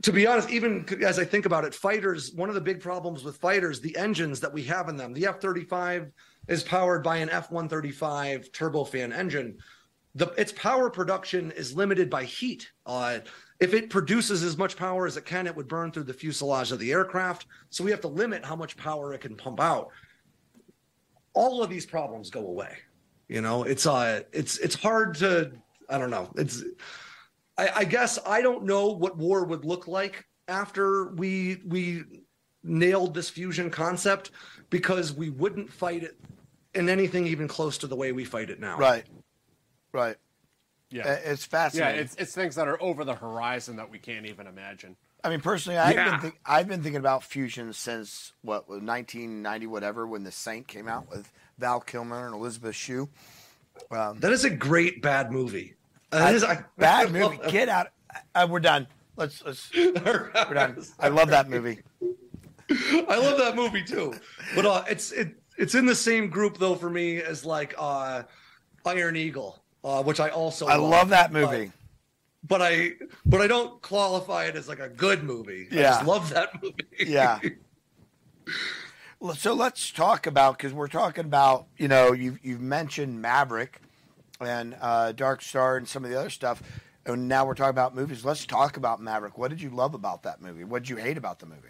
[0.04, 3.24] to be honest, even as I think about it, fighters, one of the big problems
[3.24, 6.12] with fighters, the engines that we have in them, the F 35
[6.50, 9.58] is powered by an F 135 turbofan engine.
[10.16, 12.70] The, its power production is limited by heat.
[12.86, 13.20] Uh,
[13.62, 16.74] if it produces as much power as it can, it would burn through the fuselage
[16.74, 17.48] of the aircraft.
[17.70, 19.88] So we have to limit how much power it can pump out.
[21.34, 22.78] All of these problems go away.
[23.30, 25.54] You know, it's uh, it's it's hard to.
[25.90, 26.30] I don't know.
[26.36, 26.62] It's
[27.58, 32.04] I, I guess I don't know what war would look like after we we
[32.64, 34.32] nailed this fusion concept
[34.70, 36.18] because we wouldn't fight it
[36.74, 38.78] in anything even close to the way we fight it now.
[38.78, 39.06] Right.
[39.94, 40.16] Right.
[40.90, 42.02] Yeah, it's Yeah, fascinating.
[42.02, 44.96] it's it's things that are over the horizon that we can't even imagine.
[45.24, 46.12] I mean, personally, I've Yeah.
[46.12, 50.88] been think, I've been thinking about fusion since what 1990, whatever, when The Saint came
[50.88, 53.10] out with Val Kilmer and Elizabeth Shue.
[53.90, 55.76] Um, That is a great bad movie.
[56.14, 57.40] I- That is a bad movie.
[57.50, 57.88] Get out!
[58.36, 58.88] Uh, we're done.
[59.18, 59.70] Let's let's.
[59.76, 60.84] we're done.
[61.00, 61.80] I love that movie.
[62.70, 64.14] I love that movie too.
[64.56, 68.24] But uh, it's it it's in the same group though for me as like uh,
[68.86, 71.72] Iron Eagle, uh, which I also I love that movie.
[72.46, 72.92] But, I
[73.26, 75.68] but I don't qualify it as like a good movie.
[75.72, 75.82] I Yeah.
[75.92, 76.76] just love that movie.
[77.00, 77.40] Yeah.
[79.38, 83.80] So let's talk about because we're talking about you know you've you've mentioned Maverick
[84.42, 86.62] and uh, Dark Star and some of the other stuff,
[87.06, 88.24] and now we're talking about movies.
[88.26, 89.38] Let's talk about Maverick.
[89.38, 90.64] What did you love about that movie?
[90.64, 91.68] What did you hate about the movie?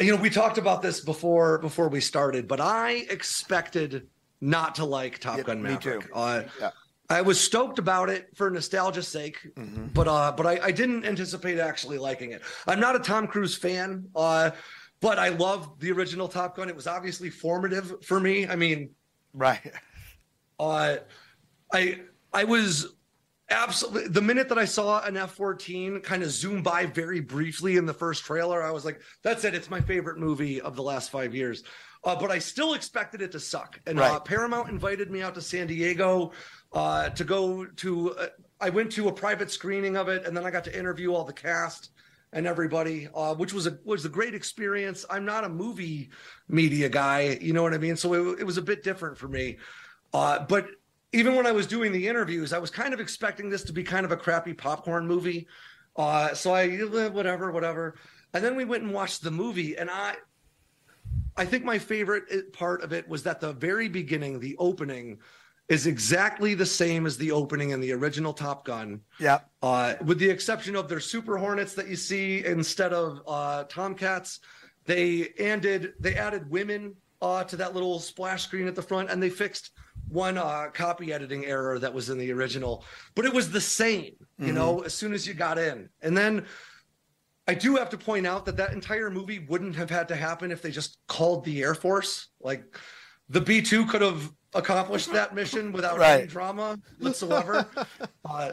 [0.00, 4.06] you know we talked about this before before we started but i expected
[4.40, 5.84] not to like top gun Maverick.
[5.84, 6.12] me too.
[6.14, 6.70] Uh, Yeah.
[7.10, 9.86] i was stoked about it for nostalgia's sake Mm-hmm.
[9.94, 13.56] but uh but I, I didn't anticipate actually liking it i'm not a tom cruise
[13.56, 14.52] fan uh
[15.00, 18.90] but i love the original top gun it was obviously formative for me i mean
[19.34, 19.72] right
[20.60, 20.98] uh
[21.72, 22.00] i
[22.32, 22.94] i was
[23.50, 27.86] absolutely the minute that i saw an f-14 kind of zoom by very briefly in
[27.86, 31.10] the first trailer i was like that's it it's my favorite movie of the last
[31.10, 31.64] five years
[32.04, 35.40] uh, but i still expected it to suck and uh, paramount invited me out to
[35.40, 36.30] san diego
[36.74, 38.26] uh, to go to uh,
[38.60, 41.24] i went to a private screening of it and then i got to interview all
[41.24, 41.90] the cast
[42.32, 45.04] and everybody, uh, which was a was a great experience.
[45.08, 46.10] I'm not a movie
[46.48, 47.96] media guy, you know what I mean.
[47.96, 49.58] So it, it was a bit different for me.
[50.12, 50.66] Uh, but
[51.12, 53.82] even when I was doing the interviews, I was kind of expecting this to be
[53.82, 55.46] kind of a crappy popcorn movie.
[55.96, 57.96] Uh, so I eh, whatever, whatever.
[58.34, 60.16] And then we went and watched the movie, and I
[61.36, 65.18] I think my favorite eh, part of it was that the very beginning, the opening,
[65.68, 69.00] is exactly the same as the opening in the original Top Gun.
[69.18, 69.40] Yeah.
[69.62, 74.40] Uh, with the exception of their Super Hornets that you see instead of uh, Tomcats,
[74.84, 79.22] they added they added women uh, to that little splash screen at the front, and
[79.22, 79.70] they fixed
[80.08, 82.84] one uh, copy editing error that was in the original.
[83.14, 84.54] But it was the same, you Mhm.
[84.54, 86.46] know, as soon as you got in, and then
[87.46, 90.50] I do have to point out that that entire movie wouldn't have had to happen
[90.50, 92.28] if they just called the Air Force.
[92.40, 92.62] Like
[93.28, 97.66] the B two could have accomplished that mission without any drama whatsoever.
[98.24, 98.52] uh,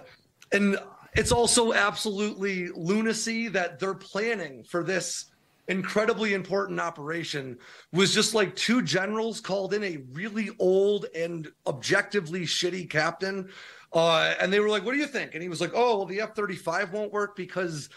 [0.51, 0.77] and
[1.13, 5.25] it's also absolutely lunacy that they're planning for this
[5.67, 7.57] incredibly important operation
[7.91, 13.49] was just like two generals called in a really old and objectively shitty captain
[13.93, 15.33] uh, and they were like what do you think?
[15.33, 17.89] And he was like oh well the f-35 won't work because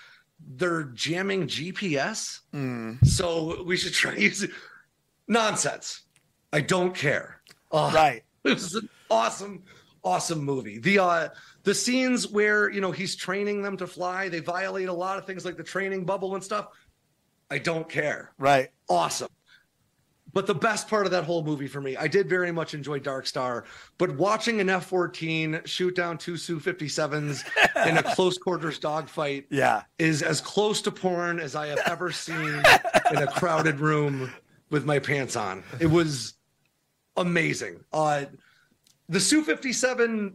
[0.55, 2.41] they're jamming gps
[3.05, 4.51] so we should try using
[5.27, 6.03] nonsense.
[6.53, 7.43] I don't care.
[7.71, 8.23] Uh, Right.
[8.45, 9.65] it was an awesome
[10.05, 10.79] awesome movie.
[10.79, 11.29] The uh
[11.65, 15.27] the scenes where you know he's training them to fly they violate a lot of
[15.27, 16.69] things like the training bubble and stuff
[17.51, 18.69] i don't care Right.
[18.89, 19.29] awesome
[20.35, 22.99] but the best part of that whole movie for me i did very much enjoy
[22.99, 23.65] dark star
[23.97, 27.45] but watching an f-14 shoot down two su-57s
[27.89, 29.83] in a close quarters dogfight Yeah.
[29.99, 32.63] is as close to porn as i have ever seen
[33.11, 34.31] in a crowded room
[34.71, 36.35] with my pants on it was
[37.17, 38.27] amazing uh
[39.09, 40.35] the su-57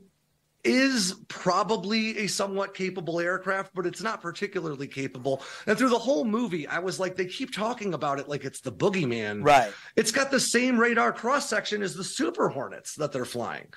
[0.64, 5.42] is probably a somewhat capable aircraft, but it's not particularly capable.
[5.68, 8.62] And through the whole movie, I was like, they keep talking about it like it's
[8.62, 9.46] the boogeyman.
[9.46, 9.72] Right.
[9.96, 13.68] It's got the same radar cross section as the Super Hornets that they're flying.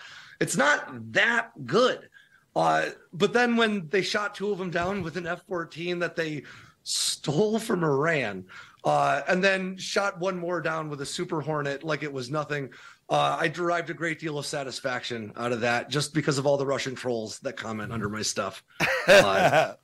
[0.40, 2.08] It's not that good.
[2.54, 6.16] Uh, but then when they shot two of them down with an F 14 that
[6.16, 6.44] they
[6.84, 8.44] stole from Iran,
[8.84, 12.70] uh, and then shot one more down with a Super Hornet like it was nothing,
[13.08, 16.56] uh, I derived a great deal of satisfaction out of that just because of all
[16.56, 18.62] the Russian trolls that comment under my stuff.
[19.08, 19.74] Uh,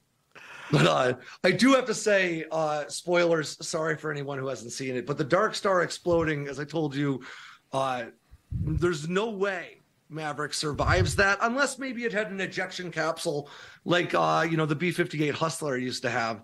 [0.73, 3.57] but uh, I do have to say, uh, spoilers.
[3.65, 6.97] Sorry for anyone who hasn't seen it, but the Dark Star exploding, as I told
[6.97, 7.23] you,
[7.73, 8.07] uh,
[8.51, 9.82] there's no way
[10.12, 13.49] Maverick survives that unless maybe it had an ejection capsule
[13.85, 16.43] like uh, you know the B-58 Hustler used to have.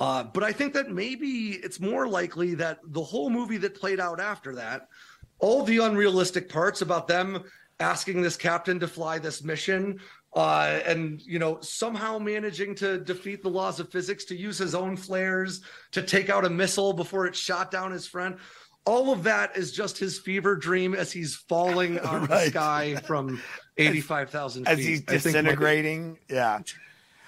[0.00, 4.00] Uh, but I think that maybe it's more likely that the whole movie that played
[4.00, 4.88] out after that,
[5.42, 7.44] all the unrealistic parts about them
[7.80, 10.00] asking this captain to fly this mission,
[10.34, 14.74] uh, and you know somehow managing to defeat the laws of physics, to use his
[14.74, 15.60] own flares
[15.90, 18.36] to take out a missile before it shot down his friend.
[18.84, 22.96] All of that is just his fever dream as he's falling out of the sky
[23.04, 23.42] from
[23.76, 24.72] eighty-five thousand feet.
[24.72, 26.18] As he's think, like, disintegrating.
[26.30, 26.60] yeah.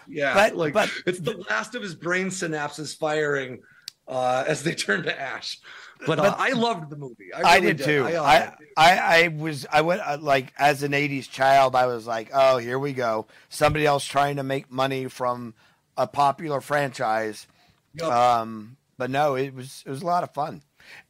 [0.08, 3.60] yeah, But- like but- it's the last of his brain synapses firing
[4.08, 5.58] uh, as they turn to ash.
[6.06, 7.32] But, uh, I loved the movie.
[7.32, 8.04] I, I, really did too.
[8.06, 11.86] I, uh, I, I, I was, I went uh, like as an '80s child, I
[11.86, 13.26] was like, oh, here we go.
[13.48, 15.54] Somebody else trying to make money from
[15.96, 17.46] a popular franchise.
[17.94, 18.12] Yup.
[18.12, 20.62] Um, but no, it was it was a lot of fun.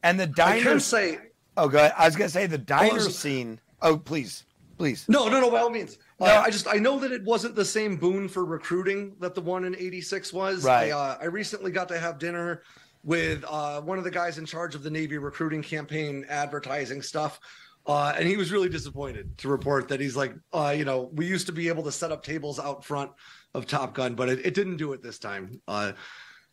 [0.03, 0.61] And the diner.
[0.63, 1.19] can say
[1.57, 1.93] oh, go ahead.
[1.97, 3.59] I was gonna say the diner was- scene.
[3.81, 4.45] Oh, please,
[4.77, 5.05] please.
[5.07, 5.51] no, no, no.
[5.51, 6.35] By all means, uh, No.
[6.37, 9.65] I just I know that it wasn't the same boon for recruiting that the one
[9.65, 10.63] in '86 was.
[10.63, 10.87] Right.
[10.87, 12.63] I, uh, I recently got to have dinner
[13.05, 17.39] with uh, one of the guys in charge of the Navy recruiting campaign advertising stuff.
[17.85, 21.27] Uh, and he was really disappointed to report that he's like, uh, you know, we
[21.27, 23.11] used to be able to set up tables out front
[23.53, 25.61] of Top Gun, but it, it didn't do it this time.
[25.67, 25.91] Uh,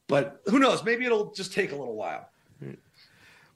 [0.08, 0.84] but who knows?
[0.84, 2.28] Maybe it'll just take a little while.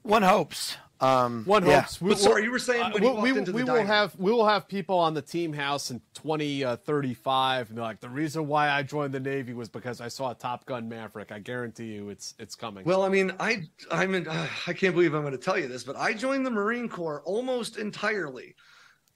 [0.02, 0.78] One hopes.
[1.00, 1.80] Um, One yeah.
[1.80, 2.00] hopes.
[2.00, 3.84] We, But sorry, you were saying uh, when he we, walked we, the we will
[3.84, 7.76] have we will have people on the team house in twenty uh, thirty five, and
[7.76, 10.88] they're like, the reason why I joined the Navy was because I saw Top Gun
[10.88, 11.32] Maverick.
[11.32, 12.84] I guarantee you, it's it's coming.
[12.84, 15.68] Well, I mean, I I'm in, uh, I can't believe I'm going to tell you
[15.68, 18.54] this, but I joined the Marine Corps almost entirely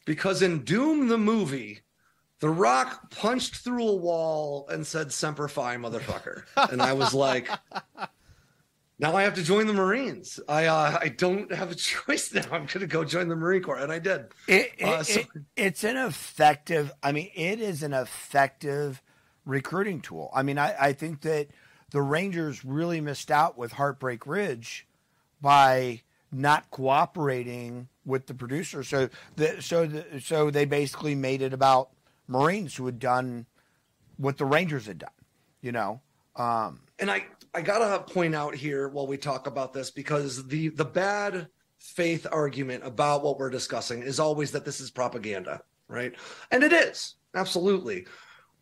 [0.04, 1.80] because in Doom the movie,
[2.40, 7.48] The Rock punched through a wall and said "Semper Fi, motherfucker," and I was like.
[9.00, 10.38] Now I have to join the Marines.
[10.48, 12.42] I uh, I don't have a choice now.
[12.52, 14.26] I'm going to go join the Marine Corps, and I did.
[14.46, 16.92] It, it, Uh, so- it- it's an effective.
[17.02, 19.02] I mean, it is an effective
[19.46, 20.30] recruiting tool.
[20.34, 21.48] I mean, I, I think that
[21.92, 24.86] the Rangers really missed out with Heartbreak Ridge
[25.40, 28.84] by not cooperating with the producer.
[28.84, 31.88] So the so the, so they basically made it about
[32.28, 33.46] Marines who had done
[34.18, 35.10] what the Rangers had done.
[35.62, 36.00] You know,
[36.36, 37.24] um, and I
[37.54, 41.48] I gotta point out here while we talk about this because the the bad
[41.78, 46.14] faith argument about what we're discussing is always that this is propaganda, right?
[46.50, 48.06] And it is absolutely.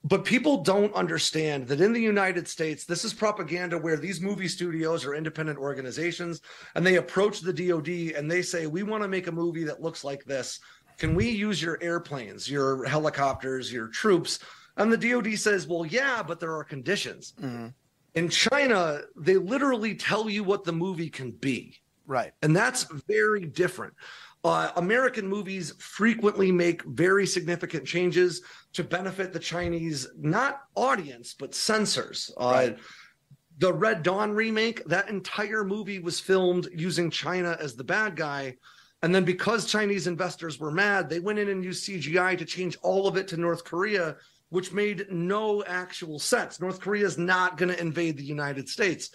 [0.05, 4.47] But people don't understand that in the United States, this is propaganda where these movie
[4.47, 6.41] studios are independent organizations
[6.77, 9.83] and they approach the DoD and they say, We want to make a movie that
[9.83, 10.61] looks like this.
[10.99, 14.39] Can we use your airplanes, your helicopters, your troops?
[14.77, 17.35] And the DoD says, Well, yeah, but there are conditions.
[17.41, 17.67] Mm-hmm.
[18.15, 21.81] In China, they literally tell you what the movie can be.
[22.07, 22.33] right.
[22.43, 23.95] And that's very different.
[24.45, 31.55] Uh, American movies frequently make very significant changes to benefit the Chinese, not audience, but
[31.55, 32.31] censors.
[32.37, 32.71] Uh,
[33.59, 38.55] the Red Dawn remake, that entire movie was filmed using China as the bad guy.
[39.03, 42.79] And then because Chinese investors were mad, they went in and used CGI to change
[42.83, 44.17] all of it to North Korea,
[44.51, 46.61] which made no actual sense.
[46.61, 49.11] North Korea is not going to invade the United States.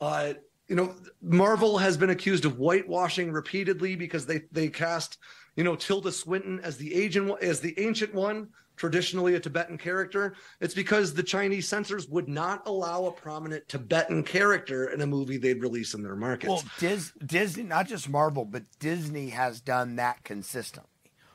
[0.00, 0.34] Uh,
[0.68, 5.18] you know, Marvel has been accused of whitewashing repeatedly because they they cast,
[5.56, 10.34] you know, Tilda Swinton as the agent as the ancient one, traditionally a Tibetan character.
[10.60, 15.36] It's because the Chinese censors would not allow a prominent Tibetan character in a movie
[15.36, 16.48] they'd release in their markets.
[16.48, 20.88] Well, Dis- Disney, not just Marvel, but Disney has done that consistently.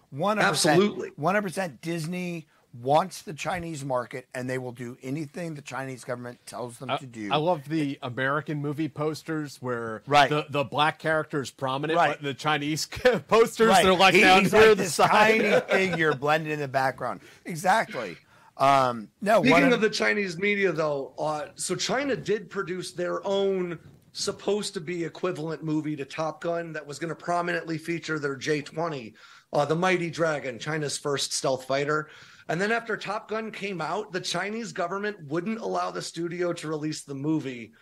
[0.10, 1.12] One Absolutely.
[1.16, 1.82] one hundred percent.
[1.82, 2.48] Disney
[2.82, 6.98] wants the Chinese market, and they will do anything the Chinese government tells them I,
[6.98, 7.30] to do.
[7.32, 10.30] I love the American movie posters where Right.
[10.30, 12.10] the, the black character is prominent, Right.
[12.10, 12.86] but the Chinese
[13.28, 13.84] posters Right.
[13.84, 15.10] they're like He- down he's here like the this side.
[15.42, 17.22] tiny figure blended in the background.
[17.46, 18.18] Exactly.
[18.58, 23.26] Um, no, Speaking one of the Chinese media, though, uh, so China did produce their
[23.26, 23.78] own
[24.14, 28.36] supposed to be equivalent movie to Top Gun that was going to prominently feature their
[28.36, 29.14] J 20,
[29.54, 32.10] uh, the Mighty Dragon, China's first stealth fighter.
[32.50, 36.68] And then after Top Gun came out, the Chinese government wouldn't allow the studio to
[36.68, 37.74] release the movie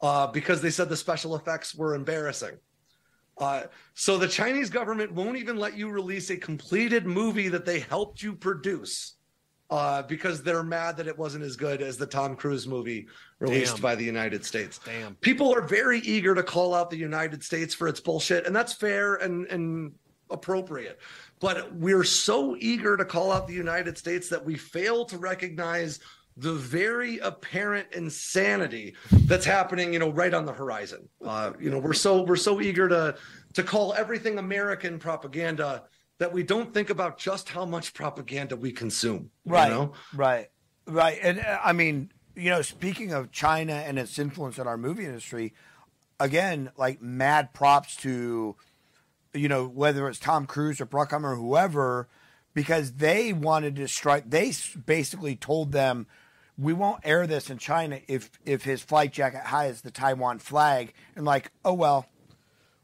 [0.00, 2.56] uh, because they said the special effects were embarrassing.
[3.36, 3.64] Uh,
[3.94, 8.22] so the Chinese government won't even let you release a completed movie that they helped
[8.22, 9.16] you produce
[9.70, 13.08] uh, because they're mad that it wasn't as good as the Tom Cruise movie
[13.40, 13.82] released Damn.
[13.82, 14.78] by the United States.
[14.84, 15.16] Damn.
[15.16, 18.72] People are very eager to call out the United States for its bullshit, and that's
[18.72, 19.92] fair and and
[20.30, 21.00] appropriate.
[21.44, 26.00] But we're so eager to call out the United States that we fail to recognize
[26.38, 28.94] the very apparent insanity
[29.26, 31.06] that's happening, you know, right on the horizon.
[31.22, 33.16] Uh, you know, we're so we're so eager to
[33.52, 35.82] to call everything American propaganda
[36.16, 39.30] that we don't think about just how much propaganda we consume.
[39.44, 39.68] you Right.
[39.68, 39.92] know?
[40.14, 40.48] Right.
[40.86, 41.18] Right.
[41.20, 45.04] And uh, I mean, you know, speaking of China and its influence on our movie
[45.04, 45.52] industry,
[46.18, 48.56] again, like mad props to,
[49.34, 52.08] you know, whether it's Tom Cruise or Bruckheimer or whoever,
[52.54, 54.30] because they wanted to strike.
[54.30, 54.52] They
[54.86, 56.06] basically told them,
[56.56, 60.94] "We won't air this in China if if his flight jacket has the Taiwan flag."
[61.16, 62.06] And like, oh well.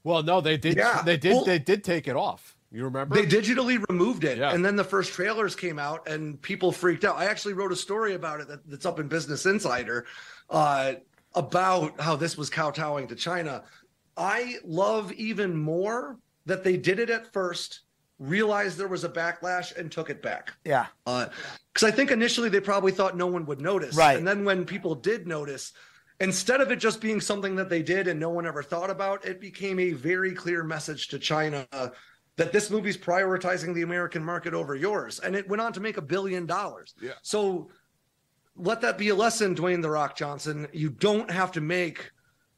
[0.03, 0.77] Well, no, they did.
[0.77, 1.03] Yeah.
[1.03, 1.33] They did.
[1.35, 2.57] Well- they did take it off.
[2.73, 3.17] You remember?
[3.17, 4.53] They digitally removed it, Yeah.
[4.55, 7.17] and then the first trailers came out, and people freaked out.
[7.17, 10.07] I actually wrote a story about it that, that's up in Business Insider
[10.51, 10.93] uh,
[11.35, 13.65] about how this was kowtowing to China.
[14.17, 17.81] I love even more that they did it at first,
[18.19, 20.53] realized there was a backlash, and took it back.
[20.65, 20.87] Yeah.
[21.07, 21.27] Uh,
[21.73, 24.19] because I think initially they probably thought no one would notice, Right.
[24.19, 25.73] And then when people did notice,
[26.19, 29.25] instead of it just being something that they did and no one ever thought about,
[29.25, 31.67] it became a very clear message to China
[32.37, 35.97] that this movie's prioritizing the American market over yours, and it went on to make
[35.97, 36.95] a billion dollars.
[37.01, 37.13] Yeah.
[37.23, 37.71] So
[38.57, 40.67] let that be a lesson, Dwayne the Rock Johnson.
[40.73, 42.11] You don't have to make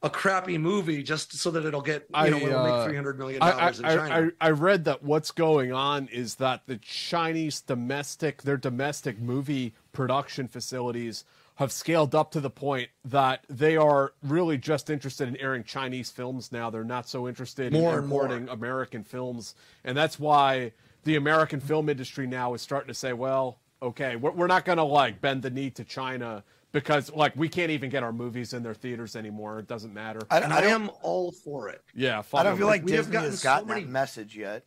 [0.03, 3.41] a crappy movie just so that it'll get you know it'll uh, make 300 million
[3.41, 4.15] dollars in I, China.
[4.41, 9.21] I, I I, read that what's going on is that the Chinese domestic, their domestic
[9.21, 11.25] movie production facilities
[11.57, 16.11] have scaled up to the point that they are really just interested in airing Chinese
[16.11, 16.71] films now.
[16.71, 19.55] They're not so interested More in importing American films.
[19.85, 20.73] And that's why
[21.05, 24.79] the American film industry now is starting to say, well, okay, we're, we're not going
[24.79, 26.43] to like bend the knee to China
[26.73, 29.59] because like we can't even get our movies in their theaters anymore.
[29.59, 30.21] It doesn't matter.
[30.31, 31.83] I, and I I, am all for it.
[31.95, 34.37] yeah, I don't feel like we have Disney gotten has so gotten many- that message
[34.37, 34.65] yet.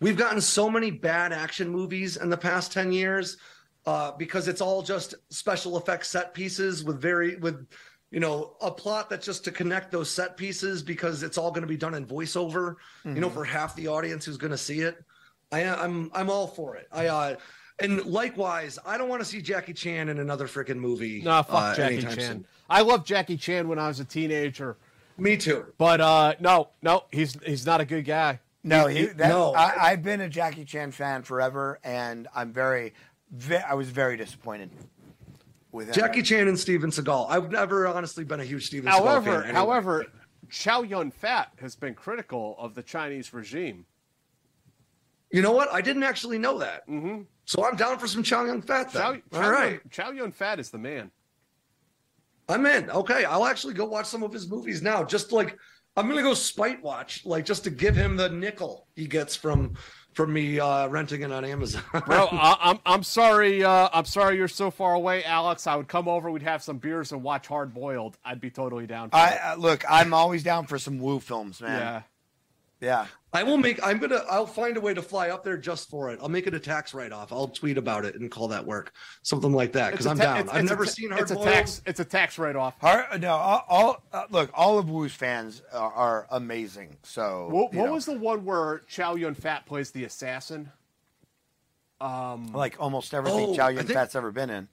[0.00, 3.36] We've gotten so many bad action movies in the past 10 years
[3.86, 7.66] uh, because it's all just special effects set pieces with very, with,
[8.10, 11.62] you know, a plot that's just to connect those set pieces because it's all going
[11.62, 12.74] to be done in voiceover,
[13.04, 13.34] you know, Mhm.
[13.34, 15.02] for half the audience who's going to see it.
[15.52, 16.88] I, I'm, I'm all for it.
[16.92, 17.36] I, uh,
[17.78, 21.22] and likewise, I don't want to see Jackie Chan in another freaking movie.
[21.22, 22.18] Nah, fuck uh, Jackie Chan.
[22.18, 22.46] soon.
[22.68, 24.76] I loved Jackie Chan when I was a teenager.
[25.18, 25.66] Me too.
[25.78, 28.40] But uh, no, no, he's he's not a good guy.
[28.62, 29.54] No, he, that, no.
[29.54, 32.94] I, I've been a Jackie Chan fan forever, and I'm very,
[33.30, 34.70] ve- I was very disappointed
[35.70, 35.94] with him.
[35.94, 37.26] Jackie Chan and Steven Seagal.
[37.28, 39.42] I've never honestly been a huge Steven Seagal However, fan.
[39.42, 39.54] anyway.
[39.54, 40.06] however,
[40.48, 43.84] Chow Yun Fat has been critical of the Chinese regime.
[45.30, 45.70] You know what?
[45.72, 46.88] I didn't actually know that.
[46.88, 47.22] Mm-hmm.
[47.46, 48.92] So I'm down for some Chow Yun Fat.
[48.92, 49.02] Then.
[49.02, 51.10] Chow, Chow right, Yun, Chow Yun Fat is the man.
[52.48, 52.90] I'm in.
[52.90, 55.02] Okay, I'll actually go watch some of his movies now.
[55.04, 55.56] Just like
[55.96, 59.74] I'm gonna go spite watch, like just to give him the nickel he gets from
[60.12, 61.82] from me uh, renting it on Amazon.
[62.06, 63.64] Bro, I, I'm I'm sorry.
[63.64, 65.66] Uh, I'm sorry you're so far away, Alex.
[65.66, 66.30] I would come over.
[66.30, 68.18] We'd have some beers and watch Hard Boiled.
[68.24, 69.10] I'd be totally down.
[69.10, 69.40] For I it.
[69.44, 71.80] uh, look, I'm always down for some Woo films, man.
[71.80, 72.02] yeah.
[72.80, 73.06] Yeah.
[73.34, 73.84] I will make.
[73.84, 74.22] I'm gonna.
[74.30, 76.20] I'll find a way to fly up there just for it.
[76.22, 77.32] I'll make it a tax write off.
[77.32, 78.92] I'll tweet about it and call that work,
[79.22, 79.90] something like that.
[79.90, 80.36] Because It's a I'm ta- down.
[80.38, 81.46] it's- I've it's never ta- seen It's a Boiled.
[81.48, 81.82] tax.
[81.84, 82.74] It's a tax write off.
[82.80, 86.96] Har- no, all, all uh, look, all of Woo's fans are, are amazing.
[87.02, 90.70] So What, what was the one where Chow Yun Fat plays the assassin?
[92.00, 94.68] Um, like almost everything oh, Chow Yun think- Fat's ever been in?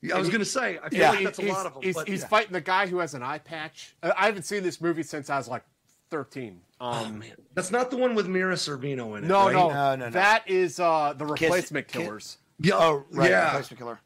[0.00, 0.78] Yeah, I was gonna say.
[0.82, 1.82] I feel yeah, like that's a he's, lot of them.
[1.82, 2.28] He's, but he's yeah.
[2.28, 3.96] fighting the guy who has an eye patch.
[4.02, 5.64] I haven't seen this movie since I was like
[6.10, 6.60] 13.
[6.80, 7.24] Um,
[7.54, 9.26] That's not the one with Mira Sorvino in it.
[9.26, 9.52] no, right?
[9.52, 10.10] no, No, no, no.
[10.10, 12.38] That is uh, the replacement Kiss- killers.
[12.60, 12.74] Yeah.
[12.76, 13.46] Oh, right, Yeah.
[13.46, 14.00] Replacement Killer.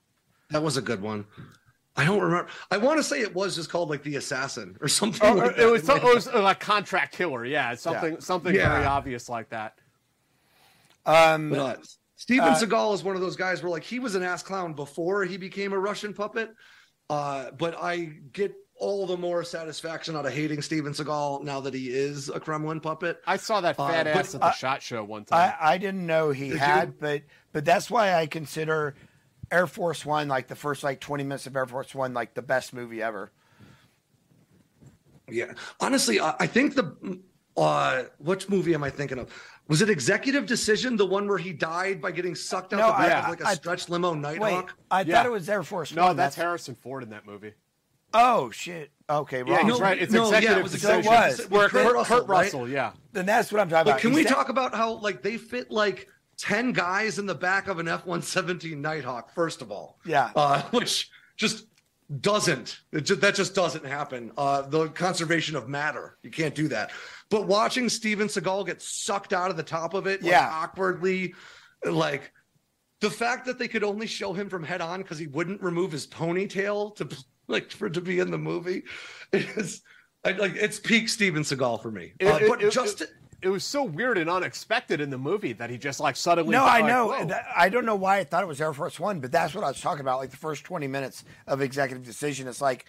[0.50, 1.26] That was a good one.
[1.96, 2.48] I don't remember.
[2.70, 5.20] I want to say it was just called like the assassin or something.
[5.28, 5.98] Oh, like it was that.
[5.98, 7.44] it was uh, like contract killer.
[7.44, 8.72] Yeah, it's something something Yeah.
[8.72, 9.78] very obvious like that.
[11.04, 11.76] Um, But, uh,
[12.16, 14.72] Steven Uh, Seagal is one of those guys where like he was an ass clown
[14.74, 16.50] before he became a Russian puppet.
[17.10, 17.96] Uh, but I
[18.32, 22.40] get all the more satisfaction out of hating Steven Seagal now that he is a
[22.40, 23.22] Kremlin puppet.
[23.28, 25.54] I saw that Uh, fat but ass at the I- shot show one time.
[25.60, 26.94] I, I didn't know he Did had, you?
[26.98, 27.22] but
[27.52, 28.96] but that's why I consider
[29.52, 32.42] Air Force One like the first like twenty minutes of Air Force One like the
[32.42, 33.30] best movie ever.
[35.30, 37.20] Yeah, honestly, I, I think the
[37.56, 39.30] uh, which movie am I thinking of?
[39.68, 42.92] Was it Executive Decision, the one where he died by getting sucked out No, the
[43.08, 44.74] back I- of like a I- stretched limo, Wait, Nighthawk?
[44.90, 45.14] I Yeah.
[45.18, 45.96] thought it was Air Force One.
[45.96, 46.16] no, One.
[46.16, 47.52] that's Harrison Ford in that movie.
[48.14, 48.90] Oh shit.
[49.10, 49.68] Okay, Yeah, wrong.
[49.70, 49.98] he's right.
[50.00, 50.98] It's no, yeah, executive it was decision.
[50.98, 51.50] executive decision.
[51.52, 52.44] Where With Kurt Kurt, Russell, Kurt right?
[52.44, 52.92] Russell, yeah.
[53.12, 54.00] Then that's what I'm talking But about.
[54.00, 56.08] can we He's- talk about how like they fit like
[56.38, 59.34] ten guys in the back of an F one seventeen Nighthawk?
[59.34, 60.30] First of all, Yeah.
[60.34, 61.66] uh, which just
[62.20, 64.32] doesn't it ju- that just doesn't happen.
[64.36, 66.90] Uh, the conservation of matter, you can't do that.
[67.30, 70.48] But watching Steven Seagal get sucked out of the top of it, like, Yeah.
[70.52, 71.34] awkwardly,
[71.84, 72.32] like
[73.00, 75.90] the fact that they could only show him from head on because he wouldn't remove
[75.90, 77.08] his ponytail to
[77.52, 78.82] like for to be in the movie
[79.32, 79.82] is
[80.24, 82.14] I, like it's peak Steven Seagal for me.
[82.18, 83.10] It, Uh, it- but it- just it,
[83.42, 86.52] it was so weird and unexpected in the movie that he just like suddenly.
[86.52, 87.06] No, I like, know.
[87.08, 87.24] whoa.
[87.26, 89.64] That- I don't know why I thought it was Air Force One, but that's what
[89.64, 90.18] I was talking about.
[90.18, 92.86] Like the first 20 minutes of Executive Decision, it's like,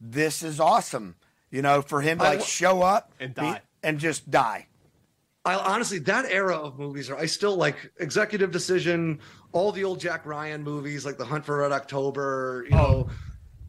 [0.00, 1.16] this is awesome.
[1.50, 3.60] You know, for him to like wa- show up And be- die.
[3.82, 4.66] and just die.
[5.44, 9.20] I honestly that era of movies are I still like Executive Decision,
[9.52, 12.66] all the old Jack Ryan movies like The Hunt for Red October.
[12.68, 13.08] You Oh, know,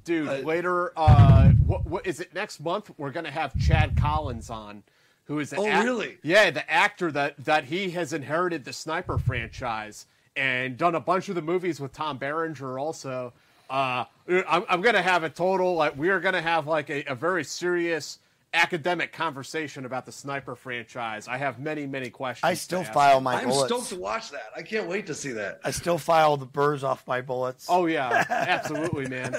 [0.08, 2.90] Dude, Uh, later, uh, what, what is it next month?
[2.98, 4.84] We're gonna have Chad Collins on,
[5.26, 6.18] who is Oh, ac- really?
[6.24, 10.06] Yeah, the actor that that he has inherited the Sniper franchise
[10.38, 12.80] and done a bunch of the movies with Tom Berenger.
[12.80, 13.34] Also,
[13.70, 17.14] uh, I'm, I'm gonna have a total like we are gonna have like a, a
[17.16, 18.20] very serious
[18.53, 21.28] academic conversation about the Sniper franchise.
[21.28, 22.44] I have many many questions.
[22.44, 22.94] I to still ask.
[22.94, 23.44] file my bullets.
[23.44, 23.74] I'm bullets.
[23.74, 24.52] stoked to watch that.
[24.56, 25.60] I can't wait to see that.
[25.64, 27.68] I still file the burrs off my bullets.
[27.69, 29.36] Oh yeah, absolutely, man.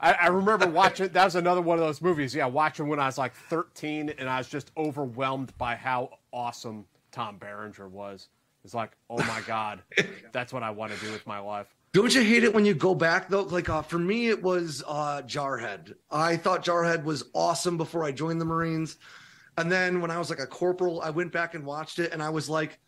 [0.00, 1.08] I, I remember watching.
[1.08, 2.34] That was another one of those movies.
[2.34, 6.86] Yeah, watching when I was like 13, and I was just overwhelmed by how awesome
[7.12, 8.28] Tom Berenger was.
[8.64, 9.82] It's like, oh my god,
[10.32, 11.74] that's what I want to do with my life.
[11.94, 13.44] Don't you hate it when you go back though?
[13.44, 15.94] Like uh, for me, it was uh, Jarhead.
[16.10, 18.96] I thought Jarhead was awesome before I joined the Marines,
[19.56, 22.20] and then when I was like a corporal, I went back and watched it, and
[22.20, 22.80] I was like,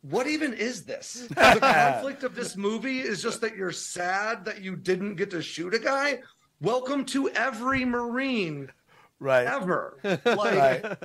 [0.00, 4.62] "What even is this?" the conflict of this movie is just that you're sad that
[4.62, 6.20] you didn't get to shoot a guy.
[6.62, 8.72] Welcome to every Marine
[9.20, 9.46] right.
[9.46, 9.98] ever.
[10.24, 10.98] Like, Right.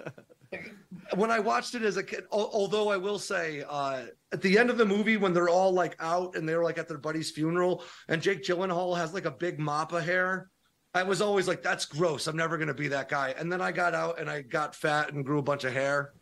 [1.16, 4.70] When I watched it as a kid, although I will say, uh, at the end
[4.70, 7.84] of the movie, when they're all like out and they're like at their buddy's funeral,
[8.08, 10.50] and Jake Gyllenhaal has like a big mop of hair,
[10.94, 12.28] I was always like, "That's gross.
[12.28, 15.14] I'm never gonna be that guy." And then I got out and I got fat
[15.14, 16.14] and grew a bunch of hair,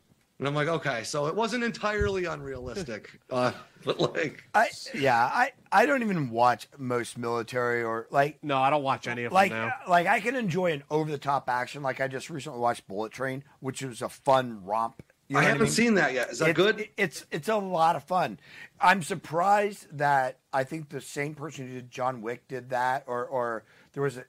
[0.42, 3.52] and I'm like, "Okay, so it wasn't entirely unrealistic." uh,
[3.86, 8.72] but like, I yeah, I I don't even watch most military or like No, I
[8.72, 9.74] don't watch any of like them now.
[9.88, 11.84] like I can enjoy an over the top action.
[11.84, 15.04] Like I just recently watched Bullet Train, which was a fun romp.
[15.28, 15.72] You know I haven't mean?
[15.72, 16.32] seen that yet.
[16.32, 16.80] Is that It- good?
[16.82, 18.40] it- it's it's a lot of fun.
[18.80, 23.26] I'm surprised that I think the same person who did John Wick did that, or
[23.26, 23.64] or
[23.94, 24.26] there was a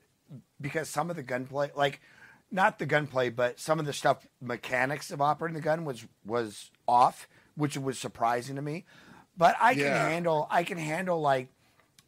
[0.60, 2.00] because some of the gunplay, like
[2.52, 6.70] not the gunplay, but some of the stuff mechanics of operating the gun was was
[6.86, 8.84] off, which was surprising to me.
[9.36, 10.08] But I can Yeah.
[10.08, 11.48] handle I can handle like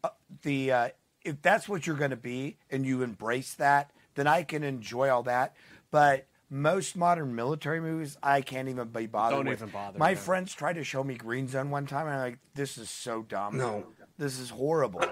[0.03, 0.09] uh,
[0.43, 0.89] the uh,
[1.23, 5.09] if that's what you're going to be and you embrace that, then I can enjoy
[5.09, 5.55] all that.
[5.91, 9.37] But most modern military movies, I can't even be bothered.
[9.39, 9.59] Don't with.
[9.59, 10.15] even bother, My yeah.
[10.17, 13.23] friends tried to show me Green Zone one time, and I'm like, "This is so
[13.23, 13.57] dumb.
[13.57, 13.87] No.
[14.19, 15.03] this is horrible."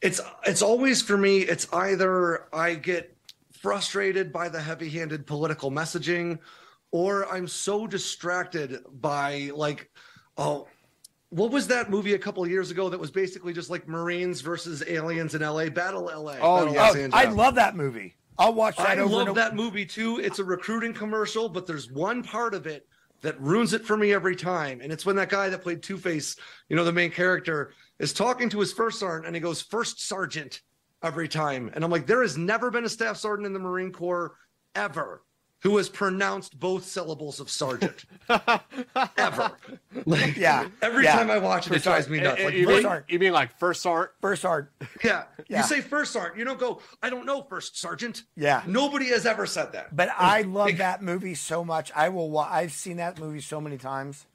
[0.00, 3.13] it's it's always for me it's either i get
[3.64, 6.38] frustrated by the heavy-handed political messaging
[6.90, 9.90] or i'm so distracted by like
[10.36, 10.68] oh
[11.30, 14.42] what was that movie a couple of years ago that was basically just like marines
[14.42, 17.08] versus aliens in la battle la Oh, Battle yeah.
[17.10, 18.14] Oh, I love that movie.
[18.36, 20.18] I'll watch that I over love that movie too.
[20.18, 22.86] It's a recruiting commercial, but there's one part of it
[23.22, 24.82] that ruins it for me every time.
[24.82, 26.36] And it's when that guy that played Two Face,
[26.68, 30.06] you know, the main character, is talking to his first sergeant and he goes, First
[30.06, 30.60] Sergeant
[31.04, 31.70] every time.
[31.74, 34.34] And I'm like, there has never been a staff sergeant in the Marine Corps
[34.74, 35.22] ever
[35.62, 38.04] who has pronounced both syllables of sergeant
[39.16, 39.52] ever.
[40.04, 41.16] Like, Yeah, Every yeah.
[41.16, 42.38] time I watch it, it drives me sergeant.
[42.38, 42.40] nuts.
[42.40, 42.84] Eh, like, eh, you, really?
[42.84, 44.10] mean, you mean like first sergeant?
[44.20, 44.72] First sergeant.
[45.02, 45.24] Yeah.
[45.48, 45.58] Yeah.
[45.58, 46.38] You say first sergeant.
[46.38, 48.24] You don't go, I don't know, first sergeant.
[48.36, 48.62] Yeah.
[48.66, 49.94] Nobody has ever said that.
[49.96, 51.90] But I love that movie so much.
[51.94, 52.30] I will.
[52.30, 54.26] Wa- I've seen that movie so many times.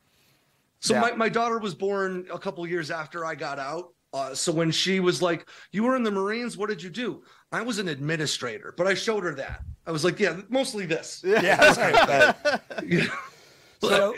[0.79, 1.01] So Yeah.
[1.01, 3.93] my, my daughter was born a couple years after I got out.
[4.11, 6.57] Uh, so when she was like, "You were in the Marines.
[6.57, 9.61] What did you do?" I was an administrator, but I showed her that.
[9.85, 11.41] I was like, "Yeah, mostly this." Yeah.
[11.41, 13.03] Yeah.
[13.81, 14.15] so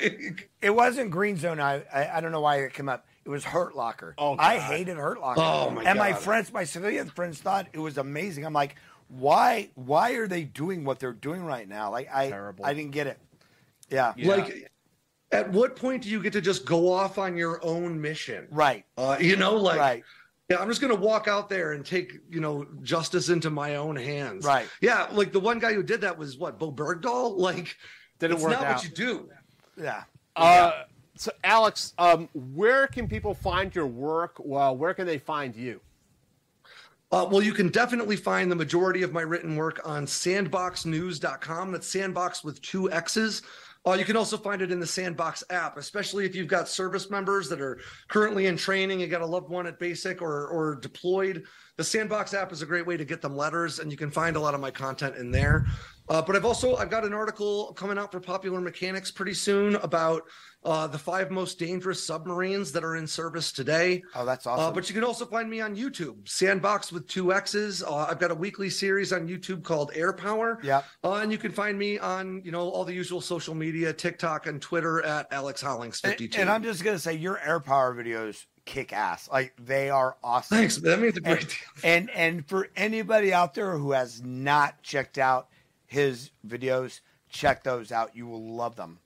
[0.61, 1.59] it wasn't Green Zone.
[1.59, 3.05] I, I I don't know why it came up.
[3.25, 4.15] It was Hurt Locker.
[4.17, 5.41] Oh, I hated Hurt Locker.
[5.41, 8.45] Oh, my And my friends, my civilian friends, thought it was amazing.
[8.45, 8.75] I'm like,
[9.09, 9.69] why?
[9.75, 11.91] Why are they doing what they're doing right now?
[11.91, 12.65] Like I Terrible.
[12.65, 13.19] I didn't get it.
[13.89, 14.13] Yeah.
[14.17, 14.71] Like,
[15.31, 18.47] at what point do you get to just go off on your own mission?
[18.51, 18.85] Right.
[18.97, 20.03] Uh, you know, like, Right.
[20.49, 23.95] yeah, I'm just gonna walk out there and take you know justice into my own
[23.95, 24.45] hands.
[24.45, 24.67] Right.
[24.81, 27.37] Yeah, like the one guy who did that was what Bowe Bergdahl.
[27.37, 27.77] Like,
[28.19, 28.75] Didn't it's work not out.
[28.75, 29.29] what you do.
[29.77, 30.03] Yeah.
[30.35, 30.83] Uh,
[31.15, 34.35] so, Alex, um, where can people find your work?
[34.39, 35.81] Well, where can they find you?
[37.11, 41.71] Uh, well, you can definitely find the majority of my written work on sandboxxnews.com.
[41.71, 43.41] That's sandbox with two X's.
[43.87, 47.09] Uh, you can also find it in the Sandboxx app, especially if you've got service
[47.09, 47.79] members that are
[48.09, 51.43] currently in training, you got a loved one at basic or, or deployed.
[51.81, 54.35] The Sandboxx app is a great way to get them letters, and you can find
[54.35, 55.65] a lot of my content in there.
[56.09, 59.77] Uh, but I've also I've got an article coming out for Popular Mechanics pretty soon
[59.77, 60.21] about
[60.63, 64.03] uh, the five most dangerous submarines that are in service today.
[64.13, 64.75] Oh, that's Uh, awesome.
[64.75, 67.81] but you can also find me on YouTube, Sandbox with two X's.
[67.81, 70.59] Uh, I've got a weekly series on YouTube called Air Power.
[70.61, 70.85] Yep.
[71.03, 74.45] Uh, and you can find me on, you know, all the usual social media, TikTok
[74.45, 76.39] and Twitter at Alex Hollings And, 52.
[76.41, 79.29] and I'm just gonna say your air power videos kick ass.
[79.31, 80.57] Like they are awesome.
[80.57, 80.77] Thanks.
[80.77, 81.57] That means a great and, deal.
[81.83, 85.47] And and for anybody out there who has not checked out
[85.85, 88.15] his videos, check those out.
[88.15, 88.99] You will love them.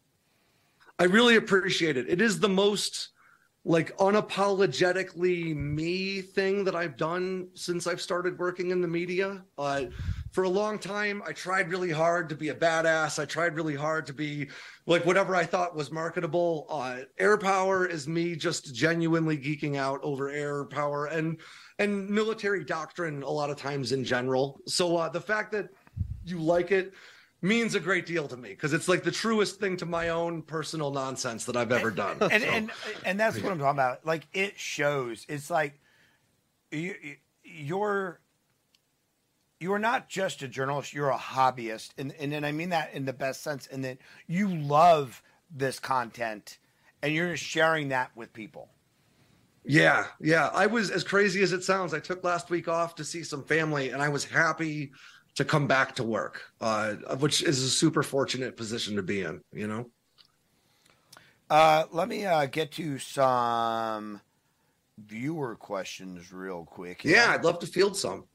[0.97, 2.07] I really appreciate it.
[2.07, 3.09] It is the most
[3.67, 9.43] like unapologetically me thing that I've done since I've started working in the media.
[9.57, 9.85] Uh,
[10.31, 13.17] for a long time, I tried really hard to be a badass.
[13.17, 14.49] I tried really hard to be
[14.85, 16.67] like whatever I thought was marketable.
[16.69, 21.39] Uh, air power is me just genuinely geeking out over air power and
[21.79, 24.61] and military doctrine a lot of times in general.
[24.67, 25.69] So uh, the fact that
[26.23, 26.93] you like it
[27.45, 30.41] means a great deal to me because it's like the truest thing to my own
[30.41, 32.17] personal nonsense that I've ever done.
[32.21, 32.71] And So- and
[33.05, 34.05] and that's what I'm talking about.
[34.05, 35.25] Like it shows.
[35.29, 35.79] It's like
[36.71, 36.95] you
[37.43, 38.19] you're
[39.59, 41.91] you're not just a journalist, you're a hobbyist.
[41.97, 43.67] And and, and I mean that in the best sense.
[43.67, 46.57] And that you love this content
[47.01, 48.69] and you're just sharing that with people.
[49.67, 50.49] Yeah, yeah.
[50.53, 51.93] I was as crazy as it sounds.
[51.93, 54.91] I took last week off to see some family, and I was happy
[55.35, 59.41] to come back to work, uh, which is a super fortunate position to be in.
[59.53, 59.89] You know.
[61.49, 64.19] Uh, let me uh, get to some
[64.97, 67.03] viewer questions real quick.
[67.03, 68.25] Yeah, I'd love to field some.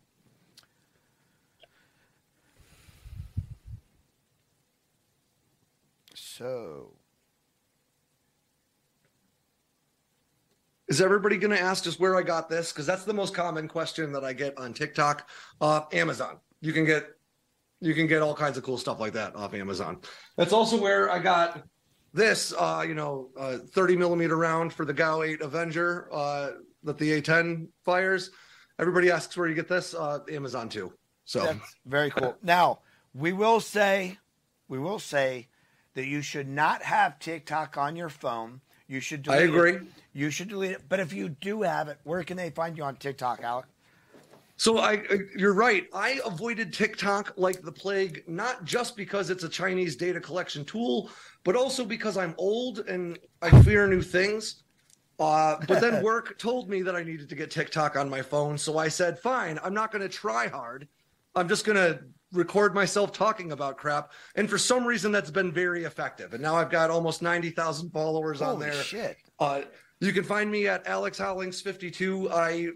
[6.14, 6.94] So,
[10.90, 12.72] Is everybody going to ask just where I got this?
[12.72, 15.28] Because that's the most common question that I get on TikTok.
[15.60, 16.39] Uh, Amazon.
[16.60, 17.06] You can get
[17.80, 19.98] you can get all kinds of cool stuff like that off Amazon.
[20.36, 21.62] That's also where I got
[22.12, 22.52] this.
[22.56, 26.50] Uh, you know, uh, 30 millimeter round for the GAU 8 Avenger uh,
[26.82, 28.30] that the A10 fires.
[28.78, 29.94] Everybody asks where you get this.
[29.94, 30.92] Uh, Amazon too.
[31.24, 32.36] So That's very cool.
[32.42, 32.80] now,
[33.14, 34.18] we will say,
[34.68, 35.48] we will say
[35.94, 38.60] that you should not have TikTok on your phone.
[38.88, 39.74] You should Delete I agree.
[39.74, 39.82] It.
[40.12, 40.82] You should delete it.
[40.88, 43.66] But if you do have it, where can they find you on TikTok, Alec?
[44.60, 45.02] So I,
[45.34, 45.86] you're right.
[45.94, 51.08] I avoided TikTok like the plague, not just because it's a Chinese data collection tool,
[51.44, 54.64] but also because I'm old and I fear new things.
[55.18, 58.58] Uh, but then work told me that I needed to get TikTok on my phone,
[58.58, 60.86] so I said, "Fine, I'm not going to try hard.
[61.34, 62.00] I'm just going to
[62.30, 66.34] record myself talking about crap." And for some reason, that's been very effective.
[66.34, 68.82] And now I've got almost ninety thousand followers on Holy there.
[68.82, 69.16] shit.
[69.38, 69.62] Uh,
[70.00, 72.30] you can find me at Alex Hollings 52.
[72.30, 72.68] I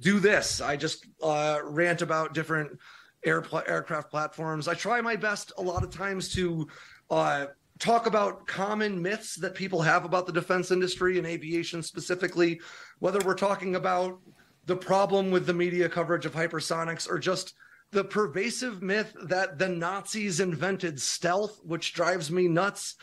[0.00, 0.60] do this.
[0.60, 2.78] I just uh, rant about different
[3.24, 4.68] air aircraft platforms.
[4.68, 6.68] I try my best a lot of times to
[7.10, 7.46] uh,
[7.78, 12.60] talk about common myths that people have about the defense industry and aviation specifically,
[12.98, 14.18] whether we're talking about
[14.66, 17.54] the problem with the media coverage of hypersonics or just
[17.90, 22.96] the pervasive myth that the Nazis invented stealth, which drives me nuts.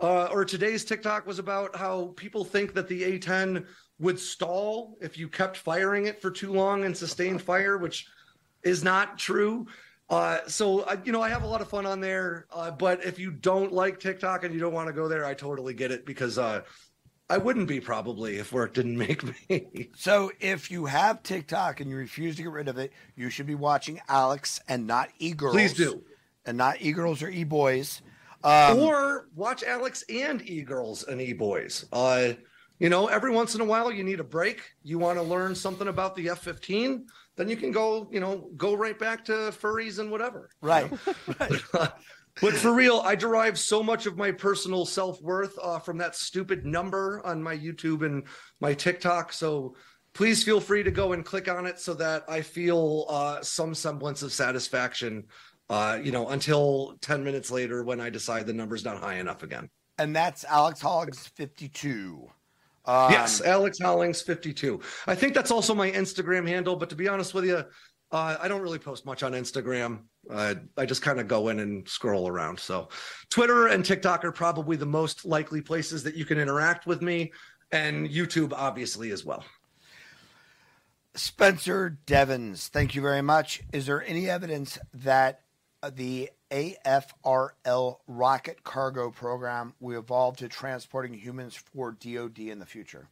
[0.00, 3.64] Uh, or today's TikTok was about how people think that the A10
[3.98, 8.06] would stall if you kept firing it for too long and sustained fire, which
[8.62, 9.66] is not true.
[10.10, 12.46] Uh, so uh, you know, I have a lot of fun on there.
[12.52, 15.34] Uh, but if you don't like TikTok and you don't want to go there, I
[15.34, 16.62] totally get it because uh,
[17.30, 19.90] I wouldn't be probably if work didn't make me.
[19.96, 23.46] So if you have TikTok and you refuse to get rid of it, you should
[23.46, 25.54] be watching Alex and not e-girls.
[25.54, 26.02] Please do.
[26.46, 28.02] And not e-girls or e-boys.
[28.42, 31.86] Um, or watch Alex and e-girls and e-boys.
[31.90, 32.34] Uh,
[32.78, 34.62] you know, every once in a while you need a break.
[34.82, 37.02] You want to learn something about the F-15,
[37.36, 40.50] then you can go, you know, go right back to furries and whatever.
[40.60, 40.90] Right.
[41.40, 41.92] right.
[42.40, 46.16] But for real, I derive so much of my personal self worth uh, from that
[46.16, 48.24] stupid number on my YouTube and
[48.60, 49.32] my TikTok.
[49.32, 49.76] So
[50.14, 53.74] please feel free to go and click on it so that I feel uh, some
[53.74, 55.24] semblance of satisfaction,
[55.70, 59.44] uh, you know, until 10 minutes later when I decide the number's not high enough
[59.44, 59.70] again.
[59.98, 62.28] And that's Alex Hollings 52.
[62.86, 64.80] Um, yes, Alex Hollings 52.
[65.06, 67.64] I think that's also my Instagram handle, but to be honest with you,
[68.12, 70.02] uh, I don't really post much on Instagram.
[70.30, 72.60] Uh, I just kind of go in and scroll around.
[72.60, 72.88] So,
[73.30, 77.32] Twitter and TikTok are probably the most likely places that you can interact with me,
[77.72, 79.44] and YouTube, obviously, as well.
[81.14, 83.62] Spencer Devons, thank you very much.
[83.72, 85.40] Is there any evidence that
[85.92, 93.08] the AFRL rocket cargo program will evolve to transporting humans for DoD in the future?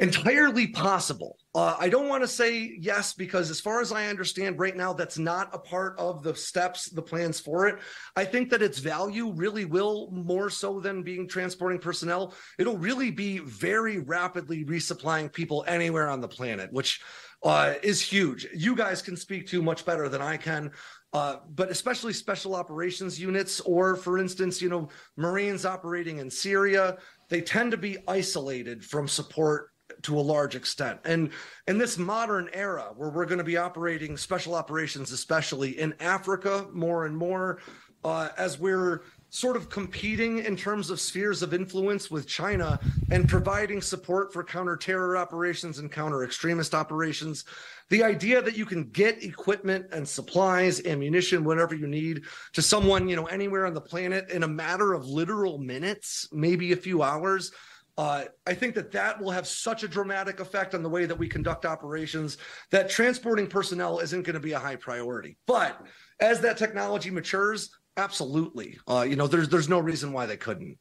[0.00, 1.36] entirely possible.
[1.54, 4.92] Uh, I don't want to say yes because, as far as I understand right now,
[4.92, 7.78] that's not a part of the steps, the plans for it.
[8.16, 12.34] I think that its value really will more so than being transporting personnel.
[12.58, 17.00] It'll really be very rapidly resupplying people anywhere on the planet, which
[17.42, 18.46] uh, is huge.
[18.54, 20.70] You guys can speak to much better than I can.
[21.12, 26.98] Uh, but especially special operations units, or for instance, you know, Marines operating in Syria,
[27.28, 29.70] they tend to be isolated from support
[30.02, 31.00] to a large extent.
[31.04, 31.30] And
[31.66, 36.66] in this modern era where we're going to be operating special operations, especially in Africa
[36.72, 37.58] more and more,
[38.04, 42.78] uh, as we're sort of competing in terms of spheres of influence with China
[43.10, 47.44] and providing support for counter-terror operations and counter-extremist operations.
[47.88, 53.08] The idea that you can get equipment and supplies, ammunition, whatever you need to someone,
[53.08, 57.02] you know, anywhere on the planet in a matter of literal minutes, maybe a few
[57.02, 57.52] hours,
[57.98, 61.18] uh, I think that that will have such a dramatic effect on the way that
[61.18, 62.38] we conduct operations
[62.70, 65.36] that transporting personnel isn't going to be a high priority.
[65.46, 65.80] But
[66.20, 67.70] as that technology matures,
[68.00, 68.78] absolutely.
[68.88, 70.78] Uh, you know, there's there's no reason why they couldn't.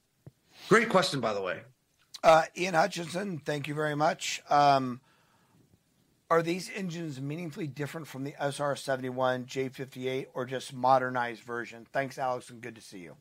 [0.67, 1.61] Great question, by the way.
[2.23, 4.41] Uh, Ian Hutchinson, thank you very much.
[4.49, 4.99] Um,
[6.29, 11.87] are these engines meaningfully different from the SR 71, J58, or just modernized version?
[11.91, 13.15] Thanks, Alex, and good to see you.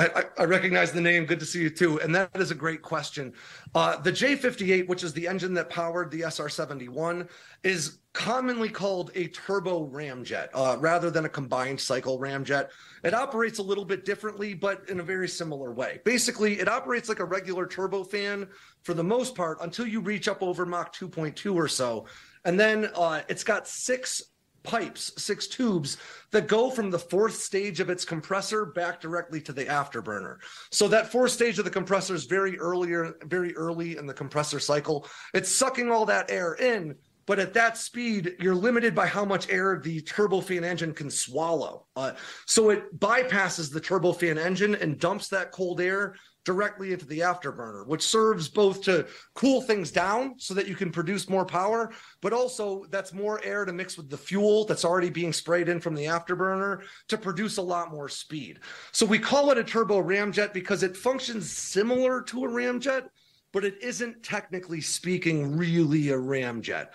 [0.00, 1.26] I, I, recognize the name.
[1.26, 2.00] Good to see you too.
[2.00, 3.34] And that is a great question.
[3.74, 7.28] Uh, the J58, which is the engine that powered the SR71,
[7.62, 12.68] is commonly called a turbo ramjet uh, rather than a combined cycle ramjet.
[13.04, 16.00] It operates a little bit differently, but in a very similar way.
[16.04, 18.48] Basically, it operates like a regular turbofan
[18.82, 22.06] for the most part until you reach up over Mach 2.2 or so.
[22.44, 24.29] And then uh, it's got six
[24.62, 25.96] pipes, six tubes
[26.30, 30.36] that go from the fourth stage of its compressor back directly to the afterburner.
[30.70, 34.60] So that fourth stage of the compressor is very earlier, very early in the compressor
[34.60, 35.06] cycle.
[35.34, 36.96] It's sucking all that air in,
[37.26, 41.86] but at that speed, you're limited by how much air the turbofan engine can swallow.
[41.94, 42.12] Uh,
[42.46, 46.16] so it bypasses the turbofan engine and dumps that cold air
[46.50, 50.90] directly into the afterburner, which serves both to cool things down so that you can
[50.90, 55.10] produce more power, but also that's more air to mix with the fuel that's already
[55.10, 58.58] being sprayed in from the afterburner to produce a lot more speed.
[58.90, 63.04] So we call it a turbo ramjet because it functions similar to a ramjet,
[63.52, 66.88] but it isn't technically speaking really a ramjet.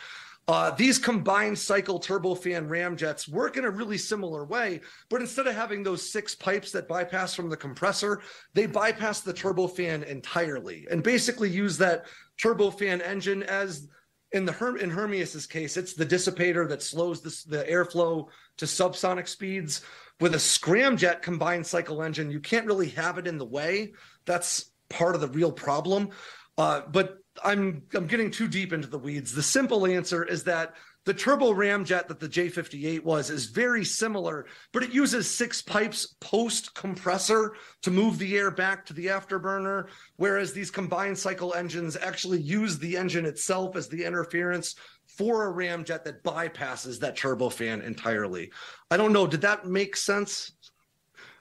[0.48, 5.56] Uh, these combined cycle turbofan ramjets work in a really similar way, but instead of
[5.56, 8.22] having those six pipes that bypass from the compressor,
[8.54, 12.06] they bypass the turbofan entirely and basically use that
[12.40, 13.88] turbofan engine as
[14.32, 18.28] in the Her- in Hermeus's case, it's the dissipator that slows the airflow
[18.58, 19.82] to subsonic speeds.
[20.20, 23.94] With a scramjet combined cycle engine, you can't really have it in the way.
[24.26, 26.10] That's part of the real problem.
[26.58, 29.34] Uh, but I'm I'm getting too deep into the weeds.
[29.34, 30.76] The simple answer is that
[31.06, 36.16] the turbo ramjet that the J58 was is very similar, but it uses six pipes
[36.20, 37.54] post compressor
[37.84, 42.80] to move the air back to the afterburner, whereas these combined cycle engines actually use
[42.80, 44.76] the engine itself as the interference
[45.06, 48.52] for a ramjet that bypasses that turbofan entirely.
[48.90, 49.28] I don't know.
[49.28, 50.54] Did that make sense?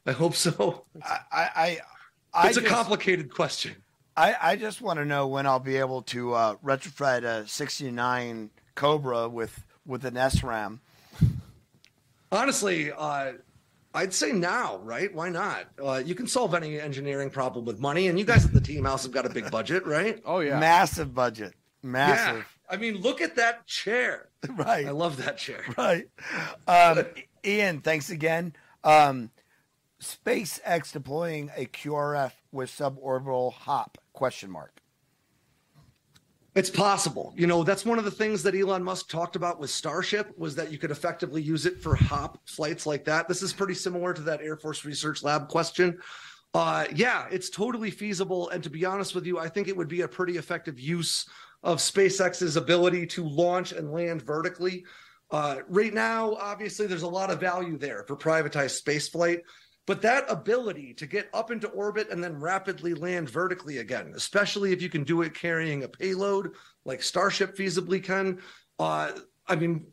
[0.07, 0.85] I hope so.
[1.03, 1.79] I, I,
[2.35, 3.77] I it's just, a complicated question.
[4.17, 8.51] I, I just want to know when I'll be able to uh, retrofit a 69
[8.75, 10.79] Cobra with with an SRAM.
[12.33, 13.33] Honestly, uh,
[13.93, 15.15] I'd say now, right?
[15.15, 15.67] Why not?
[15.83, 18.85] Uh, you can solve any engineering problem with money, and you guys at the team
[18.85, 20.21] house have got a big budget, right?
[20.25, 22.37] Oh yeah, massive budget, massive.
[22.39, 22.43] Yeah.
[22.69, 24.29] I mean, look at that chair.
[24.57, 24.87] Right.
[24.87, 25.65] I love that chair.
[25.79, 26.07] Right.
[26.69, 27.05] Um,
[27.45, 28.55] Ian, thanks again.
[28.83, 29.31] Um,
[30.03, 33.97] SpaceX deploying a QRF with suborbital hop?
[34.15, 34.81] Question mark.
[36.55, 37.35] It's possible.
[37.37, 40.55] You know, that's one of the things that Elon Musk talked about with Starship was
[40.55, 43.27] that you could effectively use it for hop flights like that.
[43.27, 45.99] This is pretty similar to that Air Force Research Lab question.
[46.55, 48.51] Uh, yeah, it's totally feasible.
[48.51, 51.29] And to be honest with you, I think it would be a pretty effective use
[51.65, 54.85] of SpaceX's ability to launch and land vertically.
[55.33, 59.41] Uh, right now, obviously, there's a lot of value there for privatized spaceflight.
[59.87, 64.73] But that ability to get up into orbit and then rapidly land vertically again, especially
[64.73, 66.53] if you can do it carrying a payload
[66.85, 68.41] like Starship feasibly can,
[68.79, 69.13] uh,
[69.47, 69.87] I mean,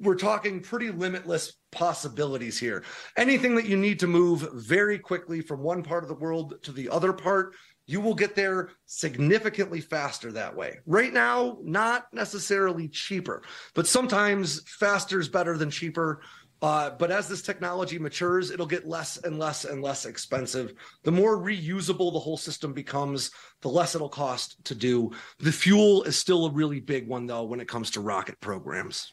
[0.00, 2.84] we're talking pretty limitless possibilities here.
[3.16, 6.72] Anything that you need to move very quickly from one part of the world to
[6.72, 7.54] the other part,
[7.86, 10.78] you will get there significantly faster that way.
[10.86, 13.42] Right now, not necessarily cheaper,
[13.74, 16.22] but sometimes faster is better than cheaper.
[16.62, 20.72] Uh, but as this technology matures, it'll get less and less and less expensive.
[21.02, 23.32] The more reusable the whole system becomes,
[23.62, 25.10] the less it'll cost to do.
[25.40, 29.12] The fuel is still a really big one, though, when it comes to rocket programs.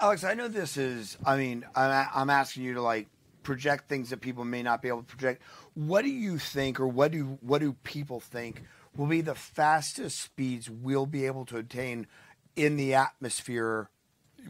[0.00, 3.08] Alex, I know this is, I mean, I'm, asking you to like
[3.42, 5.42] project things that people may not be able to project.
[5.74, 8.62] What do you think, or what do what do people think
[8.96, 12.06] will be the fastest speeds we'll be able to attain
[12.54, 13.88] in the atmosphere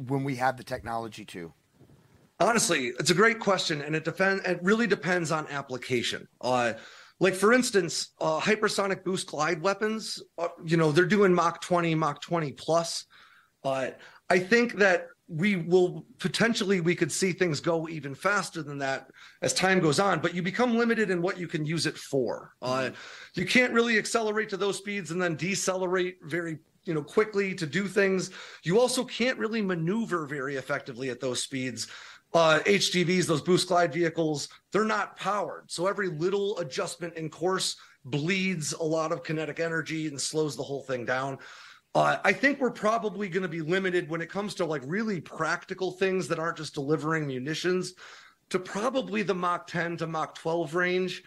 [0.06, 1.52] when we have the technology to?
[2.39, 4.43] Honestly, it's a great question, and it depend.
[4.45, 6.29] It really depends on application.
[6.41, 6.75] Uh,
[7.19, 10.23] like for instance, uh, hypersonic boost glide weapons.
[10.37, 13.07] Uh, you know, they're doing Mach 20, Mach 20 plus.
[13.63, 18.79] But I think that we will potentially we could see things go even faster than
[18.79, 19.09] that
[19.43, 20.21] as time goes on.
[20.21, 22.53] But you become limited in what you can use it for.
[22.61, 22.91] Uh,
[23.35, 27.67] you can't really accelerate to those speeds and then decelerate very you know quickly to
[27.67, 28.31] do things.
[28.63, 31.89] You also can't really maneuver very effectively at those speeds
[32.35, 35.70] uh, HGVs, those boost glide vehicles, they're not powered.
[35.70, 40.62] So every little adjustment in course bleeds a lot of kinetic energy and slows the
[40.62, 41.39] whole thing down.
[41.94, 45.20] Uh, I think we're probably going to be limited when it comes to like really
[45.20, 47.94] practical things that aren't just delivering munitions
[48.51, 51.23] to probably the Mach 10 to Mach 12 range.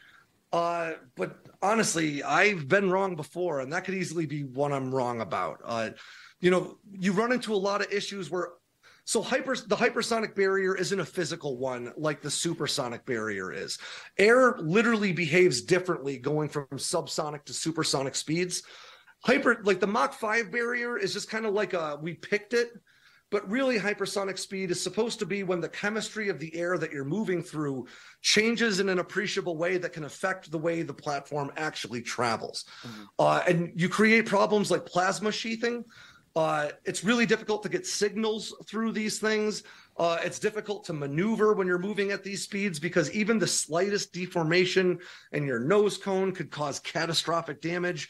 [0.53, 5.21] Uh, but honestly, I've been wrong before, and that could easily be one I'm wrong
[5.21, 5.61] about.
[5.63, 5.89] Uh,
[6.39, 8.49] you know, you run into a lot of issues where
[9.10, 13.80] so hyper the hypersonic barrier isn't a physical one like the supersonic barrier is.
[14.19, 18.61] Air literally behaves differently going from subsonic to supersonic speeds.
[19.26, 22.69] Hyper like the Mach 5 barrier is just kind of like a we picked it,
[23.31, 26.91] but really hypersonic speed is supposed to be when the chemistry of the air that
[26.91, 27.88] you're moving through
[28.22, 32.65] changes in an appreciable way that can affect the way the platform actually travels.
[32.84, 33.03] Mm-hmm.
[33.18, 35.84] Uh, and you create problems like plasma sheathing
[36.35, 39.64] uh, it's really difficult to get signals through these things.
[39.97, 44.14] Uh, it's difficult to maneuver when you're moving at these speeds because even the slightest
[44.14, 44.97] deformation
[45.34, 48.10] in your nose cone could cause catastrophic damage.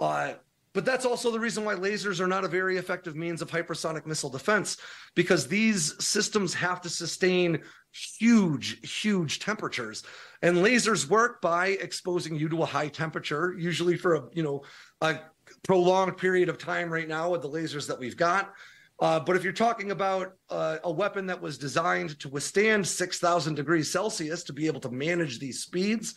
[0.00, 0.34] Uh,
[0.74, 4.06] but that's also the reason why lasers are not a very effective means of hypersonic
[4.06, 4.76] missile defense,
[5.14, 7.62] because these systems have to sustain
[7.92, 10.04] huge, huge temperatures.
[10.42, 14.62] And lasers work by exposing you to a high temperature, usually for a you know
[15.00, 15.18] a
[15.62, 18.54] prolonged period of time right now with the lasers that we've got.
[19.00, 23.54] Uh, but if you're talking about uh, a weapon that was designed to withstand 6,000
[23.54, 26.14] degrees Celsius to be able to manage these speeds,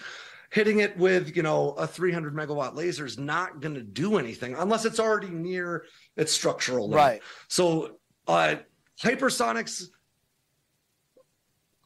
[0.51, 4.53] hitting it with you know a 300 megawatt laser is not going to do anything
[4.55, 5.85] unless it's already near
[6.17, 6.97] its structural limit.
[6.97, 7.21] Right.
[7.47, 8.55] So uh,
[9.01, 9.85] hypersonics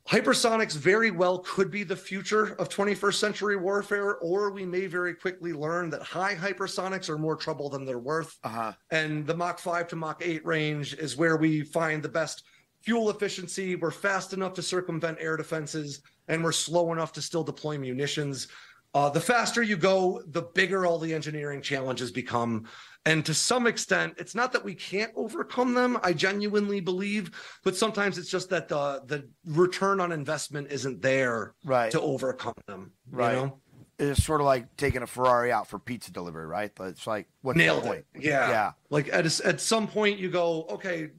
[0.07, 5.15] Hypersonics very well could be the future of 21st century warfare, or we may very
[5.15, 8.37] quickly learn that high hypersonics are more trouble than they're worth.
[8.43, 8.71] Uh-huh.
[8.91, 12.43] And the Mach 5 to Mach 8 range is where we find the best
[12.81, 13.75] fuel efficiency.
[13.75, 18.47] We're fast enough to circumvent air defenses, and we're slow enough to still deploy munitions.
[18.93, 22.65] Uh, the faster you go, the bigger all the engineering challenges become.
[23.07, 25.99] And to some extent, it's not that we can't overcome them.
[26.01, 27.29] I genuinely believe,
[27.63, 31.91] but sometimes it's just that the the return on investment isn't there Right.
[31.91, 32.91] to overcome them.
[33.11, 33.35] you Right.
[33.35, 33.61] know?
[33.97, 36.71] It's sort of like taking a Ferrari out for pizza delivery, right?
[36.75, 38.05] But it's like what's Nailed it.
[38.17, 38.49] Yeah.
[38.49, 38.71] Yeah.
[38.89, 41.11] Like at a, at some point you go, okay,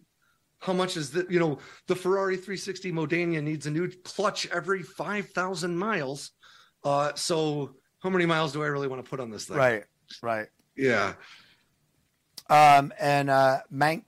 [0.58, 4.82] how much is the you know the Ferrari 360 Modena needs a new clutch every
[4.82, 6.32] 5,000 miles.
[6.82, 9.56] Uh, so how many miles do I really want to put on this thing?
[9.56, 9.84] Right.
[10.20, 10.48] Right.
[10.76, 11.14] Yeah.
[12.48, 14.04] Um, and uh, Mank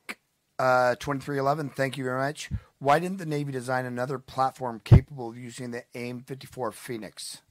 [0.59, 2.51] uh, 2311, thank you very much.
[2.78, 7.43] Why didn't the Navy design another platform capable of using the AIM 54 Phoenix?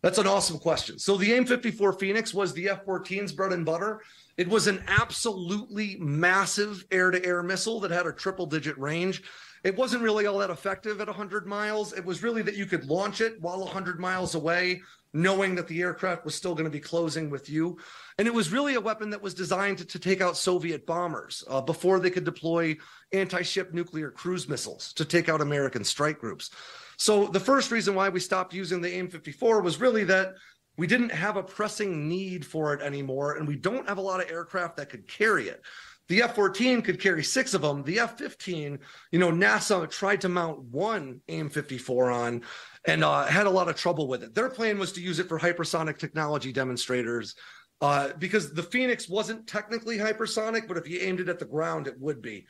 [0.00, 0.98] That's an awesome question.
[0.98, 4.00] So the AIM 54 Phoenix was the F-14's bread and butter.
[4.36, 9.22] It was an absolutely massive air-to-air missile that had a triple-digit range.
[9.64, 11.92] It wasn't really all that effective at 100 miles.
[11.92, 14.82] It was really that you could launch it while 100 miles away,
[15.12, 17.78] knowing that the aircraft was still going to be closing with you.
[18.18, 21.44] And it was really a weapon that was designed to, to take out Soviet bombers
[21.48, 22.76] uh, before they could deploy
[23.12, 26.50] anti-ship nuclear cruise missiles to take out American strike groups.
[26.96, 30.34] So the first reason why we stopped using the AIM-54 was really that
[30.76, 34.22] we didn't have a pressing need for it anymore, and we don't have a lot
[34.22, 35.62] of aircraft that could carry it.
[36.08, 37.82] The F-14 could carry six of them.
[37.84, 38.78] The F-15,
[39.12, 42.42] you know, NASA tried to mount one AIM-54 on,
[42.86, 44.34] and uh, had a lot of trouble with it.
[44.34, 47.34] Their plan was to use it for hypersonic technology demonstrators.
[47.80, 51.88] Uh, because the Phoenix wasn't technically hypersonic, but if you aimed it at the ground,
[51.88, 52.46] it would be.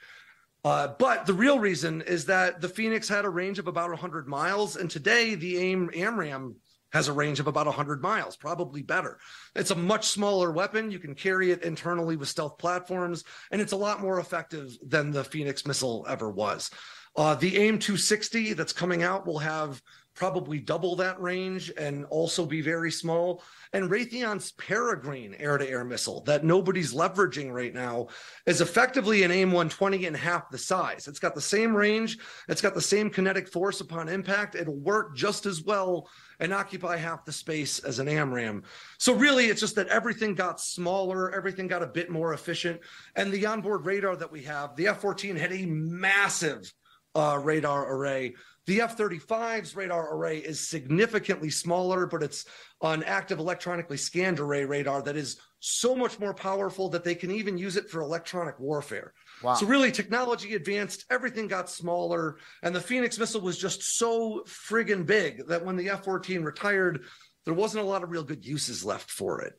[0.65, 4.29] Uh, but the real reason is that the Phoenix had a range of about 100
[4.29, 6.55] miles, and today the AIM AMRAAM
[6.93, 9.19] has a range of about 100 miles, probably better.
[9.55, 10.91] It's a much smaller weapon.
[10.91, 15.11] You can carry it internally with stealth platforms, and it's a lot more effective than
[15.11, 16.71] the Phoenix missile ever was.
[17.15, 19.83] Uh, the AIM 260 that's coming out will have
[20.23, 23.43] probably double that range and also be very small.
[23.73, 28.07] And Raytheon's Peregrine air to air missile that nobody's leveraging right now
[28.47, 31.09] is effectively an AIM 120 and half the size.
[31.09, 32.19] It's got the same range,
[32.49, 34.55] it's got the same kinetic force upon impact.
[34.55, 36.09] It'll work just as well
[36.39, 38.63] and occupy half the space as an AMRAAM.
[38.99, 42.81] So really, it's just that everything got smaller, everything got a bit more efficient.
[43.17, 46.73] And the onboard radar that we have, the F 14 had a massive
[47.15, 48.35] uh, radar array.
[48.67, 52.45] The F 35's radar array is significantly smaller, but it's
[52.81, 57.33] an active electronically scanned array radar that is so much more powerful that they can
[57.33, 59.15] even use it for electronic warfare.
[59.43, 59.55] Wow.
[59.55, 65.07] So, really, technology advanced, everything got smaller, and the Phoenix missile was just so friggin'
[65.07, 67.05] big that when the F 14 retired,
[67.45, 69.59] there wasn't a lot of real good uses left for it.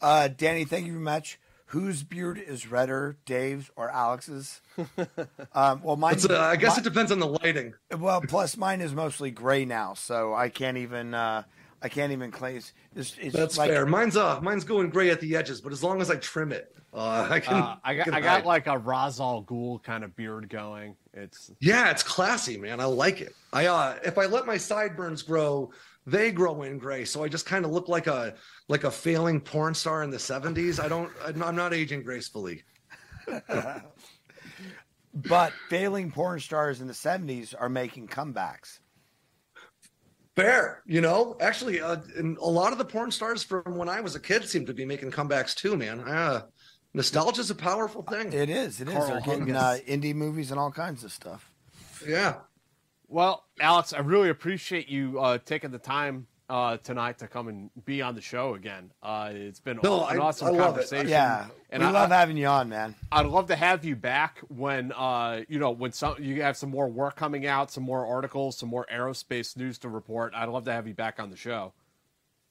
[0.00, 1.40] Uh, Danny, thank you very much.
[1.70, 4.60] Whose beard is redder, Dave's or Alex's?
[5.52, 6.16] um, well, mine.
[6.30, 7.74] Uh, I guess mi- it depends on the lighting.
[7.98, 11.12] Well, plus mine is mostly gray now, so I can't even.
[11.12, 11.42] Uh,
[11.82, 12.56] I can't even claim.
[12.56, 13.84] It's, it's, it's That's like, fair.
[13.84, 16.74] Mine's uh, mine's going gray at the edges, but as long as I trim it,
[16.94, 17.54] uh, I can.
[17.54, 18.44] Uh, I got can I got hide.
[18.46, 20.96] like a Ra's al Ghul kind of beard going.
[21.14, 22.80] It's Yeah, it's classy, man.
[22.80, 23.34] I like it.
[23.52, 25.70] I uh, if I let my sideburns grow,
[26.06, 28.34] they grow in gray, so I just kind of look like a
[28.68, 30.82] like a failing porn star in the '70s.
[30.82, 31.10] I don't.
[31.24, 32.62] I'm not aging gracefully.
[35.14, 38.78] but failing porn stars in the '70s are making comebacks.
[40.36, 41.36] Fair, you know.
[41.40, 44.48] Actually, uh, and a lot of the porn stars from when I was a kid
[44.48, 46.00] seem to be making comebacks too, man.
[46.00, 46.42] Uh,
[46.94, 48.32] Nostalgia is a powerful thing.
[48.32, 48.80] It is.
[48.80, 48.94] It is.
[48.94, 51.50] Carl They're getting uh, indie movies and all kinds of stuff.
[52.06, 52.36] Yeah.
[53.08, 57.70] Well, Alex, I really appreciate you uh, taking the time uh, tonight to come and
[57.84, 58.92] be on the show again.
[59.02, 61.08] Uh, it's been No, an I- awesome I conversation.
[61.08, 62.94] Yeah, and we I, love having you on, man.
[63.10, 66.70] I'd love to have you back when uh, you know when some you have some
[66.70, 70.34] more work coming out, some more articles, some more aerospace news to report.
[70.36, 71.72] I'd love to have you back on the show.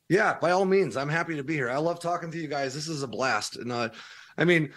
[0.09, 1.69] Yeah, by all means, I'm happy to be here.
[1.69, 2.73] I love talking to you guys.
[2.73, 3.89] This is a blast, and uh,
[4.37, 4.71] I mean, D-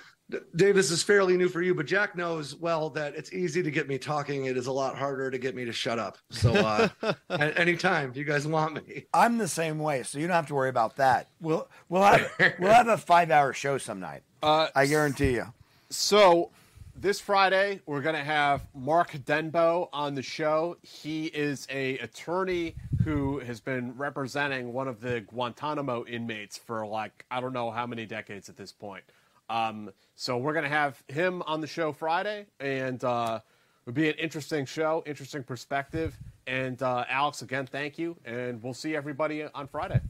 [0.56, 3.70] Dave, this is fairly new for you, but Jack knows well that it's easy to
[3.70, 4.44] get me talking.
[4.44, 6.18] It is a lot harder to get me to shut up.
[6.30, 6.88] So, uh,
[7.30, 10.54] a- anytime you guys want me, I'm the same way, so you don't have to
[10.54, 11.28] worry about that.
[11.40, 14.22] We'll we'll have we'll have a five hour show some night.
[14.42, 15.46] Uh, I guarantee you.
[15.88, 16.50] So
[16.94, 20.76] this Friday we're going to have Mark Denbeaux on the show.
[20.82, 22.74] He is a attorney
[23.04, 27.86] who has been representing one of the Guantanamo inmates for like I don't know how
[27.86, 29.04] many decades at this point.
[29.50, 33.40] Um, so we're going to have him on the show Friday, and uh,
[33.86, 36.18] it'll be an interesting show, interesting perspective.
[36.46, 40.00] And uh, Alex, again, thank you, and we'll see everybody on Friday.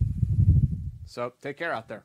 [1.05, 2.05] So take care out there.